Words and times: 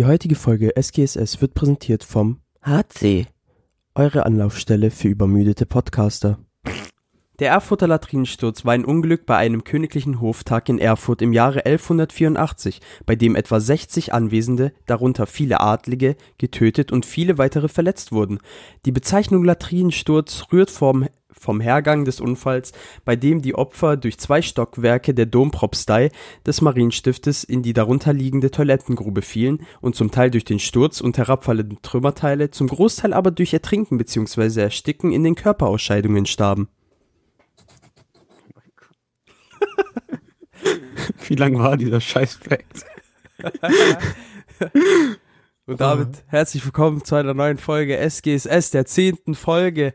Die 0.00 0.06
heutige 0.06 0.34
Folge 0.34 0.72
SGSS 0.80 1.42
wird 1.42 1.52
präsentiert 1.52 2.04
vom 2.04 2.40
HC, 2.62 3.26
eure 3.94 4.24
Anlaufstelle 4.24 4.90
für 4.90 5.08
übermüdete 5.08 5.66
Podcaster. 5.66 6.38
Der 7.38 7.50
Erfurter 7.50 7.86
Latrinensturz 7.86 8.64
war 8.64 8.72
ein 8.72 8.86
Unglück 8.86 9.26
bei 9.26 9.36
einem 9.36 9.62
königlichen 9.62 10.22
Hoftag 10.22 10.70
in 10.70 10.78
Erfurt 10.78 11.20
im 11.20 11.34
Jahre 11.34 11.66
1184, 11.66 12.80
bei 13.04 13.14
dem 13.14 13.36
etwa 13.36 13.60
60 13.60 14.14
Anwesende, 14.14 14.72
darunter 14.86 15.26
viele 15.26 15.60
Adlige, 15.60 16.16
getötet 16.38 16.92
und 16.92 17.04
viele 17.04 17.36
weitere 17.36 17.68
verletzt 17.68 18.10
wurden. 18.10 18.38
Die 18.86 18.92
Bezeichnung 18.92 19.44
Latrinensturz 19.44 20.46
rührt 20.50 20.70
vom, 20.70 21.08
vom 21.40 21.60
Hergang 21.60 22.04
des 22.04 22.20
Unfalls, 22.20 22.72
bei 23.04 23.16
dem 23.16 23.40
die 23.40 23.54
Opfer 23.54 23.96
durch 23.96 24.18
zwei 24.18 24.42
Stockwerke 24.42 25.14
der 25.14 25.24
Dompropstei 25.24 26.10
des 26.46 26.60
Marienstiftes 26.60 27.44
in 27.44 27.62
die 27.62 27.72
darunterliegende 27.72 28.50
Toilettengrube 28.50 29.22
fielen 29.22 29.66
und 29.80 29.96
zum 29.96 30.10
Teil 30.10 30.30
durch 30.30 30.44
den 30.44 30.58
Sturz 30.58 31.00
und 31.00 31.16
herabfallende 31.16 31.76
Trümmerteile, 31.80 32.50
zum 32.50 32.68
Großteil 32.68 33.14
aber 33.14 33.30
durch 33.30 33.54
Ertrinken 33.54 33.96
bzw. 33.96 34.60
Ersticken 34.60 35.12
in 35.12 35.24
den 35.24 35.34
Körperausscheidungen 35.34 36.26
starben. 36.26 36.68
Wie 41.26 41.36
lang 41.36 41.58
war 41.58 41.78
dieser 41.78 42.02
Scheißprojekt? 42.02 42.84
Und 45.66 45.80
damit 45.80 46.24
herzlich 46.26 46.64
willkommen 46.64 47.04
zu 47.04 47.14
einer 47.14 47.32
neuen 47.32 47.56
Folge 47.56 47.96
SGSS, 47.96 48.72
der 48.72 48.84
zehnten 48.86 49.34
Folge. 49.34 49.94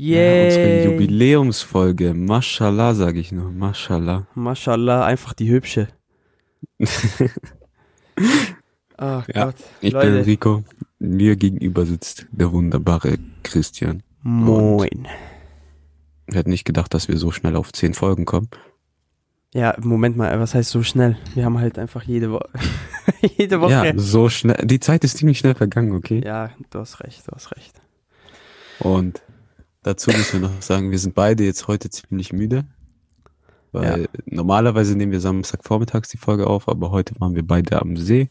Ja, 0.00 0.44
unsere 0.44 0.68
Yay! 0.68 0.84
Jubiläumsfolge. 0.84 2.14
Mashallah, 2.14 2.94
sage 2.94 3.18
ich 3.18 3.32
nur. 3.32 3.50
Mashallah. 3.50 4.26
Mashallah, 4.34 5.04
einfach 5.04 5.32
die 5.34 5.50
hübsche. 5.50 5.88
Ach 8.96 9.26
Ja, 9.34 9.44
Gott, 9.46 9.56
Ich 9.80 9.92
bin 9.92 10.00
Leute. 10.00 10.26
Rico. 10.26 10.64
Mir 11.00 11.36
gegenüber 11.36 11.84
sitzt 11.86 12.26
der 12.30 12.52
wunderbare 12.52 13.18
Christian. 13.42 14.02
Moin. 14.22 15.06
Wir 16.26 16.38
hätten 16.38 16.50
nicht 16.50 16.64
gedacht, 16.64 16.92
dass 16.94 17.08
wir 17.08 17.16
so 17.16 17.30
schnell 17.30 17.56
auf 17.56 17.72
zehn 17.72 17.94
Folgen 17.94 18.24
kommen. 18.24 18.48
Ja, 19.54 19.74
Moment 19.80 20.16
mal, 20.16 20.38
was 20.40 20.54
heißt 20.54 20.70
so 20.70 20.82
schnell? 20.82 21.16
Wir 21.34 21.44
haben 21.44 21.58
halt 21.58 21.78
einfach 21.78 22.02
jede 22.02 22.30
Woche. 22.32 22.48
jede 23.36 23.60
Woche. 23.60 23.72
Ja, 23.72 23.92
so 23.96 24.28
schnell. 24.28 24.64
Die 24.66 24.80
Zeit 24.80 25.04
ist 25.04 25.16
ziemlich 25.18 25.38
schnell 25.38 25.54
vergangen, 25.54 25.92
okay? 25.92 26.20
Ja, 26.24 26.50
du 26.70 26.78
hast 26.80 27.00
recht, 27.00 27.26
du 27.26 27.32
hast 27.32 27.50
recht. 27.52 27.80
Und 28.80 29.22
dazu 29.88 30.10
müssen 30.10 30.42
wir 30.42 30.48
noch 30.48 30.62
sagen, 30.62 30.90
wir 30.90 30.98
sind 30.98 31.14
beide 31.14 31.44
jetzt 31.44 31.66
heute 31.66 31.88
ziemlich 31.88 32.32
müde. 32.32 32.66
Weil 33.72 34.08
normalerweise 34.26 34.96
nehmen 34.96 35.12
wir 35.12 35.20
Samstagvormittags 35.20 36.08
die 36.08 36.18
Folge 36.18 36.46
auf, 36.46 36.68
aber 36.68 36.90
heute 36.90 37.18
waren 37.20 37.34
wir 37.34 37.46
beide 37.46 37.80
am 37.80 37.96
See. 37.96 38.30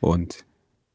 Und 0.00 0.44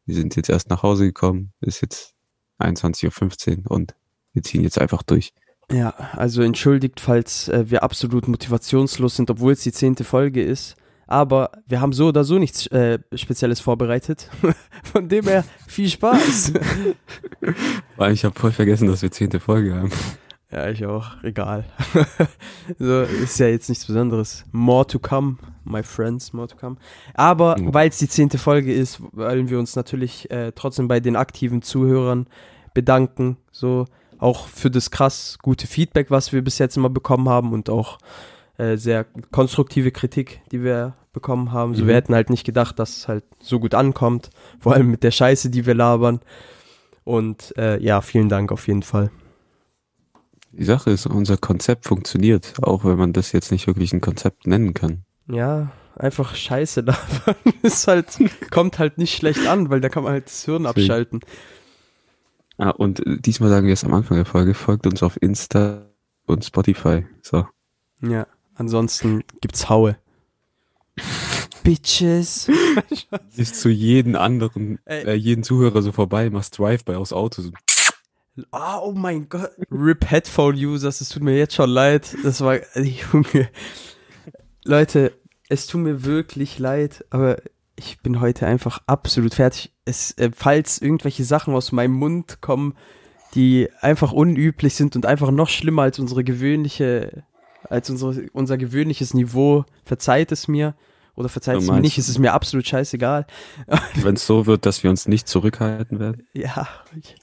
wir 0.06 0.16
sind 0.16 0.36
jetzt 0.36 0.50
erst 0.50 0.69
nach 0.69 0.83
Hause 0.83 1.06
gekommen. 1.06 1.52
Ist 1.61 1.81
jetzt 1.81 2.13
21.15 2.59 3.66
Uhr 3.66 3.72
und 3.72 3.95
wir 4.33 4.44
ziehen 4.44 4.63
jetzt 4.63 4.80
einfach 4.80 5.03
durch. 5.03 5.33
Ja, 5.72 5.89
also 6.13 6.41
entschuldigt, 6.41 7.00
falls 7.00 7.47
äh, 7.50 7.69
wir 7.69 7.83
absolut 7.83 8.28
motivationslos 8.28 9.16
sind, 9.16 9.31
obwohl 9.31 9.53
es 9.53 9.61
die 9.61 9.72
zehnte 9.72 10.03
Folge 10.03 10.44
ist. 10.44 10.75
Aber 11.07 11.51
wir 11.67 11.81
haben 11.81 11.93
so 11.93 12.07
oder 12.07 12.23
so 12.23 12.37
nichts 12.39 12.67
äh, 12.67 12.99
Spezielles 13.13 13.59
vorbereitet. 13.59 14.29
Von 14.83 15.07
dem 15.07 15.25
her 15.25 15.43
viel 15.67 15.89
Spaß. 15.89 16.53
Weil 17.97 18.13
ich 18.13 18.25
habe 18.25 18.37
voll 18.39 18.51
vergessen, 18.51 18.87
dass 18.87 19.01
wir 19.01 19.11
zehnte 19.11 19.39
Folge 19.39 19.75
haben. 19.75 19.91
ja, 20.51 20.69
ich 20.69 20.85
auch. 20.85 21.21
Egal. 21.23 21.65
so 22.79 23.01
ist 23.01 23.39
ja 23.39 23.47
jetzt 23.47 23.69
nichts 23.69 23.85
Besonderes. 23.85 24.45
More 24.51 24.85
to 24.87 24.99
come, 24.99 25.37
my 25.63 25.83
friends, 25.83 26.33
more 26.33 26.47
to 26.47 26.55
come. 26.55 26.77
Aber 27.13 27.57
Ja. 27.59 27.73
weil 27.73 27.89
es 27.89 27.97
die 27.99 28.09
zehnte 28.09 28.37
Folge 28.37 28.73
ist, 28.73 28.99
wollen 29.13 29.49
wir 29.49 29.59
uns 29.59 29.75
natürlich 29.75 30.29
äh, 30.31 30.51
trotzdem 30.53 30.87
bei 30.87 30.99
den 30.99 31.15
aktiven 31.15 31.61
Zuhörern 31.61 32.27
bedanken. 32.73 33.37
So 33.51 33.85
auch 34.17 34.47
für 34.47 34.71
das 34.71 34.91
krass 34.91 35.37
gute 35.41 35.67
Feedback, 35.67 36.09
was 36.09 36.31
wir 36.33 36.41
bis 36.44 36.57
jetzt 36.57 36.77
immer 36.77 36.89
bekommen 36.89 37.29
haben 37.29 37.51
und 37.53 37.69
auch 37.69 37.97
äh, 38.57 38.77
sehr 38.77 39.05
konstruktive 39.31 39.91
Kritik, 39.91 40.41
die 40.51 40.63
wir 40.63 40.95
bekommen 41.13 41.51
haben. 41.51 41.75
So, 41.75 41.83
Mhm. 41.83 41.88
wir 41.88 41.95
hätten 41.95 42.13
halt 42.16 42.29
nicht 42.29 42.45
gedacht, 42.45 42.79
dass 42.79 42.97
es 42.97 43.07
halt 43.07 43.23
so 43.39 43.59
gut 43.59 43.73
ankommt. 43.73 44.29
Vor 44.59 44.73
allem 44.73 44.91
mit 44.91 45.03
der 45.03 45.11
Scheiße, 45.11 45.49
die 45.49 45.66
wir 45.66 45.73
labern. 45.73 46.19
Und 47.03 47.53
äh, 47.57 47.81
ja, 47.81 48.01
vielen 48.01 48.29
Dank 48.29 48.51
auf 48.51 48.67
jeden 48.67 48.83
Fall. 48.83 49.11
Die 50.51 50.63
Sache 50.63 50.89
ist, 50.91 51.05
unser 51.05 51.38
Konzept 51.38 51.85
funktioniert, 51.85 52.53
auch 52.61 52.85
wenn 52.85 52.97
man 52.97 53.13
das 53.13 53.31
jetzt 53.33 53.51
nicht 53.51 53.67
wirklich 53.67 53.91
ein 53.94 54.01
Konzept 54.01 54.47
nennen 54.47 54.73
kann. 54.73 55.03
Ja, 55.27 55.71
einfach 55.95 56.33
Scheiße 56.35 56.81
labern. 56.81 57.35
ist 57.61 57.88
halt, 57.88 58.07
kommt 58.51 58.79
halt 58.79 58.97
nicht 58.97 59.15
schlecht 59.15 59.45
an, 59.47 59.69
weil 59.69 59.81
da 59.81 59.89
kann 59.89 60.03
man 60.03 60.13
halt 60.13 60.27
das 60.27 60.45
Hirn 60.45 60.65
abschalten. 60.65 61.19
Ah, 62.57 62.69
und 62.69 63.05
äh, 63.05 63.17
diesmal 63.19 63.49
sagen 63.49 63.67
wir 63.67 63.73
es 63.73 63.83
am 63.83 63.94
Anfang 63.94 64.15
der 64.17 64.25
Folge, 64.25 64.53
folgt 64.53 64.88
uns 64.88 65.03
auf 65.03 65.21
Insta 65.21 65.89
und 66.25 66.45
Spotify. 66.45 67.05
So. 67.21 67.45
Ja, 68.01 68.25
ansonsten 68.55 69.23
gibt's 69.41 69.69
Haue. 69.69 69.97
Bitches. 71.63 72.49
Ist 73.35 73.59
zu 73.59 73.69
jedem 73.69 74.16
anderen, 74.16 74.79
äh, 74.85 75.13
jeden 75.13 75.43
Zuhörer 75.43 75.81
so 75.81 75.91
vorbei, 75.91 76.29
machst 76.29 76.57
Drive-by 76.57 76.95
aus 76.95 77.13
Auto. 77.13 77.41
So. 77.41 77.51
Ah, 78.51 78.79
oh 78.79 78.94
mein 78.94 79.29
Gott. 79.29 79.51
RIP 79.71 80.09
Headphone 80.09 80.55
Users, 80.55 81.01
es 81.01 81.09
tut 81.09 81.23
mir 81.23 81.38
jetzt 81.38 81.55
schon 81.55 81.69
leid. 81.69 82.15
Das 82.23 82.41
war, 82.41 82.59
Junge. 82.75 83.49
Leute, 84.63 85.13
es 85.49 85.67
tut 85.67 85.81
mir 85.81 86.03
wirklich 86.03 86.59
leid, 86.59 87.05
aber 87.09 87.38
ich 87.75 87.99
bin 87.99 88.19
heute 88.19 88.47
einfach 88.47 88.81
absolut 88.88 89.35
fertig. 89.35 89.71
Es, 89.85 90.11
äh, 90.17 90.31
falls 90.33 90.81
irgendwelche 90.81 91.23
Sachen 91.23 91.53
aus 91.53 91.71
meinem 91.71 91.94
Mund 91.94 92.41
kommen, 92.41 92.75
die 93.35 93.69
einfach 93.81 94.11
unüblich 94.11 94.75
sind 94.75 94.95
und 94.95 95.05
einfach 95.05 95.31
noch 95.31 95.49
schlimmer 95.49 95.83
als 95.83 95.99
unsere 95.99 96.23
gewöhnliche, 96.23 97.23
als 97.69 97.89
unsere, 97.89 98.25
unser 98.33 98.57
gewöhnliches 98.57 99.13
Niveau, 99.13 99.65
verzeiht 99.83 100.31
es 100.31 100.47
mir. 100.47 100.75
Oder 101.15 101.29
verzeiht 101.29 101.59
es 101.59 101.67
mir 101.69 101.79
nicht, 101.79 101.97
es 101.97 102.09
ist 102.09 102.19
mir 102.19 102.33
absolut 102.33 102.67
scheißegal. 102.67 103.25
Wenn 103.95 104.15
es 104.15 104.27
so 104.27 104.45
wird, 104.47 104.65
dass 104.65 104.83
wir 104.83 104.89
uns 104.89 105.07
nicht 105.07 105.29
zurückhalten 105.29 105.99
werden. 105.99 106.27
Ja, 106.33 106.67
ich, 106.99 107.15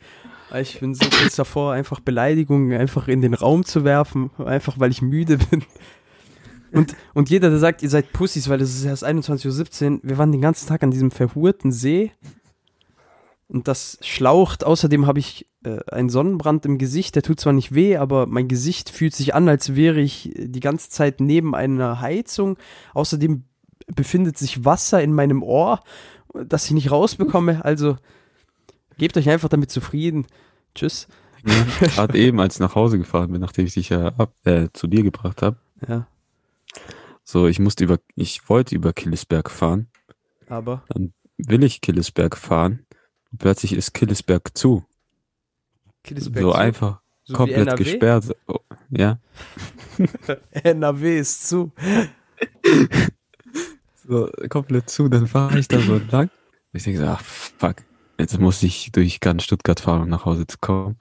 ich 0.58 0.80
bin 0.80 0.94
so 0.94 1.04
kurz 1.10 1.36
davor, 1.36 1.74
einfach 1.74 2.00
Beleidigungen 2.00 2.78
einfach 2.78 3.06
in 3.08 3.20
den 3.20 3.34
Raum 3.34 3.66
zu 3.66 3.84
werfen, 3.84 4.30
einfach 4.38 4.80
weil 4.80 4.90
ich 4.90 5.02
müde 5.02 5.36
bin. 5.36 5.62
Und, 6.72 6.96
und 7.12 7.28
jeder, 7.28 7.50
der 7.50 7.58
sagt, 7.58 7.82
ihr 7.82 7.90
seid 7.90 8.12
Pussys, 8.12 8.48
weil 8.48 8.62
es 8.62 8.74
ist 8.74 8.84
erst 8.84 9.04
21.17 9.04 9.92
Uhr, 9.92 10.00
wir 10.02 10.16
waren 10.16 10.32
den 10.32 10.40
ganzen 10.40 10.66
Tag 10.68 10.82
an 10.82 10.90
diesem 10.90 11.10
verhurten 11.10 11.70
See 11.70 12.12
und 13.48 13.68
das 13.68 13.98
schlaucht. 14.00 14.64
Außerdem 14.64 15.06
habe 15.06 15.18
ich 15.18 15.46
äh, 15.64 15.78
einen 15.90 16.08
Sonnenbrand 16.08 16.64
im 16.66 16.78
Gesicht, 16.78 17.14
der 17.14 17.22
tut 17.22 17.40
zwar 17.40 17.52
nicht 17.52 17.74
weh, 17.74 17.96
aber 17.96 18.26
mein 18.26 18.48
Gesicht 18.48 18.90
fühlt 18.90 19.14
sich 19.14 19.34
an, 19.34 19.48
als 19.48 19.74
wäre 19.74 20.00
ich 20.00 20.32
die 20.36 20.60
ganze 20.60 20.90
Zeit 20.90 21.20
neben 21.20 21.54
einer 21.54 22.00
Heizung. 22.00 22.58
Außerdem 22.94 23.44
befindet 23.94 24.38
sich 24.38 24.64
Wasser 24.64 25.02
in 25.02 25.12
meinem 25.12 25.42
Ohr, 25.42 25.80
das 26.34 26.66
ich 26.66 26.72
nicht 26.72 26.90
rausbekomme. 26.90 27.64
Also 27.64 27.96
gebt 28.98 29.16
euch 29.16 29.28
einfach 29.28 29.48
damit 29.48 29.70
zufrieden. 29.70 30.26
Tschüss. 30.74 31.08
Ja, 31.44 31.66
Gerade 31.80 32.18
eben, 32.18 32.40
als 32.40 32.54
ich 32.54 32.60
nach 32.60 32.74
Hause 32.76 32.98
gefahren 32.98 33.32
bin, 33.32 33.40
nachdem 33.40 33.66
ich 33.66 33.74
dich 33.74 33.88
ja 33.88 34.08
ab, 34.16 34.32
äh, 34.44 34.68
zu 34.72 34.86
dir 34.86 35.02
gebracht 35.02 35.42
habe. 35.42 35.56
Ja, 35.86 36.06
So, 37.24 37.46
ich 37.48 37.58
musste 37.58 37.84
über, 37.84 37.98
ich 38.14 38.48
wollte 38.48 38.74
über 38.74 38.92
Killesberg 38.92 39.50
fahren. 39.50 39.88
aber 40.48 40.84
Dann 40.88 41.12
will 41.38 41.64
ich 41.64 41.80
Killesberg 41.80 42.36
fahren. 42.36 42.86
Und 43.32 43.38
plötzlich 43.38 43.72
ist 43.72 43.92
Killesberg 43.94 44.56
zu. 44.56 44.84
So 46.34 46.52
einfach 46.52 47.00
So 47.24 47.34
komplett 47.34 47.76
gesperrt. 47.76 48.34
Oh, 48.46 48.58
ja. 48.90 49.18
NRW 50.52 51.18
ist 51.18 51.48
zu. 51.48 51.72
So, 54.04 54.28
komplett 54.48 54.90
zu. 54.90 55.08
Dann 55.08 55.28
fahre 55.28 55.58
ich 55.58 55.68
da 55.68 55.78
so 55.78 55.94
entlang. 55.94 56.28
Ich 56.72 56.82
denke 56.82 56.98
so, 56.98 57.06
ach, 57.06 57.20
fuck. 57.22 57.76
Jetzt 58.18 58.38
muss 58.38 58.62
ich 58.62 58.90
durch 58.92 59.20
ganz 59.20 59.44
Stuttgart 59.44 59.78
fahren, 59.80 60.02
um 60.02 60.08
nach 60.08 60.24
Hause 60.24 60.46
zu 60.46 60.58
kommen. 60.60 60.96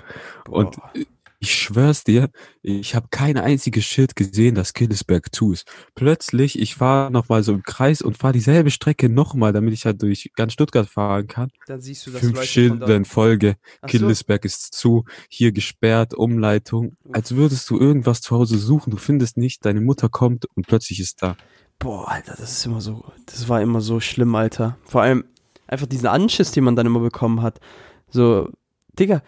Und 0.47 0.75
Boah. 0.75 0.91
Ich 1.41 1.55
schwör's 1.55 2.03
dir, 2.03 2.29
ich 2.61 2.93
habe 2.93 3.07
kein 3.09 3.35
einziges 3.35 3.83
Schild 3.83 4.15
gesehen, 4.15 4.53
dass 4.53 4.73
Killesberg 4.73 5.33
zu 5.33 5.51
ist. 5.51 5.67
Plötzlich, 5.95 6.59
ich 6.59 6.75
fahre 6.75 7.09
nochmal 7.09 7.41
so 7.41 7.51
im 7.51 7.63
Kreis 7.63 8.03
und 8.03 8.15
fahre 8.15 8.33
dieselbe 8.33 8.69
Strecke 8.69 9.09
nochmal, 9.09 9.51
damit 9.51 9.73
ich 9.73 9.85
halt 9.85 10.03
durch 10.03 10.31
ganz 10.35 10.53
Stuttgart 10.53 10.87
fahren 10.87 11.27
kann. 11.27 11.49
dann 11.65 11.81
siehst 11.81 12.05
du, 12.05 12.11
dass 12.11 12.21
Fünf 12.21 12.35
Leute 12.35 12.47
Schilder 12.47 12.95
in 12.95 13.05
Folge. 13.05 13.55
Ach 13.81 13.89
so. 13.89 13.97
Killesberg 13.97 14.45
ist 14.45 14.75
zu, 14.75 15.05
hier 15.29 15.51
gesperrt, 15.51 16.13
Umleitung. 16.13 16.95
Als 17.11 17.35
würdest 17.35 17.67
du 17.71 17.79
irgendwas 17.79 18.21
zu 18.21 18.35
Hause 18.35 18.59
suchen, 18.59 18.91
du 18.91 18.97
findest 18.97 19.37
nicht, 19.37 19.65
deine 19.65 19.81
Mutter 19.81 20.09
kommt 20.09 20.45
und 20.55 20.67
plötzlich 20.67 20.99
ist 20.99 21.23
da. 21.23 21.35
Boah, 21.79 22.07
Alter, 22.07 22.35
das 22.37 22.51
ist 22.51 22.65
immer 22.67 22.81
so, 22.81 23.03
das 23.25 23.49
war 23.49 23.63
immer 23.63 23.81
so 23.81 23.99
schlimm, 23.99 24.35
Alter. 24.35 24.77
Vor 24.83 25.01
allem 25.01 25.23
einfach 25.65 25.87
diesen 25.87 26.05
Anschiss, 26.05 26.51
den 26.51 26.65
man 26.65 26.75
dann 26.75 26.85
immer 26.85 26.99
bekommen 26.99 27.41
hat. 27.41 27.59
So, 28.11 28.47
Digga, 28.99 29.23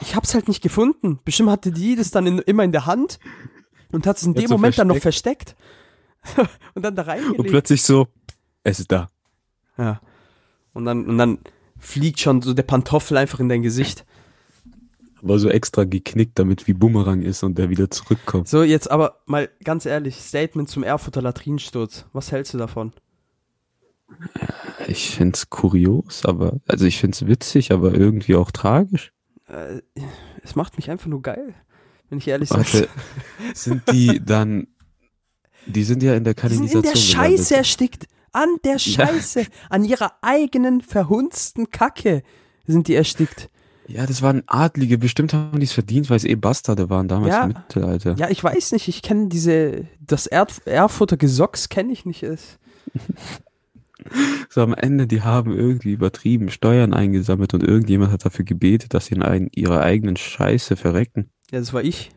ich 0.00 0.14
hab's 0.14 0.34
halt 0.34 0.48
nicht 0.48 0.62
gefunden. 0.62 1.18
Bestimmt 1.24 1.50
hatte 1.50 1.72
die 1.72 1.96
das 1.96 2.10
dann 2.10 2.26
in, 2.26 2.38
immer 2.38 2.64
in 2.64 2.72
der 2.72 2.86
Hand 2.86 3.18
und 3.92 4.06
hat 4.06 4.16
es 4.16 4.22
in 4.22 4.34
dem 4.34 4.46
so 4.46 4.54
Moment 4.54 4.78
dann 4.78 4.88
noch 4.88 4.98
versteckt. 4.98 5.56
und 6.74 6.84
dann 6.84 6.96
da 6.96 7.02
Und 7.02 7.08
reingelegt. 7.08 7.48
plötzlich 7.48 7.82
so, 7.82 8.08
es 8.62 8.80
ist 8.80 8.92
da. 8.92 9.08
Ja. 9.76 10.00
und 10.72 10.84
dann, 10.84 11.06
und 11.06 11.18
dann 11.18 11.38
fliegt 11.78 12.18
schon 12.18 12.42
so 12.42 12.52
der 12.52 12.64
Pantoffel 12.64 13.16
einfach 13.16 13.38
in 13.38 13.48
dein 13.48 13.62
Gesicht. 13.62 14.04
Aber 15.22 15.38
so 15.38 15.48
extra 15.48 15.84
geknickt, 15.84 16.38
damit 16.38 16.66
wie 16.66 16.74
Bumerang 16.74 17.22
ist 17.22 17.42
und 17.42 17.58
der 17.58 17.70
wieder 17.70 17.90
zurückkommt. 17.90 18.48
So, 18.48 18.62
jetzt 18.62 18.90
aber 18.90 19.20
mal 19.26 19.48
ganz 19.64 19.86
ehrlich, 19.86 20.16
Statement 20.16 20.68
zum 20.68 20.82
Erfurter 20.82 21.22
Latrinensturz. 21.22 22.06
Was 22.12 22.30
hältst 22.30 22.54
du 22.54 22.58
davon? 22.58 22.92
Ich 24.86 25.10
find's 25.10 25.50
kurios, 25.50 26.24
aber, 26.24 26.60
also 26.66 26.86
ich 26.86 26.98
find's 26.98 27.26
witzig, 27.26 27.72
aber 27.72 27.92
irgendwie 27.94 28.36
auch 28.36 28.50
tragisch. 28.50 29.12
Äh, 29.48 29.80
es 30.42 30.54
macht 30.56 30.76
mich 30.76 30.90
einfach 30.90 31.06
nur 31.06 31.22
geil, 31.22 31.54
wenn 32.08 32.18
ich 32.18 32.28
ehrlich 32.28 32.50
Warte, 32.50 32.64
sage. 32.64 32.88
sind 33.54 33.82
die 33.92 34.20
dann, 34.24 34.66
die 35.66 35.84
sind 35.84 36.02
ja 36.02 36.14
in 36.14 36.24
der 36.24 36.34
Die 36.34 36.40
sind 36.40 36.50
Kanalisation 36.50 36.84
in 36.84 36.90
der 36.92 36.96
Scheiße 36.98 37.56
erstickt. 37.56 38.06
An 38.32 38.56
der 38.64 38.78
Scheiße. 38.78 39.46
An 39.70 39.84
ihrer 39.84 40.12
eigenen 40.20 40.82
verhunzten 40.82 41.70
Kacke 41.70 42.22
sind 42.66 42.86
die 42.88 42.94
erstickt. 42.94 43.48
Ja, 43.86 44.04
das 44.04 44.20
waren 44.20 44.42
Adlige, 44.46 44.98
bestimmt 44.98 45.32
haben 45.32 45.58
die 45.58 45.64
es 45.64 45.72
verdient, 45.72 46.10
weil 46.10 46.18
es 46.18 46.24
eh 46.24 46.34
Bastarde 46.34 46.90
waren 46.90 47.08
damals 47.08 47.34
Ja. 47.34 47.44
im 47.44 47.48
Mittelalter. 47.48 48.16
Ja, 48.18 48.28
ich 48.28 48.44
weiß 48.44 48.72
nicht, 48.72 48.86
ich 48.86 49.00
kenne 49.00 49.28
diese, 49.28 49.86
das 49.98 50.26
Erf 50.26 50.60
Erfurter 50.66 51.16
Gesocks 51.16 51.70
kenne 51.70 51.90
ich 51.92 52.04
nicht. 52.04 52.22
So 54.50 54.62
am 54.62 54.72
Ende, 54.72 55.06
die 55.06 55.22
haben 55.22 55.54
irgendwie 55.54 55.92
übertrieben 55.92 56.50
Steuern 56.50 56.94
eingesammelt 56.94 57.52
und 57.52 57.62
irgendjemand 57.62 58.12
hat 58.12 58.24
dafür 58.24 58.46
gebetet, 58.46 58.94
dass 58.94 59.06
sie 59.06 59.14
in 59.14 59.22
ein, 59.22 59.50
ihrer 59.54 59.82
eigenen 59.82 60.16
Scheiße 60.16 60.76
verrecken. 60.76 61.28
Ja, 61.50 61.58
das 61.58 61.74
war 61.74 61.82
ich. 61.82 62.10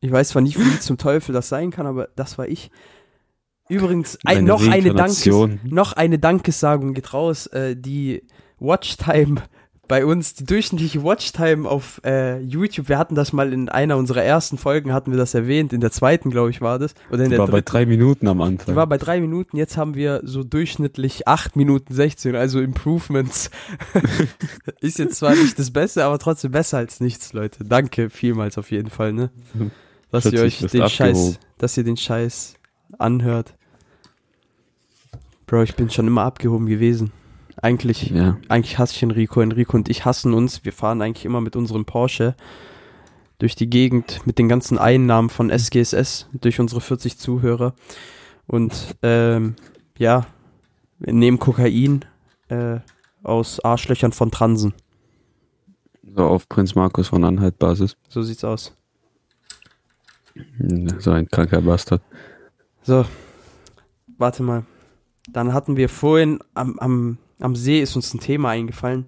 Ich 0.00 0.10
weiß 0.10 0.28
zwar 0.30 0.42
nicht, 0.42 0.58
wie 0.58 0.78
zum 0.78 0.98
Teufel 0.98 1.32
das 1.32 1.48
sein 1.48 1.70
kann, 1.70 1.86
aber 1.86 2.08
das 2.14 2.38
war 2.38 2.48
ich. 2.48 2.70
Übrigens, 3.68 4.18
ein, 4.24 4.44
noch, 4.44 4.66
eine 4.66 4.94
Dankes, 4.94 5.26
noch 5.64 5.92
eine 5.92 6.18
Dankessagung 6.18 6.94
geht 6.94 7.12
raus. 7.12 7.46
Äh, 7.48 7.76
die 7.76 8.24
Watchtime 8.58 9.42
bei 9.90 10.06
uns, 10.06 10.34
die 10.34 10.44
durchschnittliche 10.44 11.02
Watchtime 11.02 11.68
auf 11.68 12.00
äh, 12.04 12.38
YouTube, 12.42 12.88
wir 12.88 12.96
hatten 12.96 13.16
das 13.16 13.32
mal 13.32 13.52
in 13.52 13.68
einer 13.68 13.96
unserer 13.96 14.22
ersten 14.22 14.56
Folgen, 14.56 14.92
hatten 14.92 15.10
wir 15.10 15.18
das 15.18 15.34
erwähnt, 15.34 15.72
in 15.72 15.80
der 15.80 15.90
zweiten, 15.90 16.30
glaube 16.30 16.50
ich, 16.50 16.60
war 16.60 16.78
das. 16.78 16.94
Oder 17.10 17.24
in 17.24 17.30
Die 17.30 17.30
der 17.30 17.38
war 17.40 17.46
bei 17.48 17.54
dritten. 17.54 17.70
drei 17.72 17.86
Minuten 17.86 18.28
am 18.28 18.38
Die 18.38 18.44
Anfang. 18.44 18.76
war 18.76 18.86
bei 18.86 18.98
drei 18.98 19.20
Minuten, 19.20 19.56
jetzt 19.56 19.76
haben 19.76 19.96
wir 19.96 20.20
so 20.22 20.44
durchschnittlich 20.44 21.26
acht 21.26 21.56
Minuten 21.56 21.92
16, 21.92 22.36
also 22.36 22.60
Improvements. 22.60 23.50
Ist 24.80 25.00
jetzt 25.00 25.16
zwar 25.16 25.34
nicht 25.34 25.58
das 25.58 25.72
Beste, 25.72 26.04
aber 26.04 26.20
trotzdem 26.20 26.52
besser 26.52 26.78
als 26.78 27.00
nichts, 27.00 27.32
Leute. 27.32 27.64
Danke 27.64 28.10
vielmals 28.10 28.58
auf 28.58 28.70
jeden 28.70 28.90
Fall, 28.90 29.12
ne? 29.12 29.30
Dass 30.12 30.24
ihr 30.26 30.40
euch 30.40 30.58
den 30.58 30.68
du 30.68 30.88
Scheiß, 30.88 31.16
abgehoben. 31.18 31.36
dass 31.58 31.76
ihr 31.76 31.82
den 31.82 31.96
Scheiß 31.96 32.54
anhört. 32.96 33.54
Bro, 35.48 35.64
ich 35.64 35.74
bin 35.74 35.90
schon 35.90 36.06
immer 36.06 36.22
abgehoben 36.22 36.66
gewesen. 36.66 37.10
Eigentlich, 37.62 38.10
ja. 38.10 38.38
eigentlich 38.48 38.78
hasse 38.78 38.94
ich 38.94 39.02
Enrico. 39.02 39.40
Enrico 39.40 39.76
und 39.76 39.88
ich 39.88 40.04
hassen 40.04 40.32
uns. 40.32 40.64
Wir 40.64 40.72
fahren 40.72 41.02
eigentlich 41.02 41.24
immer 41.24 41.40
mit 41.40 41.56
unserem 41.56 41.84
Porsche 41.84 42.34
durch 43.38 43.54
die 43.54 43.68
Gegend 43.68 44.26
mit 44.26 44.38
den 44.38 44.48
ganzen 44.48 44.78
Einnahmen 44.78 45.30
von 45.30 45.50
SGSS 45.50 46.28
durch 46.32 46.60
unsere 46.60 46.80
40 46.80 47.18
Zuhörer. 47.18 47.74
Und 48.46 48.96
ähm, 49.02 49.56
ja, 49.98 50.26
wir 50.98 51.12
nehmen 51.12 51.38
Kokain 51.38 52.04
äh, 52.48 52.80
aus 53.22 53.60
Arschlöchern 53.60 54.12
von 54.12 54.30
Transen. 54.30 54.74
So 56.14 56.24
auf 56.24 56.48
Prinz 56.48 56.74
Markus 56.74 57.08
von 57.08 57.24
Anhalt 57.24 57.58
Basis. 57.58 57.96
So 58.08 58.22
sieht's 58.22 58.44
aus. 58.44 58.74
So 60.98 61.10
ein 61.10 61.28
kranker 61.28 61.60
Bastard. 61.60 62.02
So, 62.82 63.04
warte 64.18 64.42
mal. 64.42 64.64
Dann 65.30 65.52
hatten 65.52 65.76
wir 65.76 65.88
vorhin 65.88 66.40
am, 66.54 66.78
am, 66.78 67.18
am 67.40 67.56
See 67.56 67.80
ist 67.80 67.96
uns 67.96 68.12
ein 68.14 68.20
Thema 68.20 68.50
eingefallen. 68.50 69.06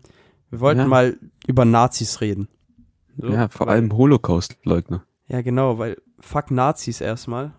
Wir 0.51 0.61
wollten 0.61 0.81
Ja. 0.81 0.87
mal 0.87 1.17
über 1.47 1.65
Nazis 1.65 2.21
reden. 2.21 2.49
So, 3.19 3.29
ja, 3.29 3.49
vor 3.49 3.67
weil- 3.67 3.75
allem 3.77 3.93
Holocaust-Leugner. 3.97 5.05
Ja, 5.29 5.43
genau, 5.43 5.79
weil 5.79 5.97
fuck 6.21 6.51
Nazis 6.51 7.01
erstmal. 7.01 7.53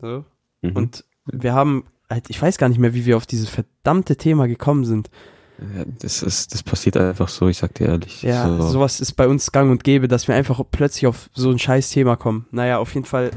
So. 0.00 0.24
Mhm. 0.62 0.72
Und 0.76 1.04
wir 1.26 1.54
haben, 1.54 1.84
halt, 2.10 2.30
ich 2.30 2.40
weiß 2.40 2.58
gar 2.58 2.68
nicht 2.68 2.78
mehr, 2.78 2.94
wie 2.94 3.04
wir 3.06 3.16
auf 3.16 3.26
dieses 3.26 3.48
verdammte 3.48 4.16
Thema 4.16 4.46
gekommen 4.48 4.84
sind. 4.84 5.10
ja, 5.58 5.84
das 6.00 6.22
ist, 6.22 6.52
das 6.52 6.62
passiert 6.62 6.96
einfach 6.96 7.28
so, 7.28 7.48
ich 7.48 7.58
sag 7.58 7.74
dir 7.74 7.86
ehrlich. 7.86 8.22
Ja, 8.22 8.48
so. 8.56 8.62
sowas 8.68 9.00
ist 9.00 9.12
bei 9.12 9.26
uns 9.28 9.52
gang 9.52 9.70
und 9.70 9.84
gäbe, 9.84 10.06
dass 10.08 10.28
wir 10.28 10.34
einfach 10.34 10.60
plötzlich 10.70 11.06
auf 11.06 11.30
so 11.34 11.50
ein 11.50 11.58
scheiß 11.58 11.90
Thema 11.90 12.16
kommen. 12.16 12.46
Naja, 12.50 12.78
auf 12.78 12.92
jeden 12.94 13.06
Fall 13.06 13.30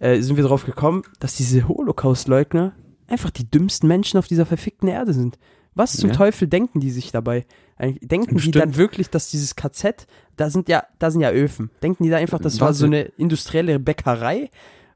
äh, 0.00 0.20
sind 0.20 0.36
wir 0.36 0.44
drauf 0.44 0.64
gekommen, 0.66 1.02
dass 1.20 1.36
diese 1.36 1.68
Holocaust-Leugner 1.68 2.72
einfach 3.06 3.30
die 3.30 3.48
dümmsten 3.48 3.86
Menschen 3.88 4.18
auf 4.18 4.26
dieser 4.26 4.46
verfickten 4.46 4.88
Erde 4.88 5.12
sind. 5.12 5.38
Was 5.74 5.96
zum 5.96 6.10
Ja. 6.10 6.16
Teufel 6.16 6.48
denken 6.48 6.80
die 6.80 6.90
sich 6.90 7.12
dabei? 7.12 7.46
Denken 7.78 8.36
die 8.36 8.42
Stimmt. 8.42 8.56
dann 8.56 8.76
wirklich, 8.76 9.08
dass 9.10 9.30
dieses 9.30 9.56
KZ, 9.56 10.06
da 10.36 10.50
sind 10.50 10.68
ja, 10.68 10.84
da 10.98 11.10
sind 11.10 11.22
ja 11.22 11.30
Öfen. 11.30 11.70
Denken 11.82 12.04
die 12.04 12.10
da 12.10 12.18
einfach, 12.18 12.38
das 12.38 12.60
war 12.60 12.74
so 12.74 12.84
eine 12.86 13.02
industrielle 13.16 13.78
Bäckerei? 13.78 14.50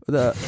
Oder 0.07 0.35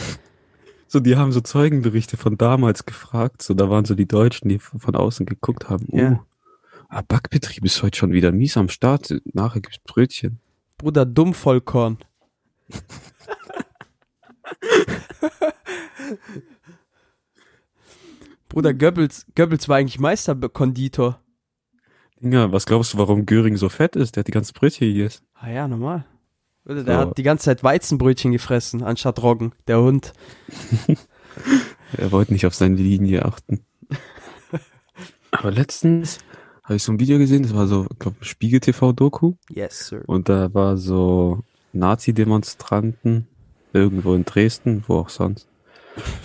So, 0.90 1.00
die 1.00 1.16
haben 1.16 1.32
so 1.32 1.42
Zeugenberichte 1.42 2.16
von 2.16 2.38
damals 2.38 2.86
gefragt. 2.86 3.42
So, 3.42 3.52
da 3.52 3.68
waren 3.68 3.84
so 3.84 3.94
die 3.94 4.08
Deutschen, 4.08 4.48
die 4.48 4.58
von 4.58 4.94
außen 4.94 5.26
geguckt 5.26 5.68
haben. 5.68 5.86
Ja. 5.90 6.12
Oh, 6.12 6.20
ah, 6.88 7.02
Backbetrieb 7.02 7.62
ist 7.66 7.82
heute 7.82 7.98
schon 7.98 8.12
wieder 8.12 8.32
mies 8.32 8.56
am 8.56 8.70
Start. 8.70 9.14
Nachher 9.34 9.60
gibt's 9.60 9.80
Brötchen. 9.80 10.40
Bruder 10.78 11.04
Dummvollkorn. 11.04 11.98
Bruder 18.48 18.72
Goebbels, 18.74 19.26
Goebbels 19.34 19.68
war 19.68 19.76
eigentlich 19.76 19.98
Meisterkonditor. 20.00 21.20
Dinger, 22.20 22.50
was 22.52 22.66
glaubst 22.66 22.94
du, 22.94 22.98
warum 22.98 23.26
Göring 23.26 23.56
so 23.56 23.68
fett 23.68 23.94
ist? 23.94 24.16
Der 24.16 24.22
hat 24.22 24.26
die 24.26 24.32
ganzen 24.32 24.54
Brötchen 24.54 24.88
gegessen. 24.88 25.24
Ah 25.34 25.50
ja, 25.50 25.68
normal. 25.68 26.04
Oder 26.64 26.82
der 26.82 26.94
So. 26.94 27.00
hat 27.10 27.18
die 27.18 27.22
ganze 27.22 27.44
Zeit 27.44 27.62
Weizenbrötchen 27.62 28.32
gefressen, 28.32 28.82
anstatt 28.82 29.22
Roggen. 29.22 29.52
Der 29.66 29.80
Hund. 29.80 30.12
Er 31.96 32.10
wollte 32.12 32.32
nicht 32.34 32.44
auf 32.44 32.54
seine 32.54 32.74
Linie 32.74 33.24
achten. 33.24 33.64
Aber 35.30 35.50
letztens 35.50 36.18
habe 36.64 36.76
ich 36.76 36.82
so 36.82 36.92
ein 36.92 37.00
Video 37.00 37.16
gesehen, 37.16 37.44
das 37.44 37.54
war 37.54 37.66
so, 37.66 37.86
ich 37.90 37.98
glaube, 37.98 38.16
Spiegel 38.22 38.60
TV-Doku. 38.60 39.34
Yes, 39.48 39.86
sir. 39.88 40.02
Und 40.06 40.28
da 40.28 40.52
war 40.52 40.76
so 40.76 41.44
Nazi-Demonstranten 41.72 43.26
irgendwo 43.72 44.14
in 44.14 44.24
Dresden, 44.26 44.84
wo 44.86 44.96
auch 44.98 45.08
sonst. 45.08 45.48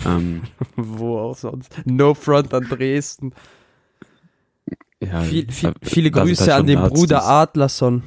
Ähm, 0.06 0.42
Wo 0.76 1.18
auch 1.18 1.36
sonst. 1.36 1.74
No 1.84 2.14
front 2.14 2.52
an 2.54 2.64
Dresden. 2.64 3.32
ja, 5.00 5.20
Viel, 5.20 5.50
viel, 5.50 5.74
viele 5.82 6.10
Grüße 6.10 6.52
halt 6.52 6.60
an 6.60 6.66
den 6.66 6.78
Nazis. 6.78 7.00
Bruder 7.00 7.24
Adlerson. 7.24 8.02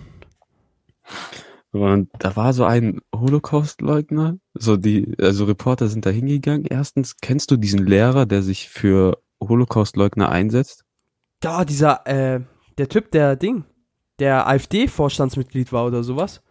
Und 1.71 2.09
da 2.19 2.35
war 2.35 2.53
so 2.53 2.65
ein 2.65 3.01
Holocaust-Leugner, 3.13 4.37
so 4.53 4.77
die, 4.77 5.15
also 5.21 5.45
Reporter 5.45 5.87
sind 5.87 6.05
da 6.05 6.09
hingegangen. 6.09 6.65
Erstens, 6.65 7.17
kennst 7.17 7.51
du 7.51 7.57
diesen 7.57 7.85
Lehrer, 7.85 8.25
der 8.25 8.41
sich 8.41 8.69
für 8.69 9.21
Holocaust-Leugner 9.41 10.29
einsetzt? 10.29 10.85
Da, 11.39 11.65
dieser, 11.65 12.07
äh, 12.07 12.41
der 12.77 12.89
Typ, 12.89 13.11
der 13.11 13.35
Ding, 13.35 13.65
der 14.19 14.47
AfD-Vorstandsmitglied 14.47 15.71
war 15.71 15.85
oder 15.85 16.03
sowas. 16.03 16.41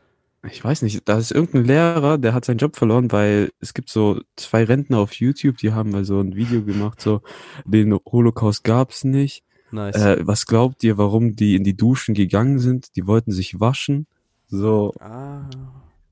Ich 0.50 0.62
weiß 0.64 0.82
nicht, 0.82 1.08
da 1.08 1.18
ist 1.18 1.32
irgendein 1.32 1.64
Lehrer, 1.64 2.18
der 2.18 2.34
hat 2.34 2.44
seinen 2.44 2.58
Job 2.58 2.76
verloren, 2.76 3.10
weil 3.12 3.50
es 3.60 3.74
gibt 3.74 3.90
so 3.90 4.20
zwei 4.36 4.64
Rentner 4.64 4.98
auf 4.98 5.12
YouTube, 5.14 5.58
die 5.58 5.72
haben 5.72 5.90
mal 5.90 6.04
so 6.04 6.20
ein 6.20 6.34
Video 6.36 6.62
gemacht, 6.62 7.00
so, 7.00 7.20
den 7.64 7.94
Holocaust 8.06 8.64
gab's 8.64 9.04
nicht. 9.04 9.44
Nice. 9.72 9.96
Äh, 9.96 10.18
was 10.26 10.46
glaubt 10.46 10.84
ihr, 10.84 10.96
warum 10.98 11.34
die 11.34 11.56
in 11.56 11.64
die 11.64 11.76
Duschen 11.76 12.14
gegangen 12.14 12.58
sind? 12.58 12.94
Die 12.96 13.06
wollten 13.06 13.32
sich 13.32 13.58
waschen. 13.60 14.06
So. 14.46 14.94
ah. 15.00 15.48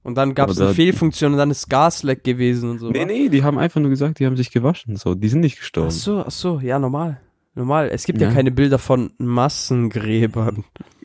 Und 0.02 0.16
dann 0.16 0.34
gab 0.34 0.50
es 0.50 0.60
eine 0.60 0.74
Fehlfunktion 0.74 1.32
und 1.32 1.38
dann 1.38 1.50
ist 1.50 1.70
Gasleck 1.70 2.24
gewesen 2.24 2.70
und 2.70 2.78
so. 2.78 2.90
Nee, 2.90 3.06
nee, 3.06 3.28
die 3.30 3.42
haben 3.42 3.56
einfach 3.58 3.80
nur 3.80 3.88
gesagt, 3.88 4.18
die 4.18 4.26
haben 4.26 4.36
sich 4.36 4.50
gewaschen. 4.50 4.96
So, 4.96 5.14
die 5.14 5.28
sind 5.28 5.40
nicht 5.40 5.58
gestorben. 5.58 5.88
Ach 5.88 5.92
so, 5.92 6.18
ach 6.26 6.30
so, 6.30 6.60
ja, 6.60 6.78
normal. 6.78 7.20
Normal. 7.54 7.88
Es 7.90 8.04
gibt 8.04 8.20
ja, 8.20 8.28
Ja. 8.28 8.34
keine 8.34 8.50
Bilder 8.50 8.78
von 8.78 9.12
Massengräbern. 9.16 10.64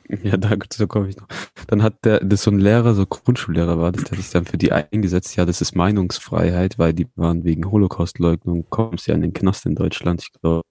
Ja, 0.24 0.38
da, 0.38 0.56
da 0.56 0.86
komme 0.88 1.08
ich 1.08 1.18
noch. 1.18 1.28
Dann 1.68 1.84
hat 1.84 2.04
der, 2.04 2.20
das 2.22 2.44
so 2.44 2.51
ein 2.51 2.60
Lehrer, 2.60 2.96
so 2.96 3.06
Grundschullehrer 3.06 3.80
war 3.80 3.92
das, 3.92 4.06
der 4.06 4.18
hat 4.18 4.24
sich 4.24 4.32
dann 4.32 4.46
für 4.46 4.58
die 4.58 4.72
eingesetzt, 4.72 5.36
ja, 5.36 5.46
das 5.46 5.62
ist 5.62 5.75
Meinungsfreiheit, 5.75 6.80
weil 6.80 6.94
die 6.94 7.08
waren 7.16 7.44
wegen 7.44 7.70
Holocaustleugnung, 7.70 8.66
kommst 8.70 9.08
ja 9.08 9.13
in 9.13 9.22
den 9.22 9.34
Knast 9.34 9.68
in 9.68 9.75
Deutschland, 9.75 10.22
ich 10.24 10.32
glaube, 10.42 10.63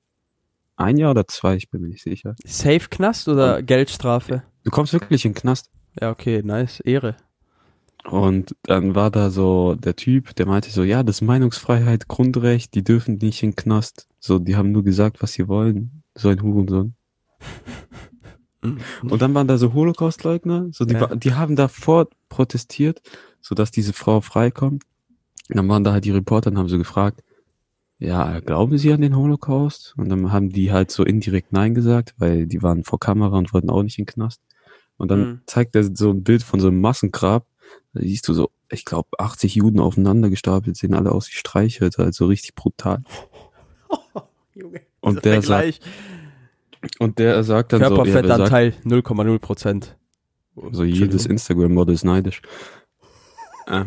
ein 0.77 0.97
Jahr 0.97 1.13
oder 1.13 1.27
zwei, 1.27 1.57
ich 1.57 1.71
bin 1.71 1.83
mir 1.83 1.89
nicht 1.89 2.03
sicher. 2.03 2.35
Safe 2.45 2.89
Knast 2.91 3.29
oder 3.29 3.63
Geldstrafe? 3.63 4.43
Du 4.65 4.71
kommst 4.71 4.93
wirklich 4.93 5.25
in 5.25 5.33
den 5.33 5.41
Knast. 5.41 5.71
Ja, 6.01 6.11
okay, 6.11 6.43
nice. 6.45 6.81
Ehre. 6.81 7.17
Und 8.05 8.55
dann 8.63 8.95
war 8.95 9.11
da 9.11 9.31
so 9.31 9.75
der 9.75 9.97
Typ, 9.97 10.35
der 10.37 10.47
meinte 10.47 10.71
so, 10.71 10.85
ja, 10.85 11.03
das 11.03 11.17
ist 11.17 11.23
Meinungsfreiheit, 11.23 12.09
Grundrecht, 12.09 12.75
die 12.75 12.85
dürfen 12.85 13.19
nicht 13.19 13.43
in 13.43 13.51
den 13.51 13.57
Knast. 13.57 14.07
So, 14.21 14.39
die 14.39 14.57
haben 14.57 14.73
nur 14.73 14.85
gesagt, 14.85 15.21
was 15.21 15.33
sie 15.33 15.49
wollen. 15.49 16.03
So 16.15 16.29
ein 16.29 16.41
Hurensohn. 16.41 16.95
Und 19.03 19.23
dann 19.23 19.35
waren 19.35 19.47
da 19.49 19.59
so 19.59 19.73
Holocaustleugner, 19.73 20.69
so 20.73 20.85
die, 20.85 20.95
Ja. 20.95 21.15
die 21.15 21.35
haben 21.35 21.57
davor 21.57 22.09
protestiert, 22.29 23.01
so 23.41 23.55
dass 23.55 23.71
diese 23.71 23.93
Frau 23.93 24.21
freikommt. 24.21 24.85
Und 25.49 25.57
dann 25.57 25.69
waren 25.69 25.85
da 25.85 25.93
halt 25.93 26.05
die 26.05 26.11
Reporter 26.11 26.51
und 26.51 26.59
haben 26.59 26.69
so 26.69 26.79
gefragt, 26.79 27.23
ja, 27.99 28.39
glauben 28.41 28.79
Sie 28.79 28.93
an 28.93 29.01
den 29.01 29.17
Holocaust? 29.17 29.95
Und 29.97 30.09
dann 30.09 30.31
haben 30.31 30.51
die 30.51 30.71
halt 30.73 30.91
so 30.91 31.05
indirekt 31.05 31.53
Nein 31.53 31.75
gesagt, 31.75 32.15
weil 32.19 32.47
die 32.47 32.63
waren 32.63 32.85
vor 32.85 33.01
Kamera 33.01 33.37
und 33.39 33.53
wollten 33.53 33.71
auch 33.71 33.83
nicht 33.83 33.99
in 33.99 34.05
den 34.05 34.13
Knast. 34.13 34.41
Und 34.99 35.11
dann 35.11 35.21
Mhm. 35.21 35.41
zeigt 35.47 35.75
er 35.75 35.85
so 35.97 36.11
ein 36.11 36.23
Bild 36.23 36.43
von 36.43 36.61
so 36.61 36.69
einem 36.69 36.81
Massengrab. 36.81 37.47
Da 37.95 38.01
siehst 38.03 38.29
du 38.29 38.35
so, 38.35 38.51
ich 38.71 38.85
glaube, 38.85 39.09
80 39.19 39.55
Juden 39.55 39.81
aufeinander 39.81 40.31
gestapelt, 40.31 40.77
sehen 40.77 40.95
alle 40.95 41.11
aus 41.13 41.29
wie 41.29 41.37
Streichhölzer, 41.37 42.05
also 42.05 42.27
richtig 42.27 42.55
brutal. 42.55 43.03
Junge. 44.55 44.81
Und 45.01 45.25
der 45.25 45.43
sagt, 45.43 45.81
und 46.99 47.19
der 47.19 47.43
sagt 47.45 47.73
dann 47.73 47.81
so, 47.81 47.85
ja, 47.85 47.91
wer 47.91 47.97
sagt, 47.97 48.27
Körperfettanteil 48.27 48.75
0,0 48.85 49.39
Prozent. 49.39 49.97
so 50.73 50.85
jedes 50.85 51.27
Instagram-Model 51.27 51.95
ist 51.95 52.05
neidisch. 52.05 52.43
Ähm, 53.67 53.87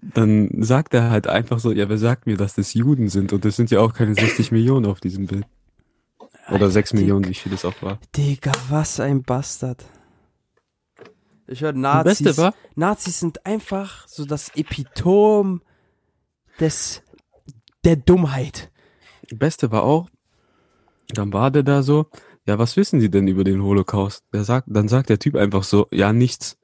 dann 0.00 0.62
sagt 0.62 0.94
er 0.94 1.10
halt 1.10 1.26
einfach 1.26 1.58
so, 1.58 1.72
ja, 1.72 1.88
wer 1.88 1.98
sagt 1.98 2.26
mir, 2.26 2.36
dass 2.36 2.54
das 2.54 2.74
Juden 2.74 3.08
sind? 3.08 3.32
Und 3.32 3.44
das 3.44 3.56
sind 3.56 3.70
ja 3.70 3.80
auch 3.80 3.92
keine 3.92 4.14
60 4.14 4.52
Millionen 4.52 4.86
auf 4.86 5.00
diesem 5.00 5.26
Bild. 5.26 5.44
Oder 6.50 6.70
6 6.70 6.90
Dick. 6.90 7.00
Millionen, 7.00 7.28
wie 7.28 7.34
viel 7.34 7.52
es 7.52 7.64
auch 7.64 7.82
war. 7.82 7.98
Digga, 8.16 8.52
was 8.68 9.00
ein 9.00 9.22
Bastard. 9.22 9.84
Ich 11.46 11.62
höre 11.62 11.72
Das 11.72 11.80
Nazis. 11.80 12.22
Beste 12.22 12.42
war, 12.42 12.54
Nazis 12.74 13.20
sind 13.20 13.44
einfach 13.46 14.06
so 14.06 14.24
das 14.24 14.50
Epitom 14.54 15.62
des 16.60 17.02
der 17.84 17.96
Dummheit. 17.96 18.70
Beste 19.30 19.70
war 19.70 19.82
auch, 19.82 20.08
dann 21.08 21.32
war 21.32 21.50
der 21.50 21.62
da 21.62 21.82
so, 21.82 22.06
ja, 22.46 22.58
was 22.58 22.76
wissen 22.76 23.00
Sie 23.00 23.10
denn 23.10 23.28
über 23.28 23.44
den 23.44 23.62
Holocaust? 23.62 24.24
Der 24.32 24.44
sagt, 24.44 24.68
dann 24.70 24.88
sagt 24.88 25.10
der 25.10 25.18
Typ 25.18 25.36
einfach 25.36 25.64
so, 25.64 25.86
ja, 25.90 26.12
nichts. 26.12 26.56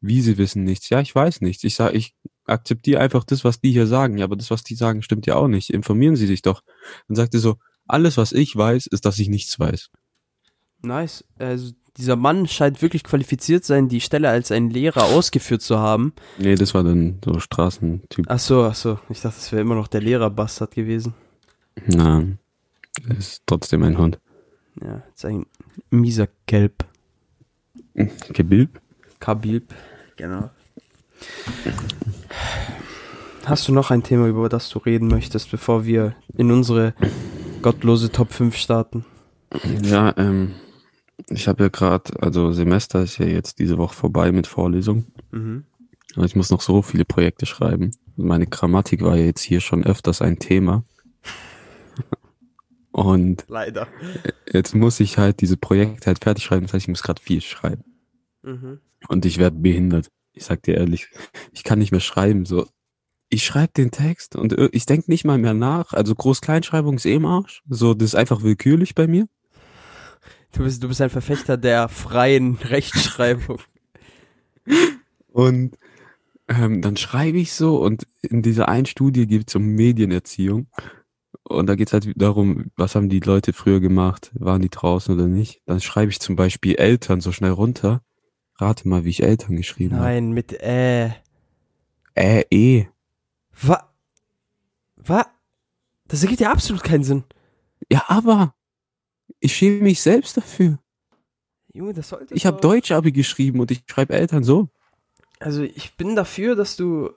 Wie 0.00 0.20
Sie 0.20 0.38
wissen 0.38 0.64
nichts? 0.64 0.88
Ja, 0.88 1.00
ich 1.00 1.14
weiß 1.14 1.40
nichts. 1.40 1.64
Ich 1.64 1.76
sag, 1.76 1.94
ich 1.94 2.14
akzeptiere 2.44 3.00
einfach 3.00 3.24
das, 3.24 3.44
was 3.44 3.60
die 3.60 3.70
hier 3.70 3.86
sagen. 3.86 4.18
Ja, 4.18 4.24
aber 4.24 4.36
das, 4.36 4.50
was 4.50 4.64
die 4.64 4.74
sagen, 4.74 5.02
stimmt 5.02 5.26
ja 5.26 5.36
auch 5.36 5.48
nicht. 5.48 5.70
Informieren 5.70 6.16
Sie 6.16 6.26
sich 6.26 6.42
doch. 6.42 6.62
Dann 7.08 7.16
sagt 7.16 7.34
er 7.34 7.40
so, 7.40 7.56
alles, 7.86 8.16
was 8.16 8.32
ich 8.32 8.56
weiß, 8.56 8.86
ist, 8.86 9.04
dass 9.04 9.18
ich 9.18 9.28
nichts 9.28 9.58
weiß. 9.58 9.90
Nice. 10.82 11.24
Also 11.38 11.72
dieser 11.96 12.16
Mann 12.16 12.48
scheint 12.48 12.82
wirklich 12.82 13.04
qualifiziert 13.04 13.64
sein, 13.64 13.88
die 13.88 14.00
Stelle 14.00 14.28
als 14.28 14.50
ein 14.50 14.70
Lehrer 14.70 15.04
ausgeführt 15.04 15.62
zu 15.62 15.78
haben. 15.78 16.14
Nee, 16.38 16.54
das 16.54 16.74
war 16.74 16.82
dann 16.82 17.18
so 17.24 17.38
Straßentyp. 17.38 18.26
Ach 18.28 18.38
so, 18.38 18.64
ach 18.64 18.74
so. 18.74 18.98
Ich 19.08 19.20
dachte, 19.20 19.36
es 19.38 19.52
wäre 19.52 19.62
immer 19.62 19.74
noch 19.74 19.88
der 19.88 20.00
Lehrerbastard 20.00 20.74
gewesen. 20.74 21.14
Na, 21.86 22.26
ist 23.18 23.42
trotzdem 23.46 23.82
ein 23.82 23.98
Hund. 23.98 24.18
Ja, 24.80 25.02
ist 25.14 25.24
ein 25.24 25.46
mieser 25.90 26.28
Gelb. 26.46 26.84
Gebilb? 28.32 28.80
Kabilb. 29.20 29.74
Genau. 30.16 30.50
Hast 33.44 33.68
du 33.68 33.72
noch 33.72 33.90
ein 33.90 34.02
Thema, 34.02 34.28
über 34.28 34.48
das 34.48 34.68
du 34.68 34.78
reden 34.78 35.08
möchtest, 35.08 35.50
bevor 35.50 35.84
wir 35.84 36.14
in 36.36 36.50
unsere 36.50 36.94
gottlose 37.60 38.10
Top 38.10 38.32
5 38.32 38.56
starten? 38.56 39.04
Ja, 39.82 40.14
ähm, 40.16 40.54
ich 41.28 41.48
habe 41.48 41.64
ja 41.64 41.68
gerade, 41.68 42.20
also 42.20 42.52
Semester 42.52 43.02
ist 43.02 43.18
ja 43.18 43.26
jetzt 43.26 43.58
diese 43.58 43.78
Woche 43.78 43.94
vorbei 43.94 44.32
mit 44.32 44.46
Vorlesung. 44.46 45.06
Mhm. 45.30 45.64
Aber 46.14 46.24
ich 46.24 46.36
muss 46.36 46.50
noch 46.50 46.60
so 46.60 46.82
viele 46.82 47.04
Projekte 47.04 47.46
schreiben. 47.46 47.92
Meine 48.16 48.46
Grammatik 48.46 49.02
war 49.02 49.16
ja 49.16 49.24
jetzt 49.24 49.42
hier 49.42 49.60
schon 49.60 49.84
öfters 49.84 50.22
ein 50.22 50.38
Thema. 50.38 50.84
Und 52.92 53.44
Leider. 53.48 53.88
jetzt 54.52 54.74
muss 54.74 55.00
ich 55.00 55.18
halt 55.18 55.40
diese 55.40 55.56
Projekte 55.56 56.06
halt 56.06 56.22
fertig 56.22 56.44
schreiben. 56.44 56.62
Das 56.66 56.74
heißt, 56.74 56.84
ich 56.84 56.88
muss 56.88 57.02
gerade 57.02 57.22
viel 57.22 57.40
schreiben. 57.40 57.84
Mhm. 58.42 58.80
Und 59.08 59.24
ich 59.24 59.38
werde 59.38 59.56
behindert. 59.56 60.08
Ich 60.34 60.44
sag 60.44 60.62
dir 60.62 60.76
ehrlich, 60.76 61.08
ich 61.52 61.64
kann 61.64 61.78
nicht 61.78 61.90
mehr 61.90 62.00
schreiben. 62.00 62.44
So, 62.46 62.66
ich 63.28 63.44
schreibe 63.44 63.72
den 63.72 63.90
Text 63.90 64.36
und 64.36 64.52
ir- 64.52 64.68
ich 64.72 64.86
denke 64.86 65.10
nicht 65.10 65.24
mal 65.24 65.38
mehr 65.38 65.54
nach. 65.54 65.92
Also 65.94 66.14
Groß-Kleinschreibung 66.14 66.96
ist 66.96 67.06
eh 67.06 67.14
im 67.14 67.26
Arsch. 67.26 67.62
So, 67.68 67.94
das 67.94 68.10
ist 68.10 68.14
einfach 68.14 68.42
willkürlich 68.42 68.94
bei 68.94 69.06
mir. 69.06 69.26
Du 70.52 70.64
bist, 70.64 70.82
du 70.82 70.88
bist 70.88 71.00
ein 71.00 71.08
Verfechter 71.10 71.56
der 71.56 71.88
freien 71.88 72.56
Rechtschreibung. 72.62 73.58
Und 75.28 75.78
ähm, 76.48 76.82
dann 76.82 76.96
schreibe 76.96 77.38
ich 77.38 77.52
so 77.54 77.80
und 77.82 78.06
in 78.20 78.42
dieser 78.42 78.68
einen 78.68 78.86
Studie 78.86 79.26
geht 79.26 79.48
es 79.48 79.54
um 79.54 79.64
Medienerziehung. 79.64 80.66
Und 81.44 81.66
da 81.66 81.74
geht 81.74 81.88
es 81.88 81.92
halt 81.92 82.10
darum, 82.16 82.70
was 82.76 82.94
haben 82.94 83.08
die 83.08 83.20
Leute 83.20 83.52
früher 83.52 83.80
gemacht? 83.80 84.30
Waren 84.34 84.62
die 84.62 84.70
draußen 84.70 85.14
oder 85.14 85.26
nicht? 85.26 85.60
Dann 85.66 85.80
schreibe 85.80 86.10
ich 86.10 86.20
zum 86.20 86.36
Beispiel 86.36 86.76
Eltern 86.76 87.20
so 87.20 87.32
schnell 87.32 87.50
runter. 87.50 88.02
Rate 88.56 88.88
mal, 88.88 89.04
wie 89.04 89.10
ich 89.10 89.22
Eltern 89.22 89.56
geschrieben 89.56 89.96
habe. 89.96 90.04
Nein, 90.04 90.32
mit 90.32 90.52
äh. 90.62 91.10
Äh, 92.14 92.44
eh. 92.50 92.86
Was? 93.60 93.84
Was? 94.96 95.26
Das 96.06 96.22
ergibt 96.22 96.40
ja 96.40 96.52
absolut 96.52 96.84
keinen 96.84 97.04
Sinn. 97.04 97.24
Ja, 97.90 98.04
aber 98.06 98.54
ich 99.40 99.56
schäme 99.56 99.82
mich 99.82 100.00
selbst 100.00 100.36
dafür. 100.36 100.78
Junge, 101.72 101.94
das 101.94 102.10
sollte. 102.10 102.34
Ich 102.34 102.46
habe 102.46 102.60
Deutsch-Abi 102.60 103.12
geschrieben 103.12 103.60
und 103.60 103.70
ich 103.70 103.82
schreibe 103.86 104.14
Eltern 104.14 104.44
so. 104.44 104.68
Also 105.40 105.62
ich 105.62 105.96
bin 105.96 106.14
dafür, 106.14 106.54
dass 106.54 106.76
du, 106.76 107.10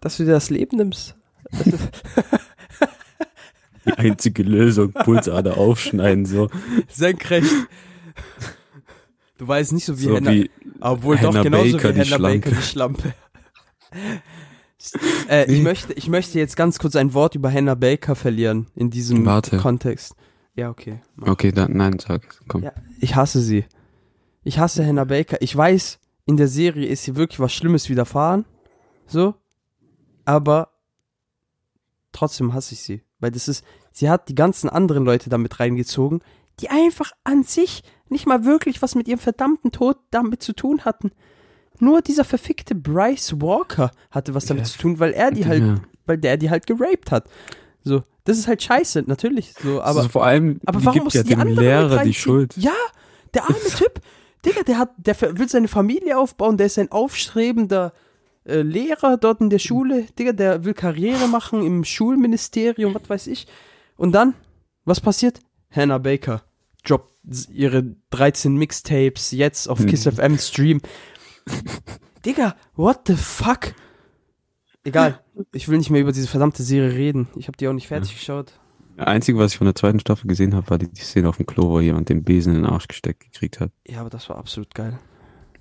dass 0.00 0.16
du 0.16 0.24
dir 0.24 0.30
das 0.30 0.48
Leben 0.48 0.76
nimmst. 0.78 1.16
Die 3.86 3.92
einzige 3.92 4.42
Lösung, 4.42 4.92
Pulsader 4.92 5.58
aufschneiden, 5.58 6.24
so. 6.26 6.48
Senkrecht. 6.88 7.50
Du 9.38 9.48
weißt 9.48 9.72
nicht 9.72 9.84
so 9.84 9.98
wie 9.98 10.04
so 10.04 10.14
Henna, 10.14 10.30
wie 10.30 10.50
obwohl 10.80 11.18
Hannah 11.18 11.32
doch 11.32 11.42
genauso 11.42 11.76
Baker, 11.76 11.88
wie 11.96 12.00
die 12.02 12.10
Hannah 12.12 12.28
Baker 12.28 12.50
die 12.50 12.62
Schlampe. 12.62 13.14
äh, 15.28 15.44
ich 15.44 15.58
Nee. 15.58 15.60
möchte, 15.62 15.92
ich 15.94 16.08
möchte 16.08 16.38
jetzt 16.38 16.56
ganz 16.56 16.78
kurz 16.78 16.96
ein 16.96 17.12
Wort 17.14 17.34
über 17.34 17.52
Hannah 17.52 17.74
Baker 17.74 18.14
verlieren 18.14 18.66
in 18.74 18.90
diesem 18.90 19.24
Warte. 19.26 19.56
Kontext. 19.58 20.14
Ja, 20.54 20.70
okay. 20.70 21.00
mach. 21.16 21.28
Okay, 21.28 21.50
dann, 21.50 21.72
nein, 21.76 21.98
sag, 21.98 22.22
komm. 22.46 22.62
Ja, 22.62 22.72
ich 23.00 23.16
hasse 23.16 23.40
sie. 23.40 23.64
Ich 24.44 24.58
hasse 24.58 24.86
Hannah 24.86 25.04
Baker. 25.04 25.38
Ich 25.40 25.56
weiß, 25.56 25.98
in 26.26 26.36
der 26.36 26.48
Serie 26.48 26.86
ist 26.86 27.06
ihr 27.08 27.16
wirklich 27.16 27.40
was 27.40 27.52
Schlimmes 27.52 27.88
widerfahren. 27.88 28.44
So. 29.06 29.34
Aber 30.24 30.68
trotzdem 32.12 32.52
hasse 32.54 32.74
ich 32.74 32.82
sie. 32.82 33.02
Weil 33.22 33.30
das 33.30 33.48
ist, 33.48 33.64
sie 33.92 34.10
hat 34.10 34.28
die 34.28 34.34
ganzen 34.34 34.68
anderen 34.68 35.04
Leute 35.04 35.30
damit 35.30 35.58
reingezogen, 35.60 36.20
die 36.60 36.68
einfach 36.68 37.12
an 37.24 37.44
sich 37.44 37.82
nicht 38.10 38.26
mal 38.26 38.44
wirklich 38.44 38.82
was 38.82 38.94
mit 38.94 39.08
ihrem 39.08 39.18
verdammten 39.20 39.72
Tod 39.72 39.96
damit 40.10 40.42
zu 40.42 40.52
tun 40.52 40.84
hatten. 40.84 41.10
Nur 41.78 42.02
dieser 42.02 42.24
verfickte 42.24 42.74
Bryce 42.74 43.40
Walker 43.40 43.90
hatte 44.10 44.34
was 44.34 44.44
damit 44.44 44.66
Ja. 44.66 44.72
zu 44.72 44.78
tun, 44.78 44.98
weil 44.98 45.12
er 45.12 45.30
die 45.30 45.46
halt, 45.46 45.62
Ja. 45.62 45.76
weil 46.04 46.18
der 46.18 46.36
die 46.36 46.50
halt 46.50 46.66
geraped 46.66 47.10
hat. 47.10 47.24
So, 47.82 48.02
das 48.24 48.38
ist 48.38 48.46
halt 48.46 48.62
scheiße, 48.62 49.04
natürlich. 49.06 49.54
So, 49.62 49.80
aber 49.80 50.00
also 50.00 50.08
vor 50.10 50.24
allem, 50.26 50.60
aber 50.66 50.78
die 50.80 50.84
warum 50.84 50.94
gibt 50.94 51.04
muss 51.04 51.14
ja 51.14 51.22
die 51.22 51.30
dem 51.30 51.40
anderen 51.40 51.64
Lehrer 51.64 52.04
die? 52.04 52.14
Schuld. 52.14 52.54
Ja, 52.56 52.72
der 53.34 53.44
arme 53.44 53.56
Typ. 53.76 54.00
Digga, 54.44 54.62
der 54.64 54.78
hat, 54.78 54.90
der 54.98 55.20
will 55.38 55.48
seine 55.48 55.68
Familie 55.68 56.18
aufbauen, 56.18 56.56
der 56.56 56.66
ist 56.66 56.78
ein 56.78 56.90
aufstrebender 56.92 57.92
äh, 58.44 58.62
Lehrer 58.62 59.16
dort 59.16 59.40
in 59.40 59.50
der 59.50 59.58
Schule. 59.58 60.06
Digga, 60.18 60.32
der 60.32 60.64
will 60.64 60.74
Karriere 60.74 61.28
machen 61.28 61.64
im 61.64 61.84
Schulministerium, 61.84 62.94
was 62.94 63.08
weiß 63.08 63.26
ich. 63.28 63.46
Und 63.96 64.12
dann, 64.12 64.34
was 64.84 65.00
passiert? 65.00 65.40
Hannah 65.70 65.98
Baker 65.98 66.42
droppt 66.84 67.12
ihre 67.52 67.94
13 68.10 68.56
Mixtapes 68.56 69.30
jetzt 69.30 69.68
auf. 69.68 69.84
Kiss 69.86 70.06
FM 70.06 70.38
Stream. 70.38 70.80
Digga, 72.24 72.56
what 72.74 73.02
the 73.06 73.14
fuck? 73.14 73.74
Egal, 74.84 75.20
ich 75.52 75.68
will 75.68 75.78
nicht 75.78 75.90
mehr 75.90 76.00
über 76.00 76.12
diese 76.12 76.26
verdammte 76.26 76.62
Serie 76.64 76.92
reden. 76.92 77.28
Ich 77.36 77.46
habe 77.46 77.56
die 77.56 77.68
auch 77.68 77.72
nicht 77.72 77.88
fertig 77.88 78.14
geschaut. 78.14 78.58
Das 78.96 79.06
Einzige, 79.06 79.38
was 79.38 79.52
ich 79.52 79.58
von 79.58 79.64
der 79.64 79.74
zweiten 79.74 80.00
Staffel 80.00 80.26
gesehen 80.26 80.54
habe, 80.54 80.68
war 80.68 80.78
die, 80.78 80.88
die 80.88 81.00
Szene 81.00 81.28
auf 81.28 81.36
dem 81.36 81.46
Klo, 81.46 81.70
wo 81.70 81.80
jemand 81.80 82.08
den 82.08 82.24
Besen 82.24 82.54
in 82.54 82.62
den 82.62 82.70
Arsch 82.70 82.88
gesteckt 82.88 83.20
gekriegt 83.20 83.60
hat. 83.60 83.70
Ja, 83.86 84.00
aber 84.00 84.10
das 84.10 84.28
war 84.28 84.36
absolut 84.36 84.74
geil. 84.74 84.98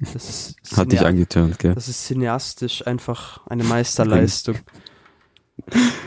Das 0.01 0.15
ist, 0.15 0.55
Hat 0.77 0.91
dich 0.91 1.01
angeturnt, 1.01 1.59
gell? 1.59 1.75
das 1.75 1.87
ist 1.87 2.05
cineastisch 2.05 2.85
einfach 2.87 3.45
eine 3.47 3.63
Meisterleistung. 3.65 4.57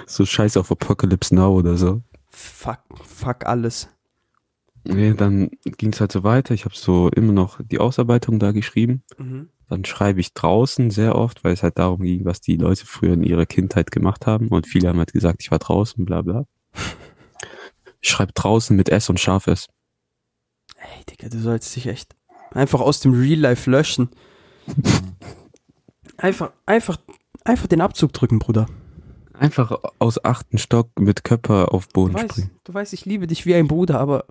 So 0.07 0.27
scheiß 0.27 0.57
auf 0.57 0.71
Apocalypse 0.71 1.35
Now 1.35 1.53
oder 1.55 1.77
so. 1.77 2.03
fuck, 2.29 2.81
fuck 3.05 3.47
alles. 3.47 3.89
Nee, 4.87 5.15
dann 5.15 5.51
ging 5.65 5.93
es 5.93 6.01
halt 6.01 6.13
so 6.13 6.25
weiter. 6.25 6.53
Ich 6.53 6.65
habe 6.67 6.75
so 6.75 7.09
immer 7.09 7.33
noch 7.33 7.59
die 7.63 7.79
Ausarbeitung 7.79 8.39
da 8.39 8.53
geschrieben. 8.53 9.03
Mhm. 9.17 9.49
Dann 9.69 9.85
schreibe 9.87 10.21
ich 10.21 10.35
draußen 10.35 10.91
sehr 10.91 11.15
oft, 11.15 11.43
weil 11.43 11.55
es 11.55 11.63
halt 11.63 11.79
darum 11.79 12.03
ging, 12.03 12.27
was 12.27 12.43
die 12.43 12.57
Leute 12.57 12.85
früher 12.85 13.15
in 13.15 13.23
ihrer 13.23 13.47
Kindheit 13.47 13.91
gemacht 13.91 14.27
haben. 14.27 14.49
Und 14.49 14.67
viele 14.67 14.89
haben 14.89 14.99
halt 14.99 15.13
gesagt, 15.15 15.39
ich 15.41 15.51
war 15.51 15.59
draußen, 15.59 16.05
bla 16.05 16.23
bla. 16.23 16.47
Ich 18.01 18.11
schreibe 18.11 18.35
draußen 18.35 18.77
mit 18.77 18.91
S 18.91 19.09
und 19.09 19.19
scharf 19.19 19.47
S. 19.47 19.67
Ey, 20.77 21.05
Digga, 21.09 21.31
du 21.31 21.39
sollst 21.39 21.75
dich 21.75 21.87
echt 21.87 22.15
einfach 22.55 22.81
aus 22.81 23.01
dem 23.01 23.13
Real 23.13 23.39
Life 23.41 23.71
löschen. 23.71 24.09
Einfach, 26.17 26.53
einfach, 26.65 26.97
einfach 27.45 27.67
den 27.67 27.81
Abzug 27.81 28.13
drücken, 28.13 28.39
Bruder. 28.39 28.67
Einfach 29.35 29.77
aus 29.99 30.25
achten 30.25 30.59
Stock 30.59 30.89
mit 30.99 31.25
Körper 31.25 31.75
auf 31.75 31.89
Du 31.89 31.93
Boden 31.93 32.15
weißt, 32.15 32.31
springen. 32.31 32.51
du 32.63 32.73
weißt, 32.73 32.93
ich 32.93 33.05
liebe 33.05 33.27
dich 33.27 33.45
wie 33.47 33.55
ein 33.57 33.67
Bruder, 33.67 33.99
aber 33.99 34.25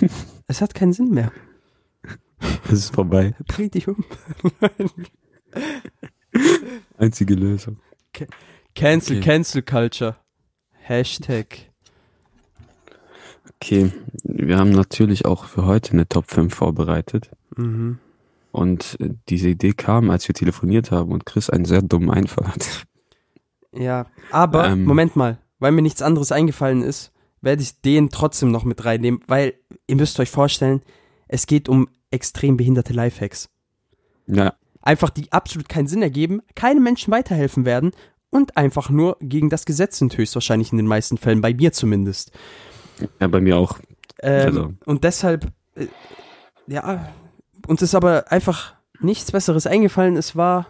es 0.48 0.60
hat 0.60 0.74
keinen 0.74 0.92
Sinn 0.92 1.10
mehr. 1.10 1.30
Das 2.64 2.72
ist 2.72 2.92
vorbei. 2.94 3.34
Bring 3.46 3.70
dich 3.70 3.86
um. 3.86 4.04
Einzige 6.98 7.34
Lösung. 7.34 7.78
Cancel, 8.74 9.18
Okay. 9.18 9.24
Cancel 9.24 9.62
Culture. 9.62 10.16
Hashtag. 10.72 11.70
Okay, 13.54 13.92
wir 14.24 14.58
haben 14.58 14.70
natürlich 14.70 15.24
auch 15.24 15.44
für 15.44 15.64
heute 15.66 15.92
eine 15.92 16.08
Top 16.08 16.30
5 16.30 16.52
vorbereitet. 16.54 17.30
Mhm. 17.58 17.98
Und 18.50 18.96
äh, 19.00 19.10
diese 19.28 19.50
Idee 19.50 19.72
kam, 19.72 20.10
als 20.10 20.26
wir 20.26 20.34
telefoniert 20.34 20.90
haben 20.90 21.12
und 21.12 21.26
Chris 21.26 21.50
einen 21.50 21.64
sehr 21.64 21.82
dummen 21.82 22.10
Einfall 22.10 22.48
hat. 22.48 22.86
Ja, 23.72 24.06
aber 24.30 24.68
Ähm. 24.68 24.84
Moment 24.84 25.14
mal, 25.16 25.38
weil 25.58 25.72
mir 25.72 25.82
nichts 25.82 26.00
anderes 26.00 26.32
eingefallen 26.32 26.82
ist, 26.82 27.12
werde 27.42 27.62
ich 27.62 27.80
den 27.82 28.08
trotzdem 28.08 28.50
noch 28.50 28.64
mit 28.64 28.84
reinnehmen, 28.84 29.20
weil 29.26 29.54
ihr 29.86 29.96
müsst 29.96 30.18
euch 30.18 30.30
vorstellen, 30.30 30.82
es 31.28 31.46
geht 31.46 31.68
um 31.68 31.88
extrem 32.10 32.56
behinderte 32.56 32.94
Lifehacks. 32.94 33.50
Ja, 34.26 34.54
Einfach 34.88 35.10
die 35.10 35.30
absolut 35.32 35.68
keinen 35.68 35.86
Sinn 35.86 36.02
ergeben, 36.02 36.40
keine 36.54 36.80
Menschen 36.80 37.12
weiterhelfen 37.12 37.64
werden 37.64 37.90
und 38.30 38.56
einfach 38.56 38.90
nur 38.90 39.16
gegen 39.20 39.50
das 39.50 39.66
Gesetz 39.66 39.98
sind 39.98 40.16
höchstwahrscheinlich 40.16 40.72
in 40.72 40.78
den 40.78 40.86
meisten 40.86 41.18
Fällen, 41.18 41.40
bei 41.40 41.52
mir 41.52 41.72
zumindest. 41.72 42.32
ja, 43.20 43.26
bei 43.26 43.40
mir 43.40 43.58
auch. 43.58 43.78
Ähm, 44.22 44.46
Also. 44.46 44.74
Und 44.86 45.04
deshalb, 45.04 45.52
äh, 45.74 45.88
ja, 46.68 47.12
uns 47.68 47.82
ist 47.82 47.94
aber 47.94 48.32
einfach 48.32 48.74
nichts 49.00 49.30
Besseres 49.30 49.66
eingefallen. 49.66 50.16
Es 50.16 50.34
war 50.34 50.66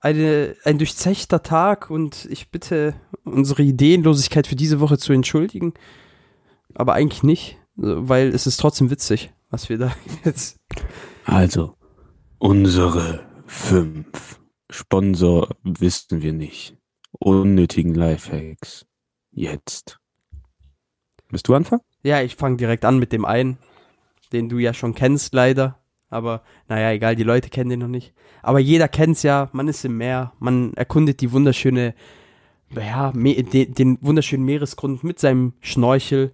eine, 0.00 0.54
ein 0.64 0.78
durchzechter 0.78 1.42
Tag 1.42 1.90
und 1.90 2.26
ich 2.30 2.50
bitte 2.50 2.94
unsere 3.24 3.62
Ideenlosigkeit 3.62 4.46
für 4.46 4.56
diese 4.56 4.80
Woche 4.80 4.98
zu 4.98 5.12
entschuldigen. 5.12 5.74
Aber 6.74 6.94
eigentlich 6.94 7.22
nicht, 7.22 7.58
weil 7.74 8.28
es 8.28 8.46
ist 8.46 8.58
trotzdem 8.58 8.90
witzig, 8.90 9.32
was 9.50 9.68
wir 9.68 9.78
da 9.78 9.92
jetzt. 10.24 10.58
Also, 11.24 11.74
unsere 12.38 13.26
fünf 13.46 14.38
Sponsor 14.70 15.48
wissen 15.62 16.22
wir 16.22 16.32
nicht. 16.32 16.76
Unnötigen 17.10 17.94
Lifehacks. 17.94 18.86
Jetzt. 19.32 19.98
Willst 21.30 21.48
du 21.48 21.54
anfangen? 21.54 21.82
Ja, 22.02 22.22
ich 22.22 22.36
fange 22.36 22.56
direkt 22.56 22.84
an 22.84 22.98
mit 22.98 23.12
dem 23.12 23.24
einen, 23.24 23.58
den 24.32 24.48
du 24.48 24.58
ja 24.58 24.72
schon 24.72 24.94
kennst, 24.94 25.34
leider. 25.34 25.78
Aber 26.10 26.42
naja, 26.68 26.92
egal, 26.92 27.16
die 27.16 27.22
Leute 27.22 27.50
kennen 27.50 27.70
den 27.70 27.80
noch 27.80 27.88
nicht. 27.88 28.14
Aber 28.42 28.58
jeder 28.58 28.88
kennt's 28.88 29.22
ja, 29.22 29.48
man 29.52 29.68
ist 29.68 29.84
im 29.84 29.96
Meer, 29.96 30.32
man 30.38 30.72
erkundet 30.74 31.20
die 31.20 31.32
wunderschöne, 31.32 31.94
ja, 32.74 33.12
den, 33.12 33.74
den 33.74 33.98
wunderschönen 34.00 34.44
Meeresgrund 34.44 35.04
mit 35.04 35.18
seinem 35.18 35.54
Schnorchel 35.60 36.32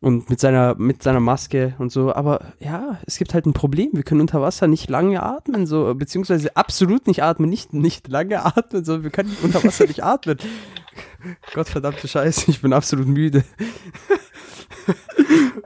und 0.00 0.30
mit 0.30 0.40
seiner, 0.40 0.74
mit 0.76 1.02
seiner 1.02 1.20
Maske 1.20 1.74
und 1.78 1.90
so. 1.90 2.12
Aber 2.12 2.52
ja, 2.60 2.98
es 3.06 3.18
gibt 3.18 3.34
halt 3.34 3.46
ein 3.46 3.52
Problem. 3.52 3.90
Wir 3.92 4.02
können 4.02 4.20
unter 4.20 4.40
Wasser 4.40 4.66
nicht 4.66 4.88
lange 4.88 5.22
atmen, 5.22 5.66
so, 5.66 5.94
beziehungsweise 5.94 6.56
absolut 6.56 7.06
nicht 7.06 7.22
atmen, 7.22 7.48
nicht, 7.48 7.72
nicht 7.72 8.08
lange 8.08 8.44
atmen, 8.44 8.84
sondern 8.84 9.04
wir 9.04 9.10
können 9.10 9.36
unter 9.42 9.62
Wasser 9.64 9.86
nicht 9.86 10.04
atmen. 10.04 10.38
Gottverdammte 11.54 12.08
Scheiße, 12.08 12.50
ich 12.50 12.62
bin 12.62 12.72
absolut 12.72 13.06
müde. 13.06 13.44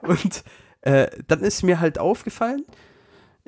Und 0.03 0.43
äh, 0.83 1.07
dann 1.29 1.41
ist 1.41 1.63
mir 1.63 1.81
halt 1.81 1.99
aufgefallen, 1.99 2.65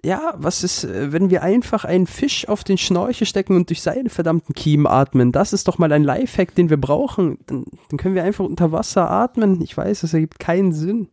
ja, 0.04 0.34
was 0.36 0.62
ist, 0.62 0.84
äh, 0.84 1.12
wenn 1.12 1.30
wir 1.30 1.42
einfach 1.42 1.84
einen 1.84 2.06
Fisch 2.06 2.46
auf 2.48 2.62
den 2.64 2.78
Schnorchel 2.78 3.26
stecken 3.26 3.56
und 3.56 3.70
durch 3.70 3.82
seine 3.82 4.10
verdammten 4.10 4.54
Kiemen 4.54 4.86
atmen? 4.86 5.32
Das 5.32 5.52
ist 5.52 5.66
doch 5.68 5.78
mal 5.78 5.92
ein 5.92 6.04
Lifehack, 6.04 6.54
den 6.54 6.70
wir 6.70 6.76
brauchen. 6.76 7.38
Dann, 7.46 7.64
dann 7.88 7.98
können 7.98 8.14
wir 8.14 8.24
einfach 8.24 8.44
unter 8.44 8.70
Wasser 8.72 9.10
atmen. 9.10 9.60
Ich 9.62 9.76
weiß, 9.76 10.02
das 10.02 10.14
ergibt 10.14 10.38
keinen 10.38 10.72
Sinn. 10.72 11.08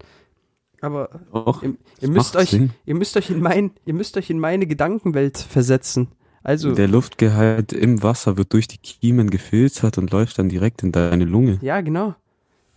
Aber 0.81 1.09
Doch. 1.31 1.63
ihr, 1.63 1.75
ihr 1.99 2.09
müsst 2.09 2.35
euch, 2.35 2.49
Sinn. 2.49 2.71
ihr 2.85 2.95
müsst 2.95 3.15
euch 3.15 3.29
in 3.29 3.39
mein, 3.39 3.71
ihr 3.85 3.93
müsst 3.93 4.17
euch 4.17 4.29
in 4.29 4.39
meine 4.39 4.65
Gedankenwelt 4.67 5.37
versetzen. 5.37 6.09
Also, 6.43 6.73
Der 6.73 6.87
Luftgehalt 6.87 7.71
im 7.71 8.01
Wasser 8.01 8.35
wird 8.35 8.51
durch 8.53 8.67
die 8.67 8.79
Kiemen 8.79 9.29
gefiltert 9.29 9.99
und 9.99 10.09
läuft 10.11 10.39
dann 10.39 10.49
direkt 10.49 10.81
in 10.81 10.91
deine 10.91 11.25
Lunge. 11.25 11.59
Ja, 11.61 11.81
genau. 11.81 12.15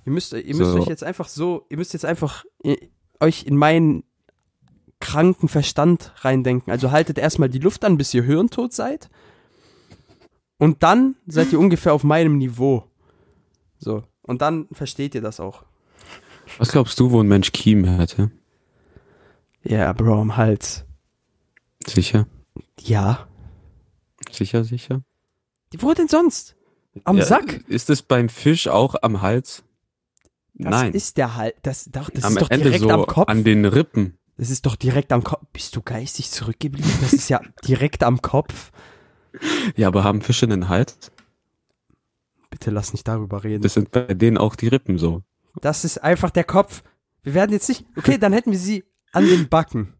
Ihr 0.05 0.13
müsst, 0.13 0.35
ihr 0.35 0.55
müsst 0.55 0.71
So. 0.73 0.81
euch 0.81 0.87
jetzt 0.87 1.03
einfach 1.03 1.29
so, 1.29 1.65
ihr 1.71 1.79
müsst 1.79 1.95
jetzt 1.95 2.05
einfach 2.05 2.45
äh, 2.63 2.77
euch 3.21 3.45
in 3.47 3.57
meinen 3.57 4.05
kranken 5.05 5.49
Verstand 5.49 6.13
reindenken. 6.23 6.73
Also 6.73 6.91
haltet 6.91 7.19
erstmal 7.19 7.51
die 7.51 7.59
Luft 7.59 7.85
an, 7.85 7.99
bis 7.99 8.15
ihr 8.15 8.23
hirntot 8.23 8.73
seid. 8.73 9.11
Und 10.59 10.83
dann 10.83 11.17
seid 11.27 11.53
ihr 11.53 11.61
ungefähr 11.61 11.93
auf 11.93 12.05
meinem 12.05 12.39
Niveau. 12.39 12.85
So. 13.79 14.03
Und 14.23 14.41
dann 14.41 14.67
versteht 14.73 15.15
ihr 15.15 15.21
das 15.21 15.41
auch. 15.41 15.65
Was 16.57 16.73
glaubst 16.73 16.99
du, 16.99 17.11
wo 17.11 17.21
ein 17.23 17.29
Mensch 17.29 17.53
Kiemen 17.53 17.99
hätte? 17.99 18.31
Ja, 19.63 19.93
Bro, 19.93 20.23
am 20.23 20.37
Hals. 20.39 20.85
Sicher? 21.87 22.27
Ja. 22.81 23.29
Sicher, 24.31 24.65
sicher? 24.65 25.03
Wo 25.77 25.93
denn 25.93 26.09
sonst? 26.09 26.57
Am 27.05 27.19
Ja, 27.19 27.25
Sack? 27.27 27.65
Ist 27.69 27.91
es 27.91 28.01
beim 28.01 28.31
Fisch 28.31 28.69
auch 28.69 28.95
am 29.03 29.21
Hals? 29.21 29.65
Das 30.55 30.71
Nein. 30.71 30.93
ist 30.95 31.19
der 31.19 31.35
Hals. 31.37 31.55
Das, 31.63 31.85
doch, 31.91 32.09
das 32.11 32.25
am 32.25 32.35
ist 32.35 32.43
doch 32.43 32.51
Ende 32.51 32.65
direkt 32.67 32.85
so 32.85 32.91
am 32.91 33.07
Kopf. 33.07 33.29
an 33.29 33.45
den 33.45 33.65
Rippen. 33.67 34.17
Das 34.37 34.51
ist 34.51 34.67
doch 34.67 34.77
direkt 34.77 35.13
am 35.13 35.25
Kopf. 35.25 35.45
Bist 35.53 35.77
du 35.77 35.83
geistig 35.83 36.31
zurückgeblieben? 36.31 36.91
Das 37.01 37.13
ist 37.13 37.29
ja 37.29 37.41
direkt 37.67 38.03
am 38.03 38.23
Kopf. 38.23 38.73
Ja, 39.77 39.89
aber 39.89 40.05
haben 40.05 40.23
Fische 40.23 40.47
einen 40.47 40.69
Hals? 40.69 41.11
Bitte 42.51 42.71
lass 42.71 42.93
nicht 42.93 43.07
darüber 43.09 43.43
reden. 43.45 43.63
Das 43.63 43.75
sind 43.75 43.91
bei 43.91 44.15
denen 44.15 44.39
auch 44.39 44.55
die 44.55 44.69
Rippen 44.69 44.99
so. 44.99 45.23
Das 45.61 45.85
ist 45.85 45.99
einfach 45.99 46.31
der 46.31 46.45
Kopf. 46.45 46.83
Wir 47.23 47.35
werden 47.35 47.53
jetzt 47.53 47.69
nicht. 47.69 47.85
Okay, 47.97 48.19
dann 48.19 48.33
hätten 48.33 48.53
wir 48.53 48.59
sie 48.59 48.85
an 49.13 49.27
den 49.27 49.49
Backen. 49.49 49.95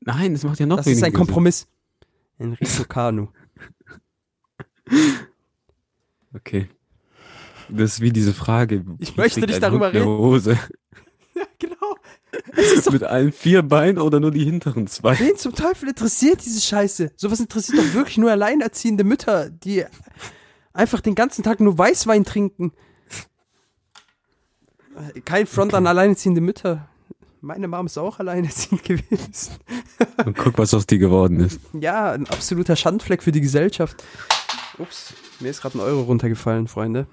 Nein, 0.00 0.34
das 0.34 0.44
macht 0.44 0.60
ja 0.60 0.66
noch 0.66 0.76
Das 0.76 0.86
ist 0.86 0.92
weniger 0.92 1.06
ein 1.06 1.12
Kompromiss. 1.12 1.66
Enrico. 2.38 2.64
Sinn. 2.66 3.28
Okay. 6.32 6.68
Das 7.68 7.94
ist 7.94 8.00
wie 8.00 8.12
diese 8.12 8.32
Frage. 8.32 8.84
Ich 8.98 9.16
möchte 9.16 9.40
nicht 9.40 9.62
darüber 9.62 9.92
reden. 9.92 10.06
Hose? 10.06 10.58
Ja, 11.34 11.44
genau. 11.58 11.79
Es 12.56 12.72
ist 12.72 12.86
doch, 12.86 12.92
Mit 12.92 13.02
allen 13.04 13.32
vier 13.32 13.62
Beinen 13.62 13.98
oder 13.98 14.20
nur 14.20 14.30
die 14.30 14.44
hinteren 14.44 14.86
zwei? 14.86 15.18
wen 15.18 15.36
zum 15.36 15.54
Teufel 15.54 15.88
interessiert 15.88 16.44
diese 16.44 16.60
Scheiße? 16.60 17.12
Sowas 17.16 17.40
interessiert 17.40 17.78
doch 17.78 17.94
wirklich 17.94 18.18
nur 18.18 18.30
alleinerziehende 18.30 19.04
Mütter, 19.04 19.50
die 19.50 19.84
einfach 20.72 21.00
den 21.00 21.14
ganzen 21.14 21.42
Tag 21.42 21.60
nur 21.60 21.76
Weißwein 21.76 22.24
trinken. 22.24 22.72
Kein 25.24 25.46
Front 25.46 25.74
an 25.74 25.86
alleinerziehende 25.86 26.40
Mütter. 26.40 26.88
Meine 27.40 27.68
Mom 27.68 27.86
ist 27.86 27.96
auch 27.96 28.18
alleinerziehend 28.18 28.84
gewesen. 28.84 29.54
Und 30.24 30.36
guck, 30.36 30.58
was 30.58 30.74
aus 30.74 30.86
dir 30.86 30.98
geworden 30.98 31.40
ist. 31.40 31.58
Ja, 31.72 32.12
ein 32.12 32.26
absoluter 32.28 32.76
Schandfleck 32.76 33.22
für 33.22 33.32
die 33.32 33.40
Gesellschaft. 33.40 34.04
Ups, 34.78 35.14
mir 35.40 35.48
ist 35.50 35.62
gerade 35.62 35.78
ein 35.78 35.80
Euro 35.80 36.02
runtergefallen, 36.02 36.68
Freunde. 36.68 37.06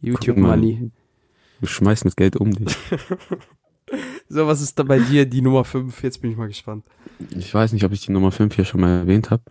YouTube. 0.00 0.36
Money. 0.36 0.90
Du 1.60 1.66
schmeißt 1.66 2.04
mit 2.04 2.16
Geld 2.16 2.36
um 2.36 2.52
dich. 2.52 2.76
So, 4.28 4.46
was 4.46 4.60
ist 4.60 4.78
da 4.78 4.82
bei 4.82 4.98
dir 4.98 5.26
die 5.26 5.40
Nummer 5.40 5.64
5? 5.64 6.02
Jetzt 6.02 6.20
bin 6.20 6.32
ich 6.32 6.36
mal 6.36 6.48
gespannt. 6.48 6.84
Ich 7.30 7.52
weiß 7.52 7.72
nicht, 7.72 7.84
ob 7.84 7.92
ich 7.92 8.04
die 8.04 8.12
Nummer 8.12 8.32
5 8.32 8.54
hier 8.54 8.64
schon 8.64 8.80
mal 8.80 8.90
erwähnt 8.90 9.30
habe. 9.30 9.42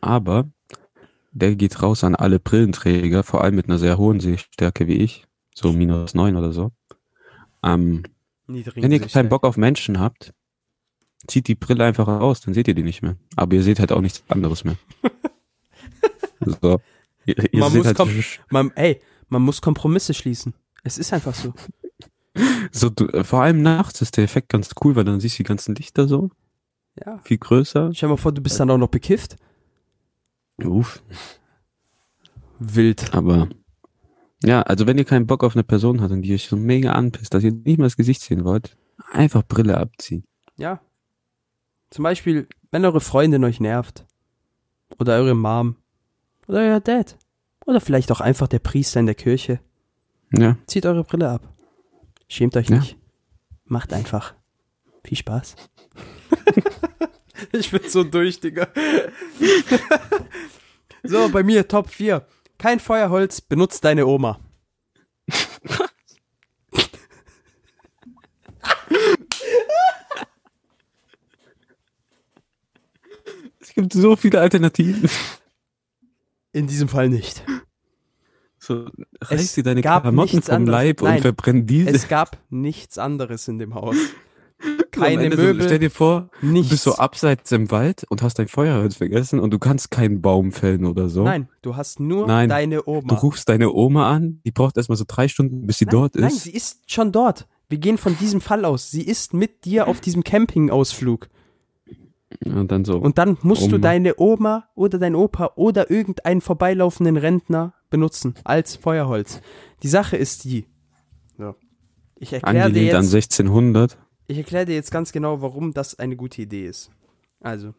Aber 0.00 0.48
der 1.32 1.56
geht 1.56 1.82
raus 1.82 2.04
an 2.04 2.14
alle 2.14 2.38
Brillenträger, 2.38 3.22
vor 3.22 3.42
allem 3.42 3.56
mit 3.56 3.66
einer 3.66 3.78
sehr 3.78 3.98
hohen 3.98 4.20
Sehstärke 4.20 4.86
wie 4.86 4.96
ich. 4.96 5.26
So 5.54 5.72
minus 5.72 6.14
9 6.14 6.36
oder 6.36 6.52
so. 6.52 6.72
Ähm, 7.62 8.04
wenn 8.46 8.92
ihr 8.92 9.00
keinen 9.00 9.28
Bock 9.28 9.44
auf 9.44 9.56
Menschen 9.56 10.00
habt, 10.00 10.32
zieht 11.26 11.48
die 11.48 11.54
Brille 11.54 11.84
einfach 11.84 12.08
raus, 12.08 12.40
dann 12.40 12.54
seht 12.54 12.68
ihr 12.68 12.74
die 12.74 12.82
nicht 12.82 13.02
mehr. 13.02 13.16
Aber 13.36 13.54
ihr 13.54 13.62
seht 13.62 13.80
halt 13.80 13.92
auch 13.92 14.00
nichts 14.00 14.22
anderes 14.28 14.64
mehr. 14.64 14.76
so. 16.40 16.80
Ihr, 17.26 17.52
ihr 17.52 17.60
Man 17.60 17.72
seht 17.72 17.84
muss 17.84 17.98
halt 17.98 18.40
Man, 18.50 18.70
ey, 18.74 19.00
man 19.28 19.42
muss 19.42 19.60
Kompromisse 19.60 20.14
schließen. 20.14 20.54
Es 20.82 20.96
ist 20.96 21.12
einfach 21.12 21.34
so. 21.34 21.52
So, 22.72 22.90
du, 22.90 23.06
äh, 23.08 23.24
vor 23.24 23.42
allem 23.42 23.62
nachts 23.62 24.00
ist 24.02 24.16
der 24.16 24.24
Effekt 24.24 24.48
ganz 24.50 24.70
cool, 24.84 24.94
weil 24.96 25.04
dann 25.04 25.20
siehst 25.20 25.38
du 25.38 25.42
die 25.42 25.48
ganzen 25.48 25.74
Lichter 25.74 26.06
so, 26.08 26.30
Ja. 27.04 27.18
viel 27.24 27.38
größer. 27.38 27.90
Stell 27.94 28.08
dir 28.08 28.12
mal 28.12 28.16
vor, 28.16 28.32
du 28.32 28.40
bist 28.42 28.58
dann 28.60 28.70
auch 28.70 28.78
noch 28.78 28.88
bekifft. 28.88 29.36
Uff. 30.62 31.02
Wild. 32.58 33.14
Aber 33.14 33.48
ja, 34.44 34.62
also 34.62 34.86
wenn 34.86 34.98
ihr 34.98 35.04
keinen 35.04 35.26
Bock 35.26 35.42
auf 35.44 35.54
eine 35.54 35.64
Person 35.64 36.00
habt 36.00 36.12
und 36.12 36.22
die 36.22 36.34
euch 36.34 36.48
so 36.48 36.56
mega 36.56 36.92
anpisst, 36.92 37.34
dass 37.34 37.42
ihr 37.44 37.52
nicht 37.52 37.78
mal 37.78 37.84
das 37.86 37.96
Gesicht 37.96 38.20
sehen 38.22 38.44
wollt, 38.44 38.76
einfach 39.12 39.42
Brille 39.46 39.76
abziehen. 39.78 40.24
Ja. 40.56 40.80
Zum 41.90 42.02
Beispiel, 42.04 42.46
wenn 42.70 42.84
eure 42.84 43.00
Freundin 43.00 43.44
euch 43.44 43.60
nervt. 43.60 44.04
Oder 44.98 45.16
eure 45.16 45.34
Mom. 45.34 45.76
Oder 46.46 46.60
euer 46.60 46.80
Dad. 46.80 47.16
Oder 47.66 47.80
vielleicht 47.80 48.12
auch 48.12 48.20
einfach 48.20 48.48
der 48.48 48.58
Priester 48.58 49.00
in 49.00 49.06
der 49.06 49.14
Kirche. 49.14 49.60
Ja, 50.32 50.56
Zieht 50.66 50.86
eure 50.86 51.04
Brille 51.04 51.28
ab. 51.28 51.52
Schämt 52.30 52.56
euch 52.56 52.68
Ja. 52.68 52.76
nicht. 52.78 52.96
Macht 53.64 53.92
einfach. 53.92 54.34
Viel 55.04 55.18
Spaß. 55.18 55.56
ich 57.52 57.70
bin 57.72 57.88
so 57.88 58.04
durch, 58.04 58.38
Digga. 58.38 58.68
so, 61.02 61.28
bei 61.30 61.42
mir 61.42 61.66
Top 61.66 61.88
4. 61.90 62.24
Kein 62.56 62.78
Feuerholz, 62.78 63.40
benutzt 63.40 63.84
deine 63.84 64.06
Oma. 64.06 64.38
es 73.60 73.74
gibt 73.74 73.92
so 73.92 74.16
viele 74.16 74.40
Alternativen. 74.40 75.08
In 76.52 76.66
diesem 76.66 76.88
Fall 76.88 77.08
nicht. 77.08 77.44
So, 78.70 78.86
Es 79.18 79.30
reiß 79.32 79.54
dir 79.54 79.64
deine 79.64 79.80
Klamotten 79.80 80.42
vom 80.42 80.54
anderes. 80.54 80.72
Leib 80.80 81.02
Nein, 81.02 81.16
und 81.16 81.20
verbrenn 81.22 81.66
diese. 81.66 81.90
Es 81.90 82.06
gab 82.06 82.38
nichts 82.50 82.98
anderes 82.98 83.48
in 83.48 83.58
dem 83.58 83.74
Haus. 83.74 83.96
Keine 84.92 85.24
Ende 85.24 85.36
Möbel, 85.36 85.64
stell 85.64 85.78
dir 85.80 85.90
vor, 85.90 86.28
du 86.40 86.46
nichts. 86.46 86.68
bist 86.70 86.84
so 86.84 86.94
abseits 86.96 87.50
im 87.50 87.70
Wald 87.70 88.04
und 88.10 88.22
hast 88.22 88.38
dein 88.38 88.46
Feuerholz 88.46 88.96
vergessen 88.96 89.40
und 89.40 89.50
du 89.52 89.58
kannst 89.58 89.90
keinen 89.90 90.20
Baum 90.20 90.52
fällen 90.52 90.84
oder 90.84 91.08
so. 91.08 91.24
Nein, 91.24 91.48
du 91.62 91.74
hast 91.76 91.98
nur 91.98 92.26
Nein, 92.26 92.48
deine 92.50 92.76
Du 92.76 92.86
Oma. 92.86 93.14
rufst 93.14 93.48
deine 93.48 93.72
Oma 93.72 94.10
an, 94.10 94.40
die 94.44 94.50
braucht 94.50 94.76
erstmal 94.76 94.96
so 94.96 95.04
drei 95.08 95.28
Stunden, 95.28 95.66
bis 95.66 95.78
sie 95.78 95.86
nein, 95.86 95.92
dort 95.92 96.14
nein, 96.16 96.28
ist. 96.30 96.44
sie 96.44 96.50
ist 96.52 96.90
schon 96.92 97.10
dort. 97.10 97.48
Wir 97.70 97.78
gehen 97.78 97.96
von 97.98 98.16
diesem 98.18 98.40
Fall 98.42 98.64
aus. 98.66 98.90
Sie 98.90 99.02
ist 99.02 99.32
mit 99.32 99.64
dir 99.64 99.88
auf 99.88 100.00
diesem 100.00 100.22
Campingausflug. 100.24 101.28
und 102.44 102.70
dann 102.70 102.84
so. 102.84 102.98
Und 102.98 103.16
dann 103.16 103.38
musst 103.42 103.62
du 103.72 103.76
Oma. 103.76 103.78
deine 103.78 104.14
Oma 104.18 104.68
oder 104.74 104.98
dein 104.98 105.14
Opa 105.14 105.52
oder 105.56 105.90
irgendeinen 105.90 106.42
vorbeilaufenden 106.42 107.16
Rentner 107.16 107.72
benutzen 107.90 108.34
als 108.44 108.76
Feuerholz. 108.76 109.40
Die 109.82 109.88
Sache 109.88 110.16
ist 110.16 110.44
die. 110.44 110.66
So. 111.36 111.54
Ich 112.16 112.32
erkläre 112.32 112.54
dir, 112.56 112.64
angelehnt 112.66 112.94
an 112.94 113.02
jetzt- 113.04 113.12
1600. 113.14 113.98
ich 114.26 114.38
erklär 114.38 114.64
dir 114.66 114.74
jetzt 114.74 114.90
ganz 114.90 115.10
genau, 115.12 115.42
warum 115.42 115.72
das 115.74 115.98
eine 115.98 116.16
gute 116.16 116.42
Idee 116.42 116.66
ist. 116.66 116.90
Also, 117.40 117.74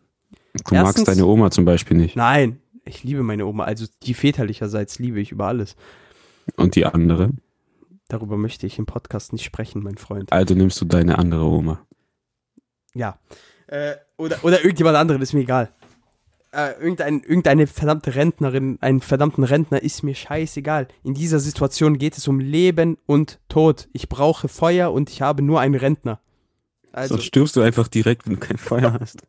Du 0.54 0.76
magst 0.76 0.98
Erstens- 1.00 1.06
deine 1.06 1.26
Oma 1.26 1.50
zum 1.52 1.64
Beispiel 1.66 1.96
nicht. 1.98 2.16
nein, 2.16 2.60
ich 2.84 3.04
liebe 3.04 3.24
meine 3.24 3.46
Oma. 3.46 3.64
Also 3.64 3.86
die 4.04 4.14
väterlicherseits 4.14 5.00
liebe 5.00 5.20
ich 5.22 5.32
über 5.32 5.48
alles. 5.48 5.76
Und 6.58 6.76
die 6.76 6.86
andere. 6.86 7.30
Darüber 8.10 8.36
möchte 8.38 8.66
ich 8.68 8.78
im 8.80 8.86
Podcast 8.86 9.32
nicht 9.32 9.46
sprechen, 9.46 9.82
mein 9.84 9.98
Freund. 9.98 10.32
Also 10.34 10.54
nimmst 10.56 10.82
du 10.82 10.86
deine 10.86 11.18
andere 11.20 11.46
Oma. 11.46 11.86
Ja. 12.94 13.18
Äh, 13.68 13.96
oder, 14.18 14.44
oder 14.44 14.60
irgendjemand 14.62 14.98
anderen, 14.98 15.22
ist 15.22 15.32
mir 15.34 15.42
egal. 15.42 15.72
Äh, 16.54 16.74
irgendein, 16.82 17.22
irgendeine 17.22 17.66
verdammte 17.66 18.14
Rentnerin, 18.16 18.78
einen 18.82 19.00
verdammten 19.00 19.46
Rentner 19.46 19.82
ist 19.82 20.04
mir 20.04 20.16
scheißegal. 20.16 20.90
In 21.04 21.14
dieser 21.14 21.40
Situation 21.40 21.98
geht 21.98 22.18
es 22.18 22.28
um 22.28 22.42
Leben 22.42 22.98
und 23.06 23.40
Tod. 23.48 23.88
Ich 23.94 24.10
brauche 24.10 24.50
Feuer 24.50 24.92
und 24.92 25.10
ich 25.10 25.22
habe 25.22 25.42
nur 25.42 25.62
einen 25.62 25.76
Rentner. 25.76 26.20
Also, 26.92 27.16
Sonst 27.16 27.26
stirbst 27.26 27.56
du 27.56 27.62
einfach 27.62 27.88
direkt, 27.88 28.26
wenn 28.26 28.34
du 28.34 28.40
kein 28.40 28.58
Feuer 28.58 28.94
hast. 29.00 29.20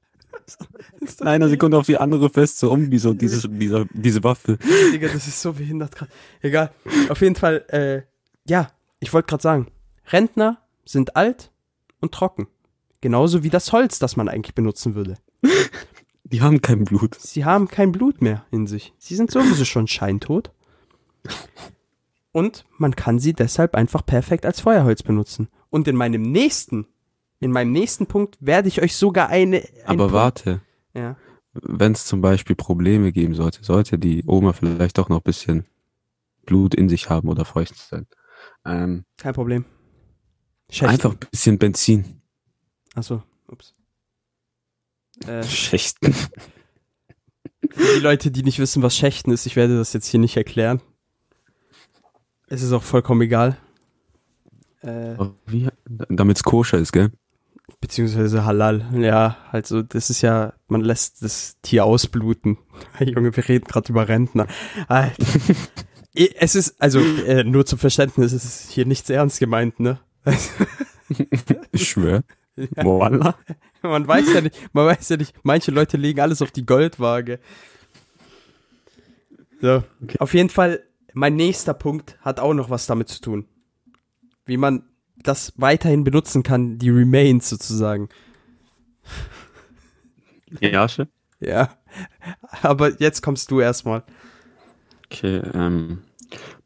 In 1.00 1.26
einer 1.28 1.48
Sekunde 1.48 1.78
auf 1.78 1.86
die 1.86 1.96
andere 1.96 2.28
fest, 2.28 2.58
so 2.58 2.72
um 2.72 2.90
wie 2.90 2.98
so 2.98 3.14
dieses, 3.14 3.46
dieser, 3.48 3.86
diese 3.92 4.24
Waffe. 4.24 4.58
Digga, 4.92 5.06
das 5.06 5.28
ist 5.28 5.40
so 5.40 5.52
behindert 5.52 5.94
gerade. 5.94 6.10
Egal. 6.40 6.72
Auf 7.08 7.20
jeden 7.20 7.36
Fall, 7.36 7.64
äh, 7.68 8.02
ja, 8.50 8.68
ich 8.98 9.12
wollte 9.12 9.28
gerade 9.28 9.42
sagen, 9.42 9.68
Rentner 10.08 10.58
sind 10.84 11.14
alt 11.14 11.52
und 12.00 12.12
trocken. 12.12 12.48
Genauso 13.00 13.44
wie 13.44 13.50
das 13.50 13.72
Holz, 13.72 14.00
das 14.00 14.16
man 14.16 14.28
eigentlich 14.28 14.56
benutzen 14.56 14.96
würde. 14.96 15.14
Die 16.32 16.40
haben 16.40 16.62
kein 16.62 16.84
Blut. 16.84 17.14
Sie 17.14 17.44
haben 17.44 17.68
kein 17.68 17.92
Blut 17.92 18.22
mehr 18.22 18.44
in 18.50 18.66
sich. 18.66 18.92
Sie 18.98 19.14
sind 19.14 19.30
sowieso 19.30 19.64
schon 19.64 19.86
scheintot. 19.86 20.50
Und 22.32 22.64
man 22.78 22.96
kann 22.96 23.18
sie 23.18 23.34
deshalb 23.34 23.74
einfach 23.74 24.04
perfekt 24.04 24.46
als 24.46 24.60
Feuerholz 24.60 25.02
benutzen. 25.02 25.48
Und 25.68 25.86
in 25.88 25.96
meinem 25.96 26.22
nächsten, 26.22 26.86
in 27.40 27.50
meinem 27.52 27.72
nächsten 27.72 28.06
Punkt 28.06 28.38
werde 28.40 28.68
ich 28.68 28.80
euch 28.82 28.96
sogar 28.96 29.28
eine. 29.28 29.62
Aber 29.84 30.04
Punkt- 30.04 30.12
warte, 30.14 30.60
Ja. 30.94 31.16
wenn 31.52 31.92
es 31.92 32.06
zum 32.06 32.22
Beispiel 32.22 32.56
Probleme 32.56 33.12
geben 33.12 33.34
sollte, 33.34 33.62
sollte 33.62 33.98
die 33.98 34.24
Oma 34.26 34.52
vielleicht 34.54 34.96
doch 34.98 35.08
noch 35.10 35.18
ein 35.18 35.22
bisschen 35.24 35.66
Blut 36.46 36.74
in 36.74 36.88
sich 36.88 37.10
haben 37.10 37.28
oder 37.28 37.44
feucht 37.44 37.76
sein. 37.76 38.06
Ähm, 38.64 39.04
Kein 39.18 39.34
Problem. 39.34 39.64
Schächten. 40.70 40.88
einfach 40.88 41.12
ein 41.12 41.18
bisschen 41.30 41.58
Benzin. 41.58 42.22
Achso, 42.94 43.22
ups. 43.48 43.74
Äh, 45.26 45.42
Schächten. 45.44 46.14
für 46.14 47.96
die 47.96 48.00
Leute, 48.00 48.30
die 48.30 48.42
nicht 48.42 48.58
wissen, 48.58 48.82
was 48.82 48.96
Schächten 48.96 49.30
ist, 49.32 49.46
ich 49.46 49.56
werde 49.56 49.76
das 49.76 49.92
jetzt 49.92 50.06
hier 50.06 50.20
nicht 50.20 50.36
erklären. 50.36 50.80
Es 52.48 52.62
ist 52.62 52.72
auch 52.72 52.82
vollkommen 52.82 53.22
egal. 53.22 53.56
Äh, 54.80 55.16
Wie, 55.46 55.68
damit's 56.08 56.42
koscher 56.42 56.78
ist, 56.78 56.92
gell? 56.92 57.12
beziehungsweise 57.82 58.46
Halal. 58.46 58.86
Ja, 58.94 59.36
also 59.50 59.82
das 59.82 60.08
ist 60.08 60.22
ja, 60.22 60.54
man 60.68 60.80
lässt 60.80 61.22
das 61.22 61.58
Tier 61.60 61.84
ausbluten. 61.84 62.56
Junge, 63.00 63.36
wir 63.36 63.48
reden 63.48 63.66
gerade 63.66 63.92
über 63.92 64.08
Rentner. 64.08 64.46
Alter. 64.88 65.26
Es 66.14 66.54
ist, 66.54 66.80
also 66.80 67.00
äh, 67.00 67.42
nur 67.42 67.64
zum 67.64 67.78
Verständnis, 67.78 68.32
es 68.32 68.44
ist 68.44 68.70
hier 68.70 68.84
nichts 68.86 69.08
ernst 69.08 69.40
gemeint, 69.40 69.80
ne? 69.80 69.98
Ich 71.72 71.88
schwör. 71.88 72.22
Voila. 72.76 73.34
Man 73.88 74.06
weiß 74.06 74.32
ja 74.32 74.40
nicht, 74.40 74.74
man 74.74 74.86
weiß 74.86 75.08
ja 75.10 75.16
nicht, 75.16 75.34
manche 75.42 75.70
Leute 75.70 75.96
legen 75.96 76.20
alles 76.20 76.40
auf 76.42 76.50
die 76.50 76.64
Goldwaage. 76.66 77.38
So, 79.60 79.82
Okay. 80.02 80.16
auf 80.18 80.34
jeden 80.34 80.48
Fall, 80.48 80.82
mein 81.14 81.36
nächster 81.36 81.74
Punkt 81.74 82.18
hat 82.20 82.40
auch 82.40 82.54
noch 82.54 82.70
was 82.70 82.86
damit 82.86 83.08
zu 83.08 83.20
tun. 83.20 83.46
Wie 84.44 84.56
man 84.56 84.84
das 85.16 85.52
weiterhin 85.56 86.04
benutzen 86.04 86.42
kann, 86.42 86.78
die 86.78 86.90
Remains 86.90 87.48
sozusagen. 87.48 88.08
Jasche? 90.60 91.08
Ja. 91.40 91.70
Aber 92.62 93.00
jetzt 93.00 93.22
kommst 93.22 93.50
du 93.50 93.60
erstmal. 93.60 94.02
Okay, 95.06 95.42
ähm, 95.54 96.02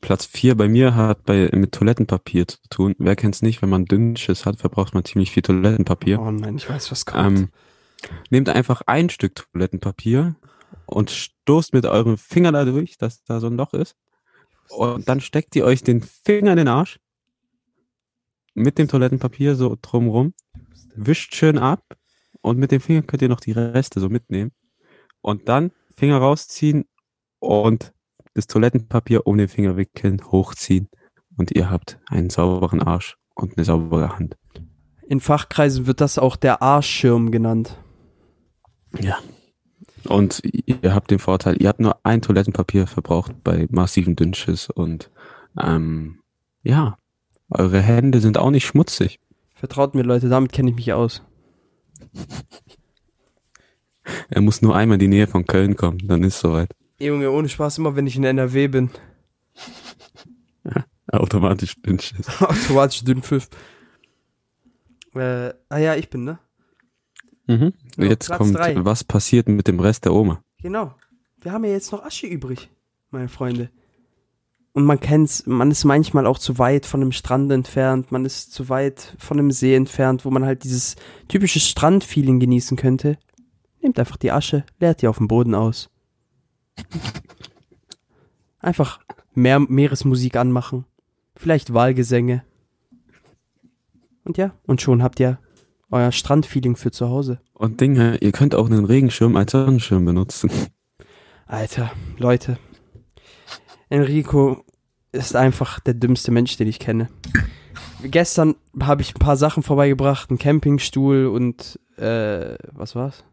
Platz 0.07 0.25
4 0.27 0.57
bei 0.57 0.69
mir 0.69 0.95
hat 0.95 1.25
bei, 1.25 1.51
mit 1.53 1.73
Toilettenpapier 1.73 2.47
zu 2.47 2.59
tun. 2.71 2.95
Wer 2.97 3.17
kennt's 3.17 3.43
nicht, 3.43 3.61
wenn 3.61 3.71
man 3.71 3.87
Dünnschiss 3.87 4.47
hat, 4.47 4.61
verbraucht 4.61 4.95
man 4.95 5.05
ziemlich 5.05 5.33
viel 5.33 5.43
Toilettenpapier. 5.43 6.21
Oh 6.21 6.31
nein, 6.31 6.59
ich 6.59 6.71
weiß, 6.71 6.93
was 6.93 7.07
kommt. 7.07 7.27
Ähm, 7.27 7.49
nehmt 8.31 8.49
einfach 8.49 8.83
ein 8.87 9.11
Stück 9.11 9.35
Toilettenpapier 9.35 10.37
und 10.87 11.11
stoßt 11.11 11.73
mit 11.73 11.87
eurem 11.87 12.19
Finger 12.19 12.53
da 12.53 12.65
durch, 12.65 12.99
dass 12.99 13.25
da 13.25 13.41
so 13.41 13.49
ein 13.49 13.57
Loch 13.57 13.75
ist. 13.75 13.97
Und 14.69 15.09
dann 15.09 15.21
steckt 15.21 15.57
ihr 15.57 15.65
euch 15.65 15.83
den 15.83 16.03
Finger 16.03 16.53
in 16.53 16.59
den 16.59 16.69
Arsch 16.69 17.01
mit 18.55 18.79
dem 18.79 18.87
Toilettenpapier 18.87 19.57
so 19.57 19.77
drumrum, 19.83 20.35
wischt 20.95 21.35
schön 21.35 21.59
ab 21.59 21.83
und 22.43 22.59
mit 22.59 22.71
dem 22.71 22.81
Finger 22.81 23.03
könnt 23.03 23.23
ihr 23.23 23.29
noch 23.29 23.41
die 23.41 23.51
Reste 23.51 23.99
so 23.99 24.09
mitnehmen. 24.09 24.53
Und 25.21 25.49
dann 25.49 25.73
Finger 25.97 26.19
rausziehen 26.19 26.85
und 27.41 27.93
das 28.37 28.47
Toilettenpapier 28.47 29.27
um 29.27 29.39
den 29.39 29.49
Finger 29.49 29.79
wickeln, 29.79 30.21
hochziehen 30.31 30.89
und 31.39 31.53
ihr 31.53 31.71
habt 31.71 31.99
einen 32.07 32.29
sauberen 32.29 32.83
Arsch 32.83 33.17
und 33.35 33.57
eine 33.57 33.65
saubere 33.65 34.19
Hand. 34.19 34.37
In 35.09 35.21
Fachkreisen 35.21 35.87
wird 35.87 36.03
das 36.03 36.19
auch 36.19 36.37
der 36.37 36.61
Arschschirm 36.61 37.31
genannt. 37.31 37.79
Ja. 39.01 39.17
Und 40.05 40.43
ihr 40.45 40.95
habt 40.95 41.11
den 41.11 41.19
Vorteil, 41.19 41.57
ihr 41.61 41.69
habt 41.69 41.81
nur 41.81 41.99
ein 42.05 42.21
Toilettenpapier 42.21 42.87
verbraucht 42.87 43.43
bei 43.43 43.67
massiven 43.71 44.17
Dünnschiss 44.17 44.69
und 44.69 45.11
ähm, 45.59 46.21
ja, 46.63 46.99
eure 47.49 47.81
Hände 47.81 48.21
sind 48.21 48.37
auch 48.37 48.51
nicht 48.51 48.67
schmutzig. 48.67 49.19
Vertraut 49.55 49.95
mir, 49.95 50.03
Leute, 50.03 50.29
damit 50.29 50.53
kenne 50.53 50.71
ich 50.71 50.77
mich 50.77 50.93
aus. 50.93 51.23
Er 54.29 54.41
muss 54.41 54.63
nur 54.63 54.77
einmal 54.77 54.95
in 54.95 55.01
die 55.01 55.09
Nähe 55.09 55.27
von 55.27 55.47
Köln 55.47 55.75
kommen, 55.75 55.99
dann 56.07 56.23
ist 56.23 56.39
soweit. 56.39 56.71
Junge, 56.99 57.31
ohne 57.31 57.49
Spaß, 57.49 57.79
immer 57.79 57.97
wenn 57.97 58.07
ich 58.07 58.17
in 58.17 58.25
NRW 58.25 58.69
bin. 58.69 58.91
Automatisch 61.13 61.75
Dünnschiss. 61.83 62.27
Automatisch 62.41 63.05
Dünnpfiff. 63.05 63.49
Äh, 65.15 65.53
ah 65.69 65.79
ja, 65.79 65.95
ich 65.95 66.11
bin, 66.11 66.25
ne? 66.25 66.39
Mhm. 67.47 67.73
Ja, 67.97 68.05
Jetzt 68.05 68.27
Platz 68.27 68.39
kommt, 68.39 68.57
drei. 68.57 68.85
was 68.85 69.05
passiert 69.05 69.49
mit 69.49 69.69
dem 69.69 69.81
Rest 69.81 70.05
der 70.05 70.13
Oma? 70.13 70.43
Genau. 70.61 70.95
Wir 71.41 71.53
haben 71.53 71.65
ja 71.65 71.71
jetzt 71.71 71.93
noch 71.93 72.05
Asche 72.05 72.27
übrig, 72.27 72.71
meine 73.11 73.29
Freunde. 73.29 73.71
Und 74.73 74.85
man 74.85 75.01
kennt's, 75.01 75.47
man 75.47 75.71
ist 75.71 75.85
manchmal 75.85 76.27
auch 76.27 76.39
zu 76.39 76.59
weit 76.59 76.85
von 76.85 77.01
einem 77.01 77.13
Strand 77.13 77.51
entfernt, 77.51 78.13
man 78.13 78.27
ist 78.27 78.53
zu 78.53 78.69
weit 78.69 79.17
von 79.19 79.39
einem 79.39 79.51
See 79.51 79.75
entfernt, 79.75 80.25
wo 80.25 80.31
man 80.31 80.45
halt 80.45 80.65
dieses 80.65 80.97
typische 81.29 81.61
Strandfeeling 81.61 82.41
genießen 82.41 82.77
könnte. 82.77 83.17
Nehmt 83.81 83.99
einfach 83.99 84.17
die 84.19 84.33
Asche, 84.33 84.65
leert 84.81 85.01
die 85.01 85.09
auf 85.09 85.17
dem 85.19 85.29
Boden 85.29 85.55
aus. 85.55 85.89
Einfach 88.59 89.01
Meer, 89.35 89.61
Meeresmusik 89.61 90.37
anmachen. 90.37 90.87
Vielleicht 91.37 91.75
Wahlgesänge. 91.75 92.43
Und 94.25 94.39
ja, 94.39 94.55
und 94.67 94.81
schon 94.81 95.03
habt 95.03 95.21
ihr 95.21 95.39
euer 95.91 96.11
Strandfeeling 96.11 96.75
für 96.77 96.91
zu 96.91 97.09
Hause. 97.09 97.41
Und 97.53 97.81
Dinge, 97.81 98.17
ihr 98.19 98.33
könnt 98.33 98.55
auch 98.55 98.67
einen 98.67 98.85
Regenschirm 98.85 99.37
als 99.37 99.53
Sonnenschirm 99.53 100.05
benutzen. 100.05 100.51
Alter, 101.47 101.93
Leute. 102.19 102.59
Enrico 103.89 104.65
ist 105.13 105.37
einfach 105.37 105.81
der 105.81 105.95
dümmste 105.95 106.33
Mensch, 106.33 106.57
den 106.57 106.67
ich 106.67 106.79
kenne. 106.79 107.09
Gestern 108.03 108.57
habe 108.81 109.03
ich 109.03 109.15
ein 109.15 109.21
paar 109.21 109.37
Sachen 109.37 109.63
vorbeigebracht, 109.63 110.31
einen 110.31 110.39
Campingstuhl 110.39 111.27
und 111.27 111.79
äh, 111.97 112.57
was 112.73 112.95
war's? 112.95 113.25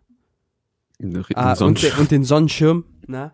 Ah, 1.34 1.53
und, 1.60 1.84
und 1.97 2.12
den 2.12 2.23
Sonnenschirm, 2.23 2.86
na? 3.07 3.33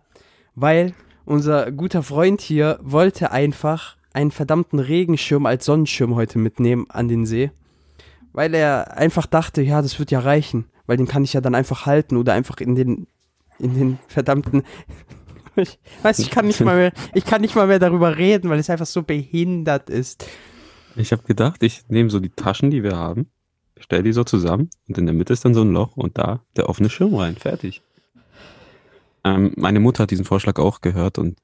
Weil 0.54 0.94
unser 1.24 1.70
guter 1.70 2.02
Freund 2.02 2.40
hier 2.40 2.78
wollte 2.82 3.30
einfach 3.30 3.96
einen 4.12 4.30
verdammten 4.30 4.78
Regenschirm 4.78 5.46
als 5.46 5.64
Sonnenschirm 5.64 6.14
heute 6.14 6.38
mitnehmen 6.38 6.86
an 6.88 7.08
den 7.08 7.26
See. 7.26 7.50
Weil 8.32 8.54
er 8.54 8.96
einfach 8.96 9.26
dachte, 9.26 9.62
ja, 9.62 9.82
das 9.82 9.98
wird 9.98 10.10
ja 10.10 10.20
reichen. 10.20 10.66
Weil 10.86 10.96
den 10.96 11.06
kann 11.06 11.24
ich 11.24 11.32
ja 11.32 11.40
dann 11.40 11.54
einfach 11.54 11.86
halten 11.86 12.16
oder 12.16 12.32
einfach 12.32 12.58
in 12.58 12.74
den, 12.74 13.06
in 13.58 13.74
den 13.74 13.98
verdammten, 14.08 14.64
Ich 15.56 15.78
weiß, 16.02 16.18
ich 16.20 16.30
kann 16.30 16.46
nicht 16.46 16.60
mal 16.60 16.76
mehr, 16.76 16.92
ich 17.14 17.24
kann 17.24 17.40
nicht 17.40 17.54
mal 17.54 17.66
mehr 17.66 17.78
darüber 17.78 18.16
reden, 18.16 18.50
weil 18.50 18.58
es 18.58 18.70
einfach 18.70 18.86
so 18.86 19.02
behindert 19.02 19.90
ist. 19.90 20.26
Ich 20.96 21.12
habe 21.12 21.22
gedacht, 21.22 21.62
ich 21.62 21.82
nehme 21.88 22.10
so 22.10 22.20
die 22.20 22.30
Taschen, 22.30 22.70
die 22.70 22.82
wir 22.82 22.96
haben, 22.96 23.30
stell 23.78 24.02
die 24.02 24.12
so 24.12 24.24
zusammen 24.24 24.70
und 24.88 24.98
in 24.98 25.06
der 25.06 25.14
Mitte 25.14 25.32
ist 25.32 25.44
dann 25.44 25.54
so 25.54 25.62
ein 25.62 25.72
Loch 25.72 25.96
und 25.96 26.18
da 26.18 26.42
der 26.56 26.68
offene 26.68 26.90
Schirm 26.90 27.14
rein. 27.14 27.36
Fertig. 27.36 27.82
Ähm, 29.24 29.52
meine 29.56 29.80
Mutter 29.80 30.04
hat 30.04 30.10
diesen 30.10 30.24
Vorschlag 30.24 30.58
auch 30.58 30.80
gehört 30.80 31.18
und 31.18 31.38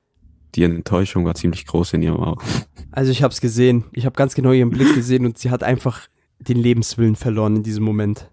die 0.54 0.62
Enttäuschung 0.64 1.24
war 1.24 1.34
ziemlich 1.34 1.66
groß 1.66 1.92
in 1.94 2.02
ihrem 2.02 2.18
Auge. 2.18 2.44
Also 2.92 3.12
ich 3.12 3.22
habe 3.22 3.30
es 3.30 3.42
gesehen. 3.42 3.84
Ich 3.92 4.06
habe 4.06 4.16
ganz 4.16 4.34
genau 4.34 4.52
ihren 4.52 4.70
Blick 4.70 4.94
gesehen 4.94 5.26
und 5.26 5.36
sie 5.36 5.50
hat 5.50 5.62
einfach 5.62 6.08
den 6.38 6.56
Lebenswillen 6.56 7.14
verloren 7.14 7.56
in 7.56 7.62
diesem 7.62 7.84
Moment. 7.84 8.30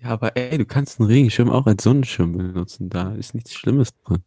Ja, 0.00 0.10
aber 0.10 0.36
ey, 0.36 0.58
du 0.58 0.64
kannst 0.64 1.00
einen 1.00 1.08
Regenschirm 1.08 1.50
auch 1.50 1.66
als 1.66 1.82
Sonnenschirm 1.82 2.36
benutzen. 2.36 2.88
Da 2.88 3.14
ist 3.14 3.34
nichts 3.34 3.52
Schlimmes 3.52 3.90
dran. 4.04 4.22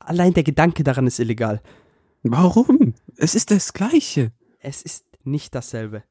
Allein 0.00 0.34
der 0.34 0.42
Gedanke 0.42 0.82
daran 0.82 1.06
ist 1.06 1.20
illegal. 1.20 1.62
Warum? 2.24 2.94
Es 3.16 3.36
ist 3.36 3.52
das 3.52 3.72
Gleiche. 3.72 4.32
Es 4.58 4.82
ist 4.82 5.04
nicht 5.22 5.54
dasselbe. 5.54 6.02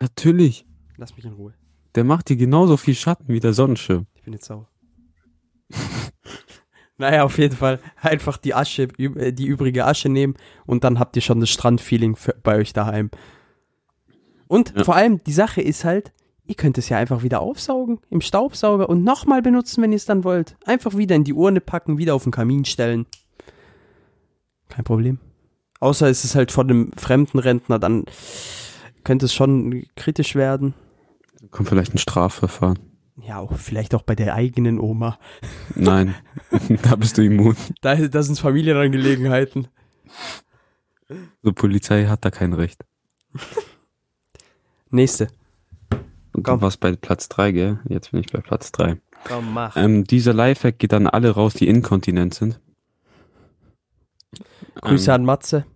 Natürlich. 0.00 0.66
Lass 0.98 1.16
mich 1.16 1.24
in 1.24 1.32
Ruhe. 1.32 1.54
Der 1.94 2.04
macht 2.04 2.28
dir 2.28 2.36
genauso 2.36 2.76
viel 2.76 2.94
Schatten 2.94 3.28
wie 3.28 3.40
der 3.40 3.54
Sonnenschirm. 3.54 4.06
Ich 4.14 4.22
bin 4.22 4.32
jetzt 4.32 4.44
sauer. 4.44 4.68
naja, 6.98 7.24
auf 7.24 7.38
jeden 7.38 7.56
Fall 7.56 7.80
einfach 8.00 8.36
die 8.36 8.54
Asche, 8.54 8.88
äh, 8.98 9.32
die 9.32 9.46
übrige 9.46 9.86
Asche 9.86 10.08
nehmen 10.08 10.34
und 10.66 10.84
dann 10.84 10.98
habt 10.98 11.16
ihr 11.16 11.22
schon 11.22 11.40
das 11.40 11.50
Strandfeeling 11.50 12.16
für, 12.16 12.34
bei 12.42 12.56
euch 12.56 12.72
daheim. 12.72 13.10
Und 14.46 14.74
Ja. 14.76 14.84
vor 14.84 14.94
allem, 14.96 15.22
die 15.24 15.32
Sache 15.32 15.62
ist 15.62 15.84
halt, 15.84 16.12
ihr 16.44 16.54
könnt 16.54 16.76
es 16.78 16.88
ja 16.88 16.98
einfach 16.98 17.22
wieder 17.22 17.40
aufsaugen 17.40 18.00
im 18.10 18.20
Staubsauger 18.20 18.88
und 18.88 19.02
nochmal 19.04 19.40
benutzen, 19.42 19.82
wenn 19.82 19.92
ihr 19.92 19.96
es 19.96 20.04
dann 20.04 20.24
wollt. 20.24 20.56
Einfach 20.66 20.96
wieder 20.96 21.16
in 21.16 21.24
die 21.24 21.32
Urne 21.32 21.60
packen, 21.60 21.98
wieder 21.98 22.14
auf 22.14 22.24
den 22.24 22.32
Kamin 22.32 22.64
stellen. 22.64 23.06
Kein 24.68 24.84
Problem. 24.84 25.18
Außer 25.80 26.08
es 26.08 26.24
ist 26.24 26.34
halt 26.34 26.52
von 26.52 26.68
einem 26.70 26.92
fremden 26.96 27.38
Rentner, 27.38 27.78
dann 27.78 28.04
könnte 29.04 29.26
es 29.26 29.34
schon 29.34 29.84
kritisch 29.96 30.34
werden. 30.34 30.74
Kommt 31.50 31.68
vielleicht 31.68 31.94
ein 31.94 31.98
Strafverfahren. 31.98 32.78
Ja, 33.16 33.38
auch, 33.38 33.56
vielleicht 33.56 33.94
auch 33.94 34.02
bei 34.02 34.14
der 34.14 34.34
eigenen 34.34 34.80
Oma. 34.80 35.18
Nein, 35.74 36.14
da 36.82 36.96
bist 36.96 37.18
du 37.18 37.22
immun. 37.22 37.56
Da, 37.80 37.94
das 37.96 38.26
sind 38.26 38.38
Familienangelegenheiten. 38.38 39.68
So 41.42 41.52
Polizei 41.52 42.06
hat 42.06 42.24
da 42.24 42.30
kein 42.30 42.52
Recht. 42.52 42.84
Nächste. 44.90 45.28
Und 46.32 46.44
Komm. 46.44 46.58
du 46.58 46.62
warst 46.62 46.80
bei 46.80 46.96
Platz 46.96 47.28
3, 47.28 47.52
gell? 47.52 47.80
Jetzt 47.88 48.12
bin 48.12 48.20
ich 48.20 48.32
bei 48.32 48.40
Platz 48.40 48.72
3. 48.72 48.98
Komm, 49.24 49.52
mach. 49.52 49.76
Ähm, 49.76 50.04
dieser 50.04 50.32
Lifehack 50.32 50.78
geht 50.78 50.94
an 50.94 51.06
alle 51.06 51.30
raus, 51.30 51.54
die 51.54 51.68
inkontinent 51.68 52.34
sind. 52.34 52.60
Grüße 54.76 55.10
ähm, 55.10 55.14
an 55.16 55.24
Matze. 55.24 55.66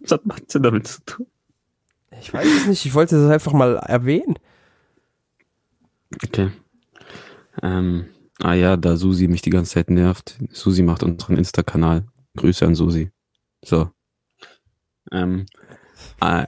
Was 0.00 0.12
hat 0.12 0.26
Matze 0.26 0.60
damit 0.60 0.86
zu 0.86 1.04
tun? 1.04 1.26
Ich 2.20 2.32
weiß 2.32 2.46
es 2.46 2.66
nicht, 2.66 2.86
ich 2.86 2.94
wollte 2.94 3.20
das 3.20 3.30
einfach 3.30 3.52
mal 3.52 3.76
erwähnen. 3.76 4.38
Okay. 6.14 6.50
Ähm, 7.62 8.06
ah 8.40 8.54
ja, 8.54 8.76
da 8.76 8.96
Susi 8.96 9.28
mich 9.28 9.42
die 9.42 9.50
ganze 9.50 9.72
Zeit 9.72 9.90
nervt. 9.90 10.38
Susi 10.50 10.82
macht 10.82 11.02
unseren 11.02 11.36
Insta-Kanal. 11.36 12.06
Grüße 12.36 12.66
an 12.66 12.74
Susi. 12.74 13.10
So. 13.64 13.90
Ähm, 15.12 15.46
ah, 16.20 16.46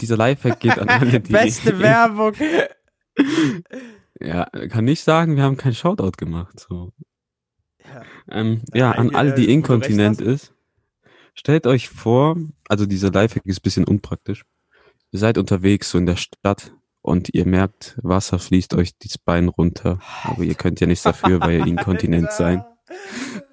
dieser 0.00 0.16
Lifehack 0.16 0.60
geht 0.60 0.78
an 0.78 0.88
alle, 0.88 1.20
die... 1.20 1.32
Beste 1.32 1.78
Werbung. 1.78 2.34
Ja, 4.20 4.44
kann 4.68 4.84
nicht 4.84 5.02
sagen, 5.02 5.36
wir 5.36 5.42
haben 5.42 5.56
keinen 5.56 5.74
Shoutout 5.74 6.12
gemacht. 6.16 6.60
So. 6.60 6.92
Ja. 7.82 8.02
Ähm, 8.30 8.62
ja, 8.72 8.92
an 8.92 9.08
Nein, 9.08 9.16
alle, 9.16 9.32
äh, 9.32 9.34
die 9.34 9.52
inkontinent 9.52 10.20
ist. 10.20 10.54
Stellt 11.34 11.66
euch 11.66 11.88
vor, 11.88 12.36
also 12.68 12.86
dieser 12.86 13.10
Lifehack 13.10 13.46
ist 13.46 13.58
ein 13.58 13.62
bisschen 13.62 13.84
unpraktisch. 13.84 14.44
Ihr 15.10 15.18
seid 15.18 15.38
unterwegs 15.38 15.90
so 15.90 15.98
in 15.98 16.06
der 16.06 16.16
Stadt 16.16 16.72
und 17.02 17.34
ihr 17.34 17.46
merkt, 17.46 17.98
Wasser 18.02 18.38
fließt 18.38 18.74
euch 18.74 18.96
das 18.98 19.18
Bein 19.18 19.48
runter, 19.48 19.98
aber 20.22 20.44
ihr 20.44 20.54
könnt 20.54 20.80
ja 20.80 20.86
nichts 20.86 21.02
dafür, 21.02 21.40
weil 21.40 21.58
ihr 21.58 21.66
inkontinent 21.66 22.32
seid. 22.32 22.64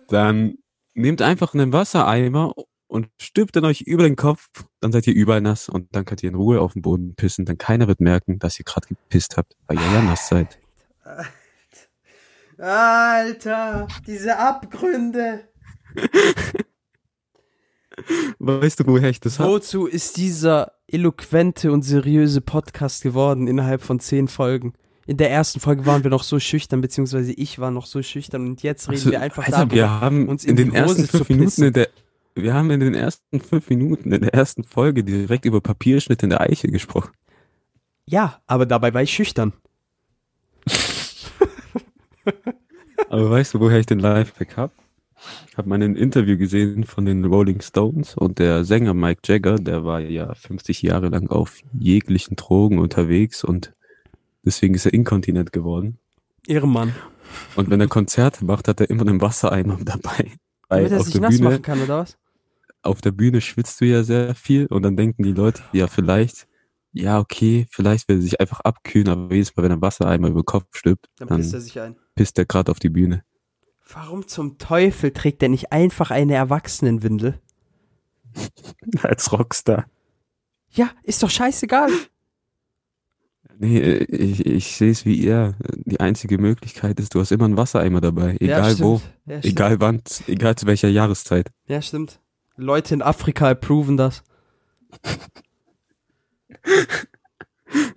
Dann 0.08 0.56
nehmt 0.94 1.22
einfach 1.22 1.54
einen 1.54 1.74
Wassereimer 1.74 2.54
und 2.88 3.10
stülpt 3.20 3.56
dann 3.56 3.66
euch 3.66 3.82
über 3.82 4.04
den 4.04 4.16
Kopf, 4.16 4.50
dann 4.80 4.92
seid 4.92 5.08
ihr 5.08 5.14
überall 5.14 5.42
nass 5.42 5.70
und 5.70 5.96
dann 5.96 6.06
könnt 6.06 6.24
ihr 6.24 6.30
in 6.30 6.36
Ruhe 6.36 6.62
auf 6.62 6.74
den 6.74 6.82
Boden 6.82 7.16
pissen, 7.16 7.46
dann 7.46 7.58
keiner 7.58 7.88
wird 7.88 8.00
merken, 8.00 8.40
dass 8.40 8.60
ihr 8.60 8.66
gerade 8.66 8.88
gepisst 8.88 9.38
habt, 9.38 9.56
weil 9.68 9.78
ihr 9.78 9.92
ja 9.94 10.02
nass 10.02 10.28
seid. 10.28 10.60
Alter, 12.58 13.88
diese 14.06 14.38
Abgründe. 14.38 15.48
Weißt 18.40 18.80
du, 18.80 18.88
woher 18.88 19.10
ich 19.10 19.20
das 19.20 19.40
habe? 19.40 19.52
Wozu 19.52 19.86
ist 19.88 20.18
dieser 20.18 20.74
eloquente 20.88 21.72
und 21.72 21.84
seriöse 21.84 22.42
Podcast 22.42 23.04
geworden 23.04 23.48
innerhalb 23.48 23.82
von 23.82 24.00
zehn 24.00 24.28
Folgen? 24.28 24.74
In 25.06 25.18
der 25.18 25.32
ersten 25.32 25.60
Folge 25.60 25.86
waren 25.86 26.04
wir 26.04 26.12
noch 26.12 26.24
so 26.24 26.40
schüchtern, 26.40 26.82
beziehungsweise 26.82 27.34
ich 27.34 27.58
war 27.60 27.72
noch 27.72 27.88
so 27.88 28.04
schüchtern 28.04 28.48
und 28.48 28.62
jetzt 28.64 28.90
reden 28.90 28.98
Also, 29.00 29.12
wir 29.12 29.22
einfach 29.22 29.44
Alter, 29.46 29.58
darüber. 29.58 29.76
wir 29.76 29.90
haben 29.90 30.28
uns 30.30 30.44
in, 30.44 30.52
in 30.52 30.56
den 30.58 30.76
ersten 30.76 31.08
fünf 31.08 31.30
Minuten 31.30 31.64
in 31.64 31.74
der, 31.74 31.90
wir 32.36 32.54
haben 32.54 32.70
in 32.70 32.80
den 32.80 32.94
ersten 32.94 33.42
fünf 33.42 33.70
Minuten 33.70 34.12
in 34.12 34.22
der 34.22 34.34
ersten 34.34 34.64
Folge 34.64 35.04
direkt 35.04 35.46
über 35.46 35.62
Papierschnitt 35.62 36.22
in 36.22 36.30
der 36.30 36.42
Eiche 36.42 36.68
gesprochen. 36.68 37.12
Ja, 38.06 38.40
aber 38.46 38.66
dabei 38.68 38.94
war 38.94 39.02
ich 39.02 39.12
schüchtern. 39.12 39.54
Aber 43.10 43.30
weißt 43.32 43.56
du, 43.56 43.60
woher 43.60 43.80
ich 43.80 43.88
den 43.88 44.00
Lifehack 44.00 44.56
hab? 44.58 44.72
Ich 45.50 45.58
habe 45.58 45.68
mal 45.70 45.82
ein 45.82 45.96
Interview 45.96 46.38
gesehen 46.38 46.84
von 46.86 47.06
den 47.06 47.26
Rolling 47.26 47.62
Stones 47.62 48.16
und 48.16 48.40
der 48.40 48.64
Sänger 48.64 48.94
Mike 48.94 49.22
Jagger, 49.26 49.56
der 49.56 49.84
war 49.84 50.00
ja 50.00 50.34
50 50.34 50.82
Jahre 50.82 51.10
lang 51.10 51.30
auf 51.30 51.58
jeglichen 51.74 52.36
Drogen 52.36 52.80
unterwegs 52.80 53.44
und 53.44 53.74
deswegen 54.46 54.76
ist 54.76 54.86
er 54.86 54.94
inkontinent 54.94 55.52
geworden. 55.52 55.98
Ehrenmann. 56.48 56.96
Und 57.56 57.70
wenn 57.70 57.80
er 57.82 57.88
Konzerte 57.88 58.44
macht, 58.46 58.68
hat 58.68 58.80
er 58.82 58.90
immer 58.90 59.02
einen 59.04 59.22
Wassereimer 59.22 59.78
dabei. 59.84 60.32
Weil 60.68 60.84
Damit 60.84 60.92
er 60.92 61.00
auf 61.00 61.06
sich 61.06 61.14
der 61.14 61.22
nass 61.22 61.38
Bühne 61.38 61.50
machen 61.50 61.62
kann, 61.62 61.82
oder 61.82 62.00
was? 62.00 62.18
auf 62.82 63.02
der 63.02 63.12
Bühne 63.12 63.42
schwitzt 63.42 63.82
du 63.82 63.86
ja 63.86 64.04
sehr 64.04 64.34
viel 64.36 64.66
und 64.68 64.84
dann 64.84 64.96
denken 64.96 65.24
die 65.24 65.34
Leute, 65.34 65.62
ja, 65.74 65.88
vielleicht, 65.88 66.48
ja, 66.94 67.20
okay, 67.20 67.68
vielleicht 67.70 68.08
will 68.08 68.18
er 68.18 68.22
sich 68.22 68.40
einfach 68.40 68.62
abkühlen, 68.62 69.10
aber 69.10 69.34
jedes 69.34 69.56
Mal, 69.56 69.64
wenn 69.64 69.72
er 69.72 69.82
Wassereimer 69.82 70.30
über 70.30 70.42
den 70.42 70.46
Kopf 70.46 70.66
stülpt, 70.72 71.08
Dann 71.18 71.28
dann 71.28 71.38
pisst 71.40 71.54
er 71.54 71.60
sich 71.62 71.80
ein. 71.80 71.96
pisst 72.16 72.38
er 72.40 72.46
gerade 72.46 72.72
auf 72.72 72.80
die 72.80 72.90
Bühne. 72.90 73.24
Warum 73.92 74.28
zum 74.28 74.60
Teufel 74.60 75.12
trägt 75.12 75.42
er 75.42 75.50
nicht 75.50 75.72
einfach 75.72 76.12
eine 76.12 76.36
Erwachsenenwindel? 76.36 77.40
Als 79.02 79.32
Rockstar. 79.32 79.88
Ja, 80.72 80.92
ist 81.04 81.24
doch 81.24 81.32
scheißegal. 81.32 81.90
Nee, 83.58 83.80
ich, 83.80 84.46
ich 84.46 84.78
sehe 84.78 84.92
es 84.92 85.06
wie 85.06 85.26
er. 85.26 85.56
Die 85.86 86.00
einzige 86.00 86.38
Möglichkeit 86.38 87.00
ist, 87.00 87.16
du 87.16 87.20
hast 87.20 87.32
immer 87.32 87.46
einen 87.46 87.58
Wassereimer 87.58 88.00
dabei, 88.00 88.38
egal 88.40 88.74
ja, 88.74 88.80
wo. 88.80 89.02
Ja, 89.26 89.40
egal 89.44 89.82
wann, 89.82 90.02
egal 90.28 90.56
zu 90.56 90.68
welcher 90.68 90.88
Jahreszeit. 90.88 91.50
Ja, 91.68 91.82
stimmt. 91.82 92.22
Leute 92.56 92.94
in 92.94 93.02
Afrika 93.02 93.50
approven 93.50 93.98
das. 93.98 94.24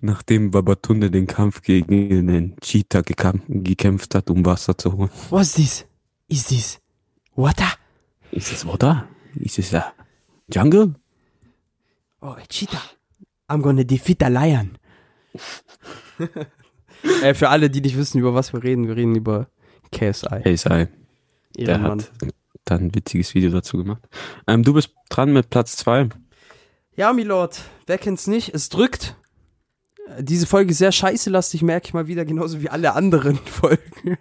Nachdem 0.00 0.50
Babatunde 0.50 1.10
den 1.10 1.26
Kampf 1.26 1.62
gegen 1.62 2.26
den 2.26 2.56
Cheetah 2.60 3.00
gekam- 3.00 3.42
gekämpft 3.48 4.14
hat, 4.14 4.30
um 4.30 4.44
Wasser 4.44 4.76
zu 4.76 4.92
holen. 4.96 5.10
Was 5.30 5.48
ist 5.48 5.54
this? 5.56 5.86
Is 6.28 6.46
this 6.46 6.80
water? 7.34 7.72
Ist 8.30 8.52
es 8.52 8.66
Water? 8.66 9.06
Ist 9.34 9.58
es 9.58 9.70
ja 9.70 9.92
Jungle? 10.52 10.94
Oh, 12.20 12.28
a 12.28 12.42
cheetah. 12.48 12.82
I'm 13.48 13.60
gonna 13.62 13.84
defeat 13.84 14.22
a 14.22 14.28
lion. 14.28 14.78
äh, 17.22 17.34
für 17.34 17.48
alle, 17.48 17.70
die 17.70 17.80
nicht 17.80 17.96
wissen, 17.96 18.18
über 18.18 18.34
was 18.34 18.52
wir 18.52 18.62
reden, 18.62 18.88
wir 18.88 18.96
reden 18.96 19.14
über 19.14 19.48
KSI. 19.90 20.56
Sei. 20.56 20.88
Der 21.56 21.80
hat 21.82 22.10
dann 22.64 22.80
ein 22.86 22.94
witziges 22.94 23.34
Video 23.34 23.50
dazu 23.50 23.76
gemacht. 23.78 24.02
Ähm, 24.46 24.62
du 24.62 24.72
bist 24.72 24.90
dran 25.10 25.32
mit 25.32 25.50
Platz 25.50 25.76
zwei. 25.76 26.08
Ja, 26.94 27.12
Milord, 27.12 27.60
wer 27.86 27.98
kennt's 27.98 28.26
nicht? 28.26 28.54
Es 28.54 28.68
drückt. 28.68 29.16
Diese 30.20 30.46
Folge 30.46 30.70
ist 30.70 30.78
sehr 30.78 30.92
scheißelastig, 30.92 31.62
merke 31.62 31.86
ich 31.86 31.94
mal 31.94 32.06
wieder, 32.06 32.24
genauso 32.24 32.60
wie 32.62 32.68
alle 32.68 32.94
anderen 32.94 33.36
Folgen. 33.44 34.18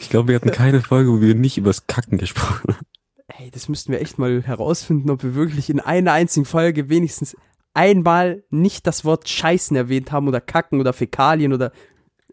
Ich 0.00 0.10
glaube, 0.10 0.28
wir 0.28 0.36
hatten 0.36 0.50
keine 0.50 0.80
Folge, 0.80 1.10
wo 1.10 1.20
wir 1.20 1.34
nicht 1.34 1.58
übers 1.58 1.86
Kacken 1.86 2.18
gesprochen 2.18 2.74
haben. 2.74 2.86
Ey, 3.28 3.50
das 3.50 3.68
müssten 3.68 3.92
wir 3.92 4.00
echt 4.00 4.18
mal 4.18 4.42
herausfinden, 4.42 5.10
ob 5.10 5.22
wir 5.22 5.34
wirklich 5.34 5.70
in 5.70 5.80
einer 5.80 6.12
einzigen 6.12 6.46
Folge 6.46 6.88
wenigstens 6.88 7.36
einmal 7.74 8.42
nicht 8.50 8.86
das 8.86 9.04
Wort 9.04 9.28
Scheißen 9.28 9.76
erwähnt 9.76 10.10
haben 10.10 10.26
oder 10.26 10.40
Kacken 10.40 10.80
oder 10.80 10.92
Fäkalien 10.92 11.52
oder 11.52 11.72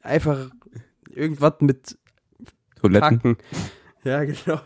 einfach 0.01 0.49
irgendwas 1.09 1.53
mit 1.59 1.97
Toiletten. 2.81 3.19
Kacken. 3.19 3.37
Ja, 4.03 4.23
genau. 4.23 4.61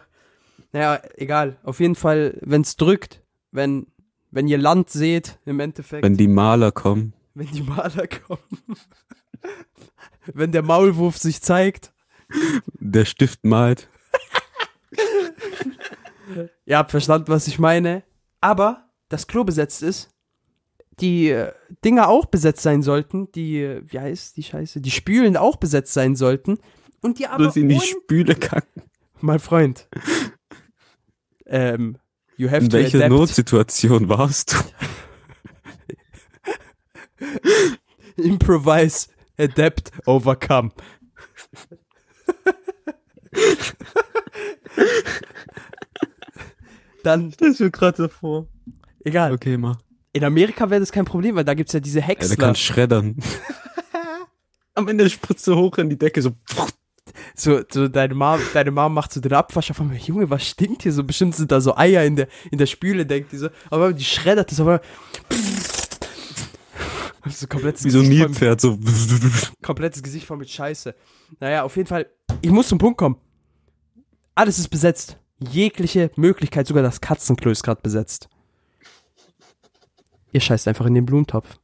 Naja, 0.72 1.02
egal. 1.16 1.58
Auf 1.64 1.80
jeden 1.80 1.96
Fall, 1.96 2.38
wenn's 2.42 2.76
drückt, 2.76 3.24
wenn, 3.52 3.88
wenn 4.32 4.48
ihr 4.48 4.58
Land 4.58 4.90
seht, 4.90 5.40
im 5.46 5.60
Endeffekt, 5.60 6.04
Wenn 6.04 6.18
die 6.18 6.28
Maler 6.28 6.72
kommen. 6.72 7.14
Wenn 7.34 7.48
die 7.52 7.64
Maler 7.64 8.08
kommen, 8.08 8.78
wenn 10.34 10.52
der 10.52 10.64
Maulwurf 10.64 11.18
sich 11.18 11.42
zeigt, 11.42 11.94
Der 12.80 13.06
Stift 13.06 13.44
malt. 13.46 13.90
Ihr 16.66 16.78
habt 16.78 16.92
verstanden, 16.92 17.30
was 17.30 17.48
ich 17.48 17.60
meine. 17.60 18.04
Aber 18.42 18.90
das 19.10 19.28
Klo 19.28 19.44
besetzt 19.44 19.82
ist, 19.82 20.10
die 21.00 21.30
äh, 21.30 21.52
Dinger 21.84 22.08
auch 22.08 22.26
besetzt 22.26 22.62
sein 22.62 22.84
sollten, 22.84 23.32
die, 23.32 23.62
äh, 23.62 23.82
wie 23.86 24.00
heißt 24.00 24.38
die 24.38 24.44
Scheiße, 24.44 24.82
die 24.82 24.92
Spülen 24.92 25.38
auch 25.38 25.56
besetzt 25.56 25.94
sein 25.94 26.16
sollten. 26.16 26.60
Und 27.02 27.20
die 27.20 27.28
aber. 27.28 27.46
Dass 27.46 27.56
sie 27.56 27.62
in 27.62 27.70
die 27.70 27.80
Spüle 27.80 28.36
kacken. 28.36 28.84
mein 29.22 29.40
Freund. 29.40 29.88
Ähm, 31.52 31.98
you 32.38 32.48
have 32.48 32.64
In 32.66 32.70
to 32.70 32.78
welcher 32.78 33.00
adapt. 33.00 33.10
Notsituation 33.10 34.08
warst 34.08 34.54
du? 34.54 34.58
Improvise, 38.18 39.08
adapt, 39.38 39.92
overcome. 40.06 40.72
Dann, 47.04 47.32
Das 47.38 47.50
ist 47.50 47.60
mir 47.60 47.72
gerade 47.72 47.98
so 47.98 48.08
vor. 48.08 48.48
egal. 49.04 49.32
Okay, 49.34 49.58
mach. 49.58 49.78
In 50.12 50.24
Amerika 50.24 50.70
wäre 50.70 50.80
das 50.80 50.92
kein 50.92 51.06
Problem, 51.06 51.36
weil 51.36 51.46
da 51.46 51.54
gibt's 51.54 51.74
ja 51.74 51.80
diese 51.80 52.00
Ja, 52.00 52.06
der 52.08 52.16
Häcksler. 52.16 52.36
kann 52.36 52.56
schreddern. 52.56 53.16
Am 54.76 54.88
Ende 54.88 55.10
spritzt 55.10 55.48
er 55.48 55.56
hoch 55.56 55.78
in 55.78 55.90
die 55.90 55.98
Decke, 55.98 56.22
so. 56.22 56.32
So, 57.36 57.62
so 57.72 57.88
deine 57.88 58.14
Mom, 58.14 58.40
deine 58.54 58.72
Mom 58.72 58.94
macht 58.94 59.14
so 59.14 59.20
den 59.20 59.34
Abwasch 59.34 59.72
auf 59.72 59.80
einmal, 59.82 59.98
Junge, 59.98 60.30
was 60.30 60.46
stinkt 60.48 60.84
hier 60.84 60.92
so? 60.94 61.04
Bestimmt 61.04 61.36
sind 61.36 61.52
da 61.52 61.60
so 61.62 61.76
Eier 61.76 62.04
in 62.06 62.16
der, 62.16 62.28
in 62.52 62.58
der 62.58 62.66
Spüle, 62.66 63.06
denkt 63.06 63.32
die 63.32 63.38
so. 63.38 63.50
Aber 63.70 63.94
die 63.94 64.04
schreddert 64.04 64.52
das 64.52 64.60
aber. 64.60 64.82
So 67.28 67.48
komplettes 67.48 67.84
Wie 67.84 67.90
so 67.90 68.00
ein 68.00 68.04
Gesicht 68.04 68.20
voll- 68.22 68.28
Nilpferd, 68.30 68.62
so. 68.62 68.80
komplettes 69.62 70.02
Gesicht 70.04 70.26
voll 70.26 70.38
mit 70.38 70.50
Scheiße. 70.50 70.96
Naja, 71.40 71.64
auf 71.64 71.76
jeden 71.76 71.88
Fall, 71.88 72.08
ich 72.42 72.50
muss 72.52 72.68
zum 72.70 72.78
Punkt 72.78 72.98
kommen. 72.98 73.18
Alles 74.36 74.58
ist 74.60 74.70
besetzt. 74.70 75.18
Jegliche 75.40 76.12
Möglichkeit, 76.16 76.68
sogar 76.68 76.84
das 76.84 77.02
Katzenklo 77.02 77.52
ist 77.52 77.64
gerade 77.64 77.82
besetzt. 77.82 78.30
Ihr 80.32 80.42
scheißt 80.42 80.68
einfach 80.68 80.86
in 80.86 80.94
den 80.94 81.06
Blumentopf. 81.06 81.58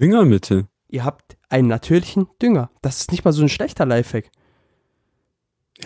Düngermittel. 0.00 0.66
Ihr 0.88 1.04
habt 1.04 1.36
einen 1.48 1.68
natürlichen 1.68 2.28
Dünger. 2.40 2.70
Das 2.82 3.00
ist 3.00 3.10
nicht 3.10 3.24
mal 3.24 3.32
so 3.32 3.42
ein 3.42 3.48
schlechter 3.48 3.86
Lifehack. 3.86 4.30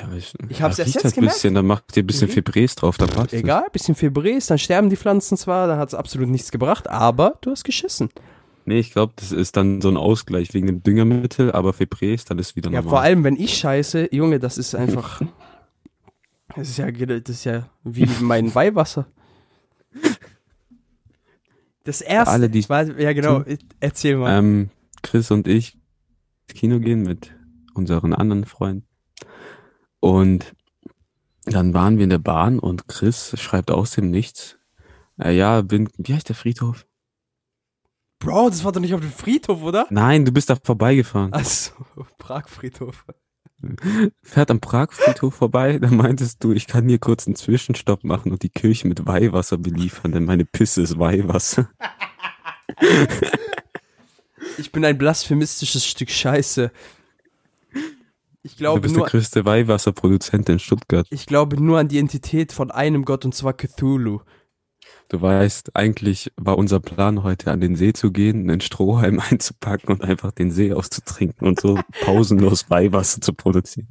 Ja, 0.01 0.09
ich, 0.17 0.33
Ich 0.49 0.63
hab's 0.63 0.77
da 0.77 0.83
erst 0.85 0.95
jetzt 0.95 1.05
ein 1.07 1.13
gemerkt. 1.13 1.35
bisschen, 1.35 1.55
dann 1.55 1.67
macht 1.67 1.97
ihr 1.97 2.03
ein 2.03 2.07
bisschen 2.07 2.29
Mhm. 2.29 2.33
Fibres 2.33 2.75
drauf, 2.77 2.97
dann 2.99 3.09
passt 3.09 3.33
es. 3.33 3.41
Egal, 3.41 3.65
bisschen 3.73 3.95
Febres, 3.95 4.47
dann 4.47 4.59
sterben 4.59 4.91
die 4.91 4.97
Pflanzen 4.97 5.37
zwar, 5.37 5.67
dann 5.67 5.79
hat 5.79 5.89
es 5.89 5.95
absolut 5.95 6.29
nichts 6.29 6.51
gebracht, 6.51 6.89
aber 6.89 7.39
du 7.41 7.51
hast 7.51 7.65
geschissen. 7.65 8.09
Nee, 8.65 8.79
ich 8.81 8.93
glaube, 8.93 9.15
das 9.17 9.33
ist 9.33 9.57
dann 9.57 9.81
so 9.81 9.89
ein 9.89 9.97
Ausgleich 9.97 10.53
wegen 10.55 10.67
dem 10.67 10.83
Düngermittel, 10.83 11.53
aber 11.53 11.73
Fibres, 11.73 12.25
dann 12.27 12.39
ist 12.39 12.55
wieder 12.55 12.71
Ja, 12.71 12.79
normal. 12.83 12.91
vor 12.91 13.01
allem, 13.01 13.25
wenn 13.25 13.37
ich 13.37 13.57
scheiße, 13.57 14.09
Junge, 14.15 14.39
das 14.39 14.59
ist 14.59 14.75
einfach. 14.75 15.21
Das 16.57 16.71
ist 16.71 16.79
ja, 16.79 16.91
das 16.91 17.29
ist 17.29 17.45
ja 17.45 17.69
wie 17.85 18.09
mein 18.21 18.53
Weihwasser. 18.55 19.07
Das 21.85 22.01
erste. 22.01 22.33
alle, 22.33 22.49
die- 22.51 22.67
war, 22.69 22.85
ja, 22.99 23.13
genau, 23.13 23.45
erzähl 23.81 24.17
mal. 24.17 24.39
Ähm, 24.39 24.71
Chris 25.03 25.31
und 25.31 25.47
ich 25.47 25.75
ins 26.49 26.59
Kino 26.59 26.81
gehen 26.81 27.03
mit 27.03 27.35
unseren 27.75 28.15
anderen 28.15 28.47
Freunden. 28.47 28.87
Und 30.01 30.55
dann 31.45 31.75
waren 31.75 31.97
wir 31.97 32.05
in 32.05 32.11
der 32.11 32.19
Bahn 32.19 32.59
und 32.59 32.89
Chris 32.89 33.35
schreibt 33.41 33.71
aus 33.71 33.93
dem 33.93 34.11
Nichts. 34.11 34.59
Äh, 35.19 35.37
ja, 35.37 35.63
bin, 35.63 35.89
wie 35.97 36.15
heißt 36.15 36.29
der 36.29 36.37
Friedhof? 36.37 36.87
Bro, 38.21 38.51
das 38.51 38.65
war 38.65 38.73
doch 38.73 38.81
nicht 38.81 38.95
auf 38.95 39.01
dem 39.01 39.13
Friedhof, 39.13 39.63
oder? 39.63 39.87
Nein, 39.91 40.25
du 40.25 40.33
bist 40.33 40.51
da 40.51 40.57
vorbeigefahren. 40.57 41.33
Achso, 41.33 41.73
Prag-Friedhof. 42.19 43.05
Fährt 44.23 44.51
am 44.51 44.61
Prag-Friedhof 44.61 45.35
vorbei, 45.35 45.79
da 45.79 45.89
meintest 45.89 46.45
du, 46.45 46.53
ich 46.53 46.67
kann 46.67 46.89
hier 46.89 46.99
kurz 46.99 47.27
einen 47.27 47.35
Zwischenstopp 47.35 48.05
machen 48.05 48.31
und 48.31 48.43
die 48.45 48.51
Kirche 48.51 48.87
mit 48.87 49.07
Weihwasser 49.07 49.59
beliefern, 49.59 50.13
denn 50.13 50.25
meine 50.25 50.45
Pisse 50.45 50.83
ist 50.83 50.99
Weihwasser. 50.99 51.69
Ich 54.59 54.73
bin 54.73 54.85
ein 54.85 54.99
blasphemistisches 54.99 55.87
Stück 55.87 56.11
Scheiße. 56.11 56.73
Ich 58.49 58.55
Du 58.55 58.61
glaube 58.61 58.81
bist 58.81 58.95
der 58.95 59.01
nur, 59.01 59.09
größte 59.09 59.45
Weihwasserproduzent 59.45 60.49
in 60.49 60.59
Stuttgart. 60.59 61.07
ich 61.11 61.27
glaube 61.27 61.63
nur 61.63 61.79
an 61.79 61.89
die 61.89 61.99
Entität 61.99 62.51
von 62.51 62.71
einem 62.71 63.05
Gott 63.05 63.27
und 63.27 63.35
zwar 63.35 63.53
Cthulhu. 63.53 64.21
Du 65.11 65.21
weißt, 65.21 65.77
eigentlich 65.77 66.33
war 66.37 66.57
unser 66.57 66.81
Plan 66.81 67.23
heute 67.23 67.51
an 67.51 67.61
den 67.61 67.77
See 67.77 67.93
zu 67.93 68.11
gehen, 68.11 68.49
einen 68.49 68.63
Strohhalm 68.63 69.21
einzupacken 69.31 69.91
und 69.91 70.03
einfach 70.03 70.33
den 70.33 70.51
See 70.51 70.73
auszutrinken 70.73 71.47
und 71.47 71.61
so 71.61 71.79
pausenlos 72.01 72.71
Weihwasser 72.71 73.21
zu 73.21 73.35
produzieren. 73.35 73.89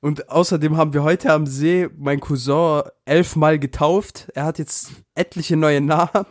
Und 0.00 0.28
außerdem 0.28 0.76
haben 0.76 0.92
wir 0.92 1.02
heute 1.02 1.32
am 1.32 1.46
See 1.46 1.88
mein 1.96 2.20
Cousin 2.20 2.82
elfmal 3.06 3.58
getauft. 3.58 4.28
Er 4.34 4.44
hat 4.44 4.58
jetzt 4.58 4.92
etliche 5.14 5.56
neue 5.56 5.80
Namen. 5.80 6.26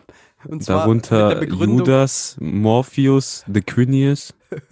Und 0.46 0.64
zwar 0.64 0.80
Darunter 0.80 1.44
Judas, 1.44 2.38
Morpheus, 2.40 3.44
The 3.52 3.62
Quinius. 3.62 4.34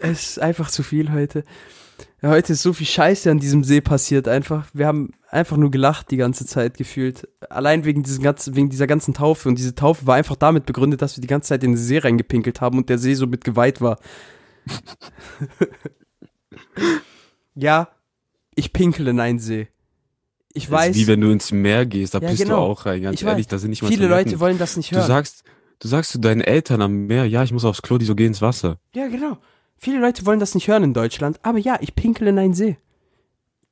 es 0.00 0.28
ist 0.28 0.38
einfach 0.38 0.70
zu 0.70 0.82
viel 0.82 1.12
heute. 1.12 1.44
Ja, 2.22 2.30
heute 2.30 2.52
ist 2.52 2.62
so 2.62 2.72
viel 2.72 2.86
Scheiße 2.86 3.30
an 3.30 3.40
diesem 3.40 3.64
See 3.64 3.80
passiert 3.80 4.28
einfach. 4.28 4.68
Wir 4.72 4.86
haben 4.86 5.10
einfach 5.28 5.56
nur 5.56 5.72
gelacht 5.72 6.12
die 6.12 6.16
ganze 6.16 6.46
Zeit 6.46 6.76
gefühlt. 6.76 7.28
Allein 7.50 7.84
wegen, 7.84 8.04
diesen 8.04 8.22
ganzen, 8.22 8.54
wegen 8.54 8.70
dieser 8.70 8.86
ganzen 8.86 9.12
Taufe. 9.12 9.48
Und 9.48 9.58
diese 9.58 9.74
Taufe 9.74 10.06
war 10.06 10.14
einfach 10.14 10.36
damit 10.36 10.64
begründet, 10.64 11.02
dass 11.02 11.16
wir 11.16 11.22
die 11.22 11.28
ganze 11.28 11.48
Zeit 11.48 11.64
in 11.64 11.72
den 11.72 11.76
See 11.76 11.98
reingepinkelt 11.98 12.60
haben 12.60 12.78
und 12.78 12.88
der 12.88 12.98
See 12.98 13.14
so 13.14 13.26
mit 13.26 13.44
geweiht 13.44 13.80
war. 13.80 13.98
ja, 17.56 17.88
ich 18.54 18.72
pinkel 18.72 19.08
in 19.08 19.18
einen 19.18 19.40
See. 19.40 19.68
Ich 20.54 20.64
Das 20.64 20.70
ist 20.70 20.70
weiß, 20.72 20.96
wie 20.96 21.06
wenn 21.06 21.20
du 21.20 21.30
ins 21.30 21.50
Meer 21.50 21.86
gehst, 21.86 22.14
da 22.14 22.18
Ja, 22.18 22.28
bist 22.28 22.42
genau. 22.42 22.56
du 22.56 22.72
auch 22.72 22.84
rein. 22.86 23.02
Ganz 23.02 23.20
Ich 23.20 23.26
ehrlich, 23.26 23.46
weiß. 23.46 23.50
da 23.50 23.58
sind 23.58 23.70
nicht 23.70 23.82
mal 23.82 23.88
viele 23.88 24.06
Toiletten. 24.08 24.32
Leute 24.32 24.40
wollen 24.40 24.58
das 24.58 24.76
nicht 24.76 24.92
Du 24.92 24.96
hören. 24.96 25.06
sagst, 25.06 25.44
du 25.78 25.88
sagst 25.88 26.10
zu 26.12 26.18
deinen 26.18 26.40
Eltern 26.42 26.82
am 26.82 27.06
Meer, 27.06 27.24
ja, 27.26 27.42
ich 27.42 27.52
muss 27.52 27.64
aufs 27.64 27.80
Klo, 27.82 27.96
die 27.98 28.04
so 28.04 28.14
geh 28.14 28.26
ins 28.26 28.42
Wasser. 28.42 28.78
Ja, 28.94 29.08
genau. 29.08 29.38
Viele 29.78 29.98
Leute 29.98 30.26
wollen 30.26 30.40
das 30.40 30.54
nicht 30.54 30.68
hören 30.68 30.82
in 30.84 30.94
Deutschland, 30.94 31.40
aber 31.42 31.58
ja, 31.58 31.78
ich 31.80 31.94
pinkel 31.94 32.28
in 32.28 32.38
einen 32.38 32.54
See. 32.54 32.76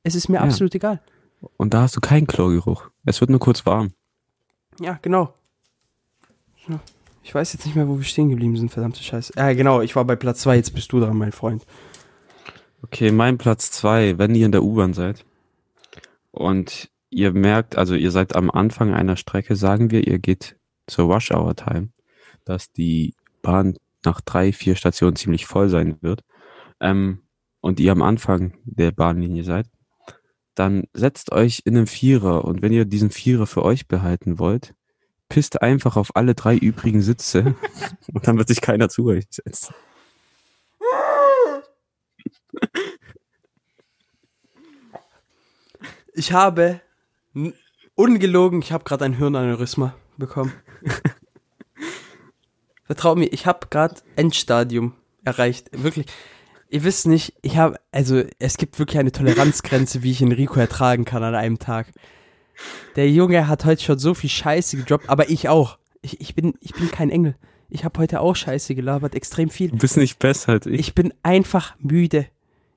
Es 0.03 0.15
ist 0.15 0.27
mir 0.27 0.37
Ja. 0.37 0.41
absolut 0.43 0.73
egal. 0.75 0.99
Und 1.57 1.73
da 1.73 1.81
hast 1.83 1.95
du 1.95 2.01
keinen 2.01 2.25
Klogeruch. 2.27 2.89
Es 3.05 3.21
wird 3.21 3.29
nur 3.29 3.39
kurz 3.39 3.65
warm. 3.65 3.91
Ja, 4.79 4.99
genau. 5.01 5.33
Ich 7.23 7.33
weiß 7.35 7.53
jetzt 7.53 7.65
nicht 7.65 7.75
mehr, 7.75 7.87
wo 7.87 7.97
wir 7.97 8.03
stehen 8.03 8.29
geblieben 8.29 8.57
sind, 8.57 8.71
verdammte 8.71 9.03
Scheiße. 9.03 9.33
Ja, 9.37 9.53
genau, 9.53 9.81
ich 9.81 9.95
war 9.95 10.05
bei 10.05 10.15
Platz 10.15 10.41
zwei. 10.41 10.55
jetzt 10.55 10.73
bist 10.73 10.91
du 10.91 10.99
dran, 10.99 11.15
mein 11.17 11.31
Freund. 11.31 11.63
Okay, 12.83 13.11
mein 13.11 13.37
Platz 13.37 13.71
zwei, 13.71 14.17
wenn 14.17 14.33
ihr 14.33 14.45
in 14.47 14.51
der 14.51 14.63
U-Bahn 14.63 14.93
seid 14.93 15.23
und 16.31 16.89
ihr 17.09 17.33
merkt, 17.33 17.77
also 17.77 17.95
ihr 17.95 18.11
seid 18.11 18.35
am 18.35 18.49
Anfang 18.49 18.93
einer 18.93 19.17
Strecke, 19.17 19.55
sagen 19.55 19.91
wir, 19.91 20.07
ihr 20.07 20.19
geht 20.19 20.57
zur 20.87 21.05
Rush 21.05 21.31
Hour 21.31 21.55
Time, 21.55 21.89
dass 22.45 22.71
die 22.71 23.13
Bahn 23.41 23.77
nach 24.03 24.21
drei, 24.21 24.51
vier 24.51 24.75
Stationen 24.75 25.15
ziemlich 25.15 25.45
voll 25.45 25.69
sein 25.69 25.97
wird, 26.01 26.23
ähm, 26.79 27.19
und 27.61 27.79
ihr 27.79 27.91
am 27.91 28.01
Anfang 28.01 28.57
der 28.65 28.91
Bahnlinie 28.91 29.43
seid, 29.43 29.67
dann 30.55 30.85
setzt 30.93 31.31
euch 31.31 31.61
in 31.65 31.77
einen 31.77 31.87
Vierer. 31.87 32.43
Und 32.43 32.61
wenn 32.61 32.73
ihr 32.73 32.85
diesen 32.85 33.11
Vierer 33.11 33.47
für 33.47 33.63
euch 33.63 33.87
behalten 33.87 34.39
wollt, 34.39 34.73
pisst 35.29 35.61
einfach 35.61 35.95
auf 35.95 36.15
alle 36.15 36.35
drei 36.35 36.57
übrigen 36.57 37.01
Sitze. 37.01 37.55
Und 38.13 38.27
dann 38.27 38.37
wird 38.37 38.49
sich 38.49 38.61
keiner 38.61 38.89
zu 38.89 39.05
euch 39.05 39.25
setzen. 39.29 39.73
Ich 46.21 46.33
habe 46.33 46.81
ungelogen, 47.95 48.61
ich 48.61 48.71
habe 48.71 48.83
gerade 48.83 49.05
ein 49.05 49.13
Hirnaneurysma 49.13 49.95
bekommen. 50.17 50.53
Vertraut 52.85 53.17
mir, 53.17 53.25
ich 53.25 53.47
habe 53.47 53.65
gerade 53.71 53.95
Endstadium 54.15 54.93
erreicht. 55.25 55.71
Wirklich. 55.71 56.05
Ihr 56.69 56.83
wisst 56.83 57.07
nicht, 57.07 57.33
ich 57.41 57.57
habe, 57.57 57.79
also 57.91 58.21
es 58.37 58.57
gibt 58.57 58.77
wirklich 58.77 58.99
eine 58.99 59.11
Toleranzgrenze, 59.11 60.03
wie 60.03 60.11
ich 60.11 60.21
Enrico 60.21 60.59
ertragen 60.59 61.05
kann 61.05 61.23
an 61.23 61.33
einem 61.33 61.57
Tag. 61.57 61.87
Der 62.95 63.09
Junge 63.09 63.47
hat 63.47 63.65
heute 63.65 63.81
schon 63.81 63.97
so 63.97 64.13
viel 64.13 64.29
Scheiße 64.29 64.77
gedroppt, 64.77 65.09
aber 65.09 65.31
ich 65.31 65.49
auch. 65.49 65.79
Ich, 66.03 66.21
ich, 66.21 66.35
bin, 66.35 66.53
ich 66.61 66.75
bin 66.75 66.91
kein 66.91 67.09
Engel. 67.09 67.35
Ich 67.67 67.83
habe 67.83 67.97
heute 67.97 68.21
auch 68.21 68.35
Scheiße 68.35 68.75
gelabert, 68.75 69.15
extrem 69.15 69.49
viel. 69.49 69.71
Du 69.71 69.77
bist 69.77 69.97
nicht 69.97 70.19
besser 70.19 70.51
als 70.51 70.67
ich. 70.67 70.79
Ich 70.79 70.93
bin 70.93 71.15
einfach 71.23 71.73
müde. 71.79 72.27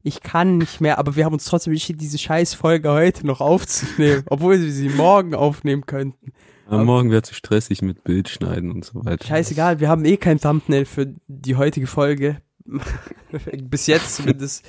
Ich 0.06 0.20
kann 0.20 0.58
nicht 0.58 0.82
mehr, 0.82 0.98
aber 0.98 1.16
wir 1.16 1.24
haben 1.24 1.32
uns 1.32 1.46
trotzdem 1.46 1.72
entschieden, 1.72 1.98
diese 1.98 2.18
Scheißfolge 2.18 2.90
heute 2.90 3.26
noch 3.26 3.40
aufzunehmen, 3.40 4.22
obwohl 4.28 4.60
wir 4.60 4.70
sie 4.70 4.90
morgen 4.90 5.34
aufnehmen 5.34 5.86
könnten. 5.86 6.32
Am 6.68 6.84
Morgen 6.84 7.10
wäre 7.10 7.22
zu 7.22 7.34
stressig 7.34 7.80
mit 7.82 8.04
Bild 8.04 8.28
schneiden 8.28 8.70
und 8.70 8.84
so 8.84 9.04
weiter. 9.04 9.26
Scheißegal, 9.26 9.80
wir 9.80 9.88
haben 9.88 10.04
eh 10.04 10.16
kein 10.18 10.38
Thumbnail 10.40 10.84
für 10.84 11.14
die 11.26 11.56
heutige 11.56 11.86
Folge. 11.86 12.42
Bis 13.62 13.86
jetzt 13.86 14.16
zumindest. 14.16 14.64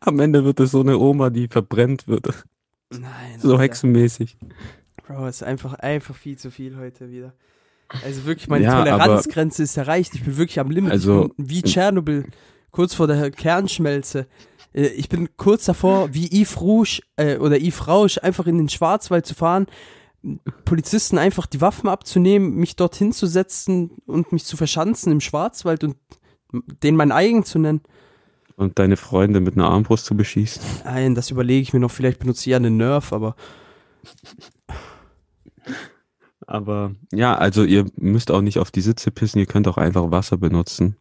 Am 0.00 0.18
Ende 0.20 0.44
wird 0.44 0.58
es 0.60 0.72
so 0.72 0.80
eine 0.80 0.98
Oma, 0.98 1.30
die 1.30 1.48
verbrennt 1.48 2.06
wird. 2.08 2.44
Nein. 2.90 3.02
So 3.38 3.52
Alter. 3.52 3.62
hexenmäßig. 3.62 4.36
Bro, 5.06 5.26
es 5.26 5.36
ist 5.36 5.42
einfach, 5.44 5.74
einfach 5.74 6.14
viel 6.16 6.36
zu 6.36 6.50
viel 6.50 6.76
heute 6.76 7.10
wieder. 7.10 7.32
Also 8.04 8.24
wirklich, 8.26 8.48
meine 8.48 8.64
Ja, 8.64 8.78
Toleranzgrenze 8.78 9.62
ist 9.62 9.76
erreicht. 9.76 10.14
Ich 10.14 10.24
bin 10.24 10.36
wirklich 10.36 10.58
am 10.58 10.70
Limit. 10.70 10.92
Also- 10.92 11.30
wie 11.36 11.62
Tschernobyl, 11.62 12.26
kurz 12.70 12.94
vor 12.94 13.06
der 13.06 13.30
Kernschmelze. 13.30 14.26
Äh, 14.74 14.88
Ich 14.88 15.08
bin 15.08 15.36
kurz 15.36 15.64
davor, 15.64 16.08
wie 16.14 16.26
Yves 16.42 16.60
Rouge 16.60 17.00
äh, 17.16 17.38
oder 17.38 17.58
Yves 17.58 17.88
Rausch, 17.88 18.18
einfach 18.18 18.46
in 18.46 18.58
den 18.58 18.68
Schwarzwald 18.68 19.26
zu 19.26 19.34
fahren, 19.34 19.66
Polizisten 20.64 21.18
einfach 21.18 21.46
die 21.46 21.60
Waffen 21.60 21.88
abzunehmen, 21.88 22.54
mich 22.54 22.76
dorthin 22.76 23.12
zu 23.12 23.26
setzen 23.26 23.90
und 24.06 24.32
mich 24.32 24.44
zu 24.44 24.56
verschanzen 24.56 25.12
im 25.12 25.20
Schwarzwald 25.20 25.84
und 25.84 25.96
den 26.82 26.96
mein 26.96 27.12
eigen 27.12 27.44
zu 27.44 27.58
nennen. 27.58 27.82
Und 28.56 28.78
deine 28.78 28.96
Freunde 28.96 29.40
mit 29.40 29.56
einer 29.56 29.68
Armbrust 29.68 30.06
zu 30.06 30.16
beschießen. 30.16 30.62
Nein, 30.84 31.14
das 31.14 31.30
überlege 31.30 31.60
ich 31.60 31.72
mir 31.72 31.80
noch. 31.80 31.90
Vielleicht 31.90 32.20
benutze 32.20 32.42
ich 32.42 32.46
ja 32.46 32.56
einen 32.56 32.76
Nerf, 32.76 33.12
aber 33.12 33.34
Aber 36.46 36.94
ja, 37.12 37.36
also 37.36 37.64
ihr 37.64 37.86
müsst 37.96 38.30
auch 38.30 38.42
nicht 38.42 38.58
auf 38.58 38.70
die 38.70 38.80
Sitze 38.82 39.10
pissen, 39.10 39.40
ihr 39.40 39.46
könnt 39.46 39.68
auch 39.68 39.78
einfach 39.78 40.10
Wasser 40.10 40.36
benutzen. 40.36 40.96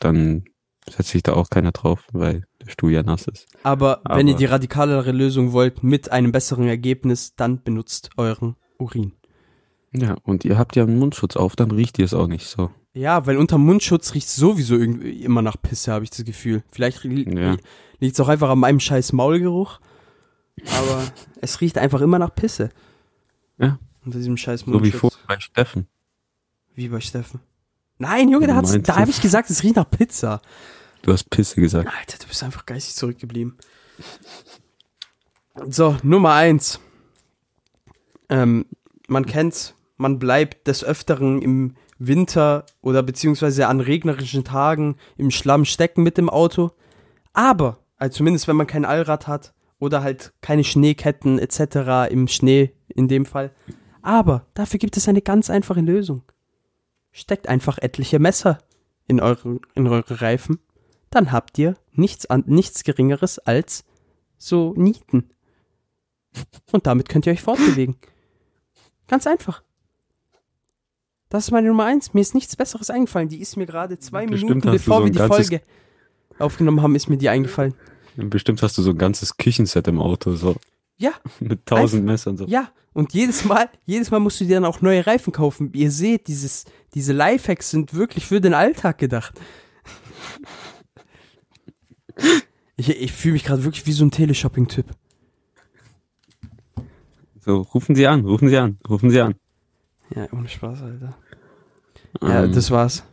Dann 0.00 0.44
setzt 0.88 1.10
sich 1.10 1.22
da 1.22 1.34
auch 1.34 1.50
keiner 1.50 1.72
drauf, 1.72 2.06
weil 2.12 2.44
der 2.64 2.70
Stuhl 2.70 2.92
ja 2.92 3.02
nass 3.02 3.26
ist. 3.26 3.46
Aber, 3.62 4.00
wenn 4.04 4.12
Aber- 4.12 4.22
ihr 4.22 4.36
die 4.36 4.44
radikalere 4.44 5.12
Lösung 5.12 5.52
wollt, 5.52 5.82
mit 5.82 6.12
einem 6.12 6.32
besseren 6.32 6.66
Ergebnis, 6.68 7.34
dann 7.34 7.62
benutzt 7.62 8.10
euren 8.16 8.56
Urin. 8.78 9.12
Ja, 9.92 10.16
und 10.22 10.44
ihr 10.44 10.56
habt 10.58 10.76
ja 10.76 10.84
einen 10.84 10.98
Mundschutz 10.98 11.36
auf, 11.36 11.56
dann 11.56 11.70
riecht 11.70 11.98
ihr 11.98 12.04
es 12.04 12.14
auch 12.14 12.26
nicht 12.28 12.46
so. 12.46 12.70
Ja, 12.92 13.26
weil 13.26 13.36
unter 13.38 13.58
Mundschutz 13.58 14.14
riecht 14.14 14.28
sowieso 14.28 14.76
irgendwie 14.76 15.22
immer 15.22 15.42
nach 15.42 15.56
Pisse, 15.60 15.92
habe 15.92 16.04
ich 16.04 16.10
das 16.10 16.24
Gefühl. 16.24 16.62
Vielleicht 16.70 17.02
li 17.04 17.24
Ja. 17.36 17.56
liegt 17.98 18.14
es 18.14 18.20
auch 18.20 18.28
einfach 18.28 18.50
an 18.50 18.58
meinem 18.58 18.80
scheiß 18.80 19.12
Maulgeruch. 19.12 19.80
Aber 20.78 21.02
es 21.40 21.60
riecht 21.60 21.78
einfach 21.78 22.00
immer 22.00 22.18
nach 22.18 22.34
Pisse. 22.34 22.70
Ja. 23.58 23.78
Unter 24.04 24.18
diesem 24.18 24.36
scheiß 24.36 24.60
So 24.60 24.66
wie 24.66 24.70
Mundschutz. 24.72 25.00
vorhin 25.00 25.18
bei 25.28 25.40
Steffen. 25.40 25.86
Wie 26.74 26.88
bei 26.88 27.00
Steffen. 27.00 27.40
Nein, 27.98 28.28
Junge, 28.28 28.46
da, 28.46 28.60
da 28.60 28.60
es. 28.62 28.88
habe 28.88 29.10
ich 29.10 29.20
gesagt, 29.20 29.50
es 29.50 29.62
riecht 29.62 29.76
nach 29.76 29.90
Pizza. 29.90 30.40
Du 31.02 31.12
hast 31.12 31.30
Pisse 31.30 31.60
gesagt. 31.60 31.88
Alter, 31.88 32.18
du 32.18 32.26
bist 32.26 32.42
einfach 32.42 32.66
geistig 32.66 32.94
zurückgeblieben. 32.94 33.56
So, 35.68 35.96
Nummer 36.02 36.34
eins. 36.34 36.80
Ähm, 38.28 38.66
man 39.08 39.26
kennt's, 39.26 39.74
man 39.96 40.18
bleibt 40.18 40.66
des 40.66 40.84
Öfteren 40.84 41.42
im 41.42 41.74
Winter 41.98 42.64
oder 42.80 43.02
beziehungsweise 43.02 43.66
an 43.66 43.80
regnerischen 43.80 44.44
Tagen 44.44 44.96
im 45.16 45.30
Schlamm 45.30 45.64
stecken 45.64 46.02
mit 46.02 46.16
dem 46.16 46.30
Auto. 46.30 46.70
Aber, 47.32 47.78
also 47.96 48.18
zumindest 48.18 48.48
wenn 48.48 48.56
man 48.56 48.66
kein 48.66 48.84
Allrad 48.84 49.26
hat 49.26 49.52
oder 49.78 50.02
halt 50.02 50.32
keine 50.40 50.64
Schneeketten 50.64 51.38
etc. 51.38 52.10
im 52.10 52.28
Schnee 52.28 52.72
in 52.88 53.08
dem 53.08 53.26
Fall. 53.26 53.52
Aber 54.02 54.46
dafür 54.54 54.78
gibt 54.78 54.96
es 54.96 55.08
eine 55.08 55.22
ganz 55.22 55.50
einfache 55.50 55.80
Lösung. 55.80 56.22
Steckt 57.12 57.48
einfach 57.48 57.78
etliche 57.78 58.18
Messer 58.18 58.58
in 59.06 59.20
eure, 59.20 59.60
in 59.74 59.88
eure 59.88 60.20
Reifen 60.20 60.60
dann 61.10 61.32
habt 61.32 61.58
ihr 61.58 61.76
nichts, 61.92 62.26
an, 62.26 62.44
nichts 62.46 62.84
Geringeres 62.84 63.38
als 63.38 63.84
so 64.38 64.72
Nieten. 64.76 65.30
Und 66.72 66.86
damit 66.86 67.08
könnt 67.08 67.26
ihr 67.26 67.32
euch 67.32 67.42
fortbewegen. 67.42 67.96
Ganz 69.08 69.26
einfach. 69.26 69.62
Das 71.28 71.44
ist 71.44 71.50
meine 71.50 71.68
Nummer 71.68 71.84
eins. 71.84 72.14
Mir 72.14 72.20
ist 72.20 72.34
nichts 72.34 72.56
Besseres 72.56 72.90
eingefallen. 72.90 73.28
Die 73.28 73.40
ist 73.40 73.56
mir 73.56 73.66
gerade 73.66 73.98
zwei 73.98 74.26
Bestimmt 74.26 74.50
Minuten, 74.50 74.70
bevor 74.70 74.98
so 74.98 75.04
wir 75.04 75.12
die 75.12 75.18
Folge 75.18 75.60
aufgenommen 76.38 76.82
haben, 76.82 76.94
ist 76.94 77.08
mir 77.08 77.18
die 77.18 77.28
eingefallen. 77.28 77.74
Bestimmt 78.16 78.62
hast 78.62 78.78
du 78.78 78.82
so 78.82 78.90
ein 78.90 78.98
ganzes 78.98 79.36
Küchenset 79.36 79.86
im 79.88 80.00
Auto, 80.00 80.34
so 80.34 80.56
Ja, 80.96 81.12
mit 81.40 81.66
tausend 81.66 82.04
Messern. 82.04 82.36
So. 82.36 82.46
ja. 82.46 82.70
Und 82.92 83.14
jedes 83.14 83.44
Mal, 83.44 83.68
jedes 83.84 84.10
Mal 84.10 84.18
musst 84.18 84.40
du 84.40 84.44
dir 84.44 84.56
dann 84.56 84.64
auch 84.64 84.80
neue 84.80 85.06
Reifen 85.06 85.32
kaufen. 85.32 85.70
Ihr 85.74 85.92
seht, 85.92 86.26
dieses, 86.26 86.64
diese 86.94 87.12
Lifehacks 87.12 87.70
sind 87.70 87.94
wirklich 87.94 88.26
für 88.26 88.40
den 88.40 88.52
Alltag 88.52 88.98
gedacht. 88.98 89.34
Ich, 92.76 92.88
ich 92.88 93.12
fühle 93.12 93.34
mich 93.34 93.44
gerade 93.44 93.64
wirklich 93.64 93.86
wie 93.86 93.92
so 93.92 94.04
ein 94.04 94.10
Teleshopping-Typ. 94.10 94.86
So, 97.40 97.62
rufen 97.62 97.94
Sie 97.94 98.06
an, 98.06 98.24
rufen 98.24 98.48
Sie 98.48 98.56
an, 98.56 98.78
rufen 98.88 99.10
Sie 99.10 99.20
an. 99.20 99.34
Ja, 100.14 100.28
ohne 100.32 100.48
Spaß, 100.48 100.82
Alter. 100.82 101.16
Ja, 102.22 102.44
Ähm, 102.44 102.52
das 102.52 102.70
war's. 102.70 103.04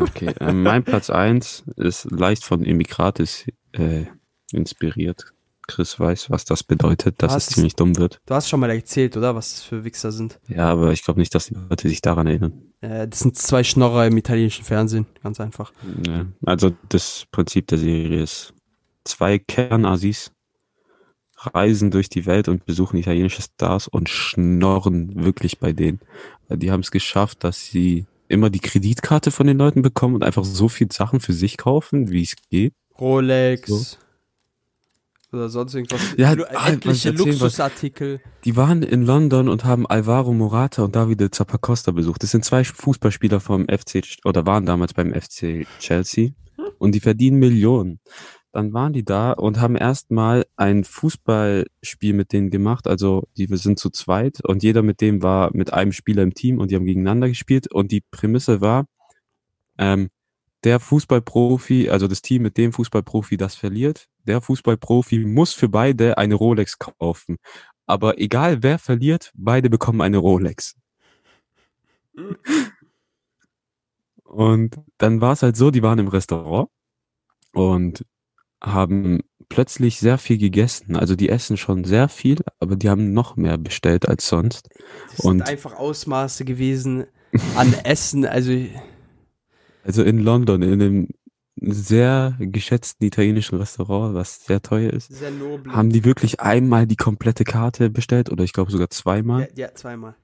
Okay, 0.00 0.34
ähm, 0.40 0.62
mein 0.62 0.82
Platz 0.84 1.08
eins 1.08 1.64
ist 1.76 2.10
leicht 2.10 2.44
von 2.44 2.62
Immigratis 2.64 3.46
äh, 3.72 4.06
inspiriert. 4.52 5.32
Chris 5.74 5.98
weiß, 5.98 6.30
was 6.30 6.44
das 6.44 6.62
bedeutet, 6.62 7.22
dass 7.22 7.34
es 7.34 7.46
ziemlich 7.46 7.74
dumm 7.74 7.96
wird. 7.96 8.20
Du 8.26 8.34
hast 8.34 8.48
schon 8.48 8.60
mal 8.60 8.70
erzählt, 8.70 9.16
oder? 9.16 9.34
Was 9.34 9.54
das 9.54 9.62
für 9.62 9.84
Wichser 9.84 10.12
sind. 10.12 10.38
Ja, 10.48 10.70
aber 10.70 10.92
ich 10.92 11.02
glaube 11.02 11.18
nicht, 11.18 11.34
dass 11.34 11.46
die 11.46 11.54
Leute 11.54 11.88
sich 11.88 12.02
daran 12.02 12.26
erinnern. 12.26 12.52
Äh, 12.82 13.08
das 13.08 13.20
sind 13.20 13.36
zwei 13.36 13.64
Schnorrer 13.64 14.06
im 14.06 14.16
italienischen 14.16 14.64
Fernsehen. 14.64 15.06
Ganz 15.22 15.40
einfach. 15.40 15.72
Ja, 16.06 16.26
also 16.44 16.72
das 16.90 17.24
Prinzip 17.30 17.68
der 17.68 17.78
Serie 17.78 18.22
ist, 18.22 18.52
zwei 19.04 19.38
Kernassis 19.38 20.32
reisen 21.38 21.90
durch 21.90 22.08
die 22.08 22.26
Welt 22.26 22.48
und 22.48 22.66
besuchen 22.66 22.98
italienische 22.98 23.42
Stars 23.42 23.88
und 23.88 24.08
schnorren 24.08 25.24
wirklich 25.24 25.58
bei 25.58 25.72
denen. 25.72 26.00
Weil 26.48 26.58
Die 26.58 26.70
haben 26.70 26.80
es 26.80 26.90
geschafft, 26.90 27.44
dass 27.44 27.66
sie 27.66 28.06
immer 28.28 28.50
die 28.50 28.60
Kreditkarte 28.60 29.30
von 29.30 29.46
den 29.46 29.58
Leuten 29.58 29.82
bekommen 29.82 30.14
und 30.14 30.22
einfach 30.22 30.44
so 30.44 30.68
viel 30.68 30.90
Sachen 30.92 31.20
für 31.20 31.32
sich 31.32 31.56
kaufen, 31.56 32.10
wie 32.10 32.22
es 32.22 32.34
geht. 32.50 32.74
Rolex. 32.98 33.68
So. 33.68 33.96
Oder 35.32 35.48
sonst 35.48 35.74
irgendwas. 35.74 36.00
Ja, 36.18 36.32
Lu- 36.32 36.44
ah, 36.44 36.68
etliche 36.70 37.10
Luxusartikel. 37.10 38.20
Die 38.44 38.56
waren 38.56 38.82
in 38.82 39.02
London 39.06 39.48
und 39.48 39.64
haben 39.64 39.86
Alvaro 39.86 40.32
Morata 40.34 40.82
und 40.82 40.94
Davide 40.94 41.30
Zappacosta 41.30 41.90
besucht. 41.92 42.22
Das 42.22 42.30
sind 42.32 42.44
zwei 42.44 42.64
Fußballspieler 42.64 43.40
vom 43.40 43.66
FC 43.66 44.02
oder 44.24 44.44
waren 44.44 44.66
damals 44.66 44.92
beim 44.92 45.14
FC 45.14 45.66
Chelsea 45.78 46.30
und 46.78 46.94
die 46.94 47.00
verdienen 47.00 47.38
Millionen. 47.38 47.98
Dann 48.52 48.74
waren 48.74 48.92
die 48.92 49.04
da 49.04 49.32
und 49.32 49.58
haben 49.58 49.76
erstmal 49.76 50.44
ein 50.56 50.84
Fußballspiel 50.84 52.12
mit 52.12 52.34
denen 52.34 52.50
gemacht. 52.50 52.86
Also 52.86 53.26
die 53.38 53.48
wir 53.48 53.56
sind 53.56 53.78
zu 53.78 53.88
zweit 53.88 54.44
und 54.44 54.62
jeder 54.62 54.82
mit 54.82 55.00
dem 55.00 55.22
war 55.22 55.50
mit 55.54 55.72
einem 55.72 55.92
Spieler 55.92 56.22
im 56.22 56.34
Team 56.34 56.58
und 56.58 56.70
die 56.70 56.76
haben 56.76 56.84
gegeneinander 56.84 57.28
gespielt. 57.28 57.72
Und 57.72 57.90
die 57.90 58.02
Prämisse 58.10 58.60
war, 58.60 58.84
ähm, 59.78 60.10
der 60.64 60.80
Fußballprofi, 60.80 61.90
also 61.90 62.06
das 62.08 62.22
Team 62.22 62.42
mit 62.42 62.56
dem 62.56 62.72
Fußballprofi, 62.72 63.36
das 63.36 63.54
verliert, 63.54 64.08
der 64.26 64.40
Fußballprofi 64.40 65.20
muss 65.20 65.52
für 65.52 65.68
beide 65.68 66.18
eine 66.18 66.34
Rolex 66.34 66.78
kaufen. 66.78 67.36
Aber 67.86 68.18
egal 68.18 68.62
wer 68.62 68.78
verliert, 68.78 69.32
beide 69.34 69.68
bekommen 69.68 70.00
eine 70.00 70.18
Rolex. 70.18 70.76
Und 74.24 74.76
dann 74.98 75.20
war 75.20 75.32
es 75.32 75.42
halt 75.42 75.56
so, 75.56 75.70
die 75.70 75.82
waren 75.82 75.98
im 75.98 76.08
Restaurant 76.08 76.68
und 77.52 78.04
haben 78.62 79.20
plötzlich 79.48 79.98
sehr 79.98 80.16
viel 80.18 80.38
gegessen. 80.38 80.96
Also 80.96 81.16
die 81.16 81.28
essen 81.28 81.56
schon 81.56 81.84
sehr 81.84 82.08
viel, 82.08 82.38
aber 82.60 82.76
die 82.76 82.88
haben 82.88 83.12
noch 83.12 83.36
mehr 83.36 83.58
bestellt 83.58 84.08
als 84.08 84.28
sonst. 84.28 84.68
Das 85.10 85.20
Und- 85.20 85.38
sind 85.38 85.48
einfach 85.48 85.74
Ausmaße 85.74 86.44
gewesen 86.44 87.04
an 87.56 87.74
Essen. 87.84 88.24
Also, 88.24 88.52
Also 89.84 90.02
in 90.02 90.18
London, 90.18 90.62
in 90.62 90.72
einem 90.72 91.08
sehr 91.60 92.36
geschätzten 92.38 93.06
italienischen 93.06 93.58
Restaurant, 93.58 94.14
was 94.14 94.44
sehr 94.44 94.62
teuer 94.62 94.92
ist, 94.92 95.12
sehr 95.12 95.30
haben 95.68 95.90
die 95.90 96.04
wirklich 96.04 96.40
einmal 96.40 96.86
die 96.86 96.96
komplette 96.96 97.44
Karte 97.44 97.90
bestellt 97.90 98.30
oder 98.30 98.44
ich 98.44 98.52
glaube 98.52 98.70
sogar 98.70 98.90
zweimal. 98.90 99.42
ja, 99.42 99.66
ja, 99.66 99.74
zweimal. 99.74 100.14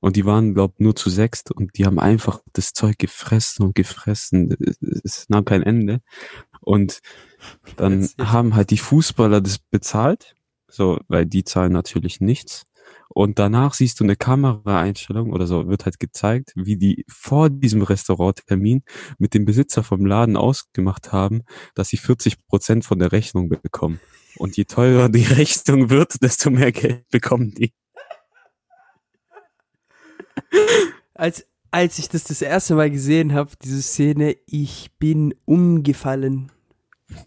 Und 0.00 0.16
die 0.16 0.26
waren, 0.26 0.54
glaub, 0.54 0.80
nur 0.80 0.96
zu 0.96 1.10
sechst 1.10 1.52
und 1.52 1.78
die 1.78 1.86
haben 1.86 2.00
einfach 2.00 2.40
das 2.54 2.72
Zeug 2.72 2.98
gefressen 2.98 3.64
und 3.64 3.76
gefressen. 3.76 4.56
Es, 5.04 5.28
nahm 5.28 5.44
kein 5.44 5.62
Ende. 5.62 6.00
Und 6.60 6.98
dann 7.76 8.08
haben 8.18 8.56
halt 8.56 8.70
die 8.70 8.78
Fußballer 8.78 9.40
das 9.40 9.58
bezahlt, 9.58 10.34
so, 10.66 10.98
weil 11.06 11.24
die 11.24 11.44
zahlen 11.44 11.72
natürlich 11.72 12.20
nichts. 12.20 12.64
Und 13.08 13.38
danach 13.38 13.74
siehst 13.74 14.00
du 14.00 14.04
eine 14.04 14.16
Kameraeinstellung 14.16 15.32
oder 15.32 15.46
so, 15.46 15.68
wird 15.68 15.84
halt 15.84 16.00
gezeigt, 16.00 16.52
wie 16.54 16.76
die 16.76 17.04
vor 17.08 17.50
diesem 17.50 17.82
Restauranttermin 17.82 18.82
mit 19.18 19.34
dem 19.34 19.44
Besitzer 19.44 19.82
vom 19.82 20.06
Laden 20.06 20.36
ausgemacht 20.36 21.12
haben, 21.12 21.42
dass 21.74 21.88
sie 21.88 21.98
40 21.98 22.46
Prozent 22.46 22.84
von 22.84 22.98
der 22.98 23.12
Rechnung 23.12 23.50
bekommen. 23.50 24.00
Und 24.36 24.56
je 24.56 24.64
teurer 24.64 25.08
die 25.08 25.24
Rechnung 25.24 25.90
wird, 25.90 26.22
desto 26.22 26.50
mehr 26.50 26.72
Geld 26.72 27.08
bekommen 27.10 27.52
die. 27.52 27.72
Als, 31.14 31.46
als 31.70 31.98
ich 31.98 32.08
das 32.08 32.24
das 32.24 32.40
erste 32.40 32.74
Mal 32.74 32.90
gesehen 32.90 33.34
habe, 33.34 33.50
diese 33.62 33.82
Szene, 33.82 34.36
ich 34.46 34.90
bin 34.98 35.34
umgefallen. 35.44 36.50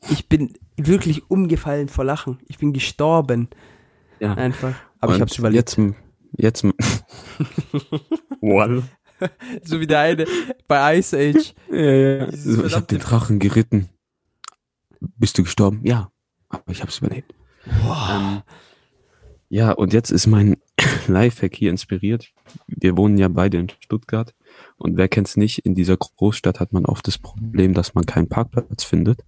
Ich 0.10 0.28
bin 0.28 0.54
wirklich 0.78 1.30
umgefallen 1.30 1.90
vor 1.90 2.06
Lachen. 2.06 2.40
Ich 2.48 2.58
bin 2.58 2.74
gestorben. 2.74 3.50
Ja. 4.20 4.34
Einfach. 4.34 4.74
Aber 5.00 5.14
ich 5.14 5.18
Und 5.18 5.22
hab's 5.22 5.38
überlebt. 5.38 5.78
Jetzt, 5.78 6.64
jetzt, 6.64 6.64
Wall. 8.42 8.84
So 9.64 9.80
wie 9.80 9.88
der 9.88 10.00
eine 10.02 10.26
bei 10.68 10.98
Ice 10.98 11.16
Age. 11.18 11.54
Ja, 11.72 11.80
ja. 11.80 12.26
Dieses 12.28 12.44
So, 12.44 12.66
ich 12.66 12.74
habe 12.76 12.86
verdammte- 12.86 12.88
den 12.96 13.00
Drachen 13.00 13.40
geritten. 13.40 13.90
Bist 15.00 15.38
du 15.38 15.44
gestorben? 15.44 15.80
Ja, 15.86 16.12
aber 16.50 16.70
ich 16.72 16.82
habe 16.82 16.90
es 16.92 16.98
überlebt. 17.00 17.34
Ähm, 17.66 18.42
ja, 19.48 19.72
und 19.72 19.94
jetzt 19.94 20.12
ist 20.12 20.28
mein 20.28 20.58
Lifehack 21.08 21.56
hier 21.56 21.70
inspiriert. 21.72 22.34
Wir 22.68 22.98
wohnen 22.98 23.18
ja 23.18 23.30
beide 23.30 23.58
in 23.58 23.70
Stuttgart 23.80 24.34
und 24.76 24.98
wer 24.98 25.08
kennt's 25.08 25.38
nicht, 25.38 25.60
in 25.60 25.76
dieser 25.76 25.96
Großstadt 25.96 26.60
hat 26.60 26.74
man 26.74 26.86
oft 26.86 27.08
das 27.08 27.18
Problem, 27.18 27.74
dass 27.74 27.96
man 27.96 28.06
keinen 28.06 28.28
Parkplatz 28.28 28.84
findet. 28.84 29.24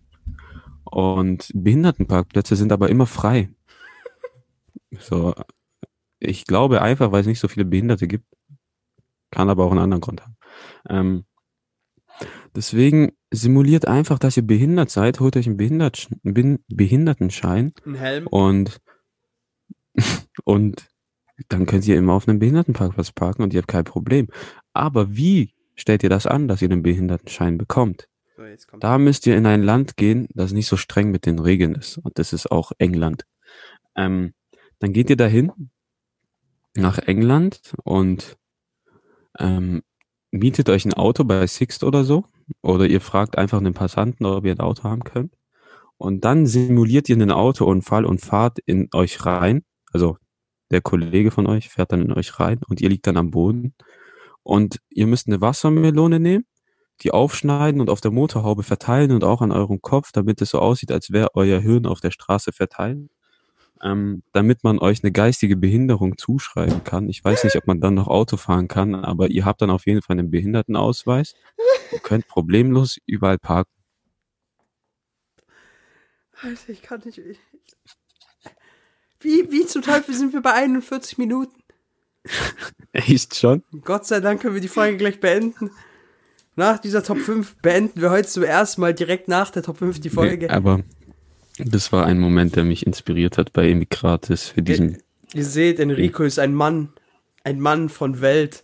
Und 0.83 1.49
Behindertenparkplätze 1.53 2.55
sind 2.57 2.71
aber 2.73 2.89
immer 2.89 3.05
frei. 3.05 3.49
So, 4.99 5.33
ich 6.19 6.45
glaube 6.45 6.81
einfach, 6.81 7.11
weil 7.11 7.21
es 7.21 7.27
nicht 7.27 7.39
so 7.39 7.47
viele 7.47 7.65
Behinderte 7.65 8.07
gibt. 8.07 8.25
Kann 9.31 9.49
aber 9.49 9.65
auch 9.65 9.71
einen 9.71 9.81
anderen 9.81 10.01
Grund 10.01 10.21
haben. 10.21 10.37
Ähm, 10.89 11.25
deswegen 12.55 13.11
simuliert 13.31 13.87
einfach, 13.87 14.19
dass 14.19 14.37
ihr 14.37 14.47
behindert 14.47 14.89
seid, 14.89 15.19
holt 15.19 15.35
euch 15.35 15.47
einen, 15.47 15.57
Behindert 15.57 16.07
einen 16.23 16.63
Behindertenschein. 16.67 17.73
Ein 17.85 17.95
Helm. 17.95 18.27
Und, 18.27 18.79
und 20.43 20.87
dann 21.49 21.65
könnt 21.65 21.87
ihr 21.87 21.97
immer 21.97 22.13
auf 22.13 22.27
einem 22.27 22.39
Behindertenparkplatz 22.39 23.11
parken 23.11 23.43
und 23.43 23.53
ihr 23.53 23.59
habt 23.59 23.67
kein 23.67 23.83
Problem. 23.83 24.27
Aber 24.73 25.15
wie 25.15 25.53
stellt 25.75 26.03
ihr 26.03 26.09
das 26.09 26.25
an, 26.25 26.47
dass 26.47 26.61
ihr 26.61 26.69
den 26.69 26.83
Behindertenschein 26.83 27.57
bekommt? 27.57 28.07
So, 28.35 28.43
Da 28.79 28.97
müsst 28.97 29.25
ihr 29.27 29.35
in 29.35 29.45
ein 29.45 29.63
Land 29.63 29.97
gehen, 29.97 30.27
das 30.33 30.51
nicht 30.51 30.67
so 30.67 30.77
streng 30.77 31.11
mit 31.11 31.25
den 31.25 31.39
Regeln 31.39 31.75
ist. 31.75 31.97
Und 31.97 32.17
das 32.19 32.33
ist 32.33 32.51
auch 32.51 32.71
England. 32.77 33.25
Ähm, 33.95 34.33
dann 34.79 34.93
geht 34.93 35.09
ihr 35.09 35.17
dahin 35.17 35.51
nach 36.75 36.97
England 36.99 37.73
und 37.83 38.37
ähm, 39.39 39.83
mietet 40.31 40.69
euch 40.69 40.85
ein 40.85 40.93
Auto 40.93 41.23
bei 41.23 41.45
Sixt 41.47 41.83
oder 41.83 42.03
so. 42.03 42.25
Oder 42.61 42.85
ihr 42.87 43.01
fragt 43.01 43.37
einfach 43.37 43.57
einen 43.57 43.73
Passanten, 43.73 44.25
ob 44.25 44.45
ihr 44.45 44.53
ein 44.53 44.59
Auto 44.59 44.83
haben 44.83 45.03
könnt. 45.03 45.33
Und 45.97 46.23
dann 46.25 46.45
simuliert 46.45 47.09
ihr 47.09 47.15
einen 47.15 47.31
Autounfall 47.31 48.05
und 48.05 48.21
fahrt 48.21 48.59
in 48.65 48.89
euch 48.93 49.25
rein. 49.25 49.63
Also 49.91 50.17
der 50.69 50.81
Kollege 50.81 51.31
von 51.31 51.47
euch 51.47 51.69
fährt 51.69 51.91
dann 51.91 52.01
in 52.01 52.13
euch 52.13 52.39
rein 52.39 52.61
und 52.67 52.81
ihr 52.81 52.89
liegt 52.89 53.07
dann 53.07 53.17
am 53.17 53.31
Boden. 53.31 53.73
Und 54.43 54.79
ihr 54.89 55.07
müsst 55.07 55.27
eine 55.27 55.41
Wassermelone 55.41 56.19
nehmen, 56.19 56.45
die 57.01 57.11
aufschneiden 57.11 57.81
und 57.81 57.89
auf 57.89 58.01
der 58.01 58.11
Motorhaube 58.11 58.63
verteilen 58.63 59.11
und 59.11 59.23
auch 59.23 59.41
an 59.41 59.51
eurem 59.51 59.81
Kopf, 59.81 60.11
damit 60.13 60.41
es 60.41 60.51
so 60.51 60.59
aussieht, 60.59 60.91
als 60.91 61.11
wäre 61.11 61.29
euer 61.33 61.59
Hirn 61.59 61.85
auf 61.85 61.99
der 61.99 62.11
Straße 62.11 62.51
verteilt. 62.53 63.09
Ähm, 63.83 64.23
damit 64.33 64.63
man 64.63 64.79
euch 64.79 65.03
eine 65.03 65.11
geistige 65.11 65.55
Behinderung 65.55 66.17
zuschreiben 66.17 66.83
kann. 66.83 67.09
Ich 67.09 67.23
weiß 67.23 67.43
nicht, 67.43 67.55
ob 67.55 67.67
man 67.67 67.79
dann 67.81 67.93
noch 67.93 68.07
Auto 68.07 68.37
fahren 68.37 68.67
kann, 68.67 68.95
aber 68.95 69.29
ihr 69.29 69.45
habt 69.45 69.61
dann 69.61 69.69
auf 69.69 69.85
jeden 69.85 70.01
Fall 70.01 70.17
einen 70.19 70.31
Behindertenausweis. 70.31 71.35
Ihr 71.91 71.99
könnt 71.99 72.27
problemlos 72.27 72.97
überall 73.05 73.37
parken. 73.37 73.71
Alter, 76.41 76.69
ich 76.69 76.81
kann 76.81 77.01
nicht. 77.05 77.17
ich- 77.17 77.39
Wie, 79.19 79.51
wie 79.51 79.65
zum 79.65 79.81
Teufel 79.81 80.13
sind 80.13 80.33
wir 80.33 80.41
bei 80.41 80.53
41 80.53 81.17
Minuten? 81.17 81.55
Echt 82.91 83.35
schon? 83.35 83.63
Gott 83.83 84.05
sei 84.05 84.19
Dank 84.19 84.41
können 84.41 84.53
wir 84.53 84.61
die 84.61 84.67
Folge 84.67 84.97
gleich 84.97 85.19
beenden. 85.19 85.71
Nach 86.55 86.79
dieser 86.79 87.03
Top 87.03 87.19
5 87.19 87.55
beenden 87.61 88.01
wir 88.01 88.09
heute 88.09 88.27
zum 88.27 88.43
ersten 88.43 88.81
Mal 88.81 88.93
direkt 88.93 89.27
nach 89.27 89.49
der 89.51 89.63
Top 89.63 89.77
5 89.77 89.99
die 89.99 90.09
Folge. 90.09 90.47
Nee, 90.47 90.51
aber 90.53 90.81
das 91.57 91.91
war 91.91 92.05
ein 92.05 92.19
Moment, 92.19 92.55
der 92.55 92.63
mich 92.63 92.85
inspiriert 92.85 93.37
hat 93.37 93.53
bei 93.53 93.69
Emigratis 93.69 94.49
für 94.49 94.61
diesen. 94.61 94.97
Ihr 95.33 95.45
seht, 95.45 95.79
Enrico 95.79 96.23
ist 96.23 96.39
ein 96.39 96.53
Mann, 96.53 96.89
ein 97.43 97.59
Mann 97.59 97.89
von 97.89 98.21
Welt. 98.21 98.63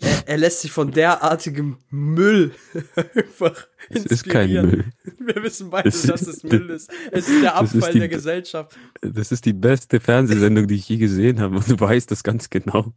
Er, 0.00 0.28
er 0.28 0.36
lässt 0.36 0.60
sich 0.60 0.70
von 0.70 0.92
derartigem 0.92 1.78
Müll 1.90 2.52
einfach 2.94 3.66
Es 3.88 4.04
ist 4.06 4.24
kein 4.28 4.48
inspirieren. 4.50 4.92
Müll. 5.18 5.34
Wir 5.34 5.42
wissen 5.42 5.70
beide, 5.70 5.88
Es 5.88 6.02
dass 6.02 6.22
es 6.22 6.44
Müll 6.44 6.70
ist. 6.70 6.90
Es 7.10 7.28
ist 7.28 7.42
der 7.42 7.52
das 7.58 7.74
ist 7.74 7.76
Abfall 7.76 7.92
die- 7.94 7.98
der 7.98 8.08
Gesellschaft. 8.08 8.76
Das 9.00 9.32
ist 9.32 9.44
die 9.46 9.52
beste 9.52 9.98
Fernsehsendung, 9.98 10.68
die 10.68 10.76
ich 10.76 10.88
je 10.88 10.98
gesehen 10.98 11.40
habe 11.40 11.56
und 11.56 11.68
du 11.68 11.80
weißt 11.80 12.10
das 12.10 12.22
ganz 12.22 12.50
genau. 12.50 12.92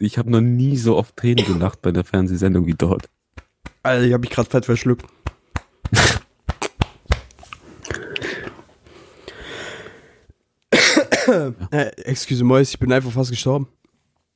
Ich 0.00 0.16
habe 0.18 0.30
noch 0.30 0.40
nie 0.40 0.76
so 0.78 0.96
oft 0.96 1.16
Tränen 1.16 1.44
gelacht 1.44 1.82
bei 1.82 1.92
der 1.92 2.04
Fernsehsendung 2.04 2.66
wie 2.66 2.74
dort. 2.74 3.10
Alter, 3.82 4.04
ich 4.06 4.12
hab 4.12 4.20
mich 4.22 4.30
gerade 4.30 4.48
fett 4.48 4.64
verschluckt. 4.64 5.04
äh, 11.70 11.86
excuse 12.04 12.44
moi, 12.44 12.60
ich 12.60 12.78
bin 12.78 12.92
einfach 12.92 13.10
fast 13.12 13.30
gestorben. 13.30 13.68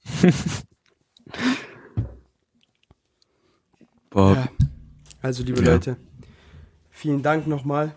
Ja. 4.14 4.49
Also, 5.22 5.42
liebe 5.42 5.62
Ja. 5.62 5.72
Leute, 5.72 5.97
vielen 6.90 7.22
Dank 7.22 7.47
nochmal 7.47 7.95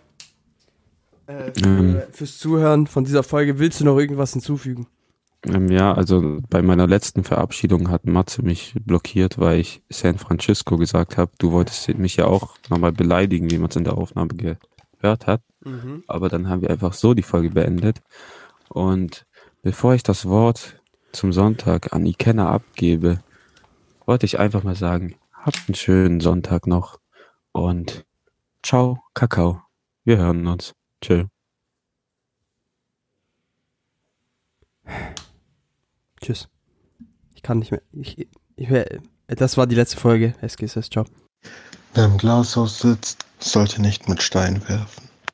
äh, 1.27 1.51
für, 1.51 1.65
Ähm. 1.65 2.01
fürs 2.11 2.37
Zuhören 2.37 2.87
von 2.87 3.03
dieser 3.03 3.23
Folge. 3.23 3.59
Willst 3.59 3.79
du 3.81 3.85
noch 3.85 3.97
irgendwas 3.97 4.33
hinzufügen? 4.33 4.87
ähm, 5.45 5.69
ja, 5.69 5.93
also 5.93 6.39
bei 6.49 6.61
meiner 6.61 6.87
letzten 6.87 7.23
Verabschiedung 7.23 7.91
hat 7.91 8.05
Matze 8.05 8.41
mich 8.41 8.73
blockiert, 8.83 9.37
weil 9.37 9.59
ich 9.59 9.81
San 9.89 10.17
Francisco 10.17 10.77
gesagt 10.77 11.17
habe. 11.17 11.31
Du 11.37 11.51
wolltest 11.51 11.87
mich 11.97 12.15
ja 12.15 12.25
auch 12.25 12.57
nochmal 12.69 12.91
beleidigen, 12.91 13.51
wie 13.51 13.59
man 13.59 13.69
es 13.69 13.75
in 13.75 13.83
der 13.83 13.97
Aufnahme 13.97 14.29
gehört 14.29 15.27
hat. 15.27 15.41
Mhm. 15.63 16.03
Aber 16.07 16.29
dann 16.29 16.49
haben 16.49 16.61
wir 16.61 16.69
einfach 16.71 16.93
so 16.93 17.13
die 17.13 17.21
Folge 17.23 17.51
beendet. 17.51 18.01
Und 18.69 19.25
bevor 19.61 19.93
ich 19.93 20.03
das 20.03 20.25
Wort 20.25 20.81
zum 21.11 21.33
Sonntag 21.33 21.93
an 21.93 22.05
Ikenna 22.05 22.49
abgebe, 22.49 23.19
wollte 24.05 24.25
ich 24.25 24.39
einfach 24.39 24.63
mal 24.63 24.75
sagen, 24.75 25.15
habt 25.33 25.63
einen 25.67 25.75
schönen 25.75 26.19
Sonntag 26.19 26.67
noch 26.67 26.99
und 27.51 28.05
ciao, 28.63 28.99
Kakao. 29.13 29.61
Wir 30.03 30.17
hören 30.17 30.47
uns. 30.47 30.73
Tschö. 31.01 31.25
Tschüss. 36.21 36.47
Ich 37.35 37.43
kann 37.43 37.59
nicht 37.59 37.71
mehr. 37.71 37.81
Ich, 37.91 38.27
ich, 38.55 38.69
das 39.27 39.57
war 39.57 39.67
die 39.67 39.75
letzte 39.75 39.97
Folge. 39.97 40.33
SGSS, 40.41 40.89
ciao. 40.89 41.05
Wer 41.93 42.05
im 42.05 42.17
Glashaus 42.17 42.79
sitzt, 42.79 43.25
sollte 43.39 43.81
nicht 43.81 44.07
mit 44.07 44.21
Steinen 44.21 44.67
werfen. 44.67 45.06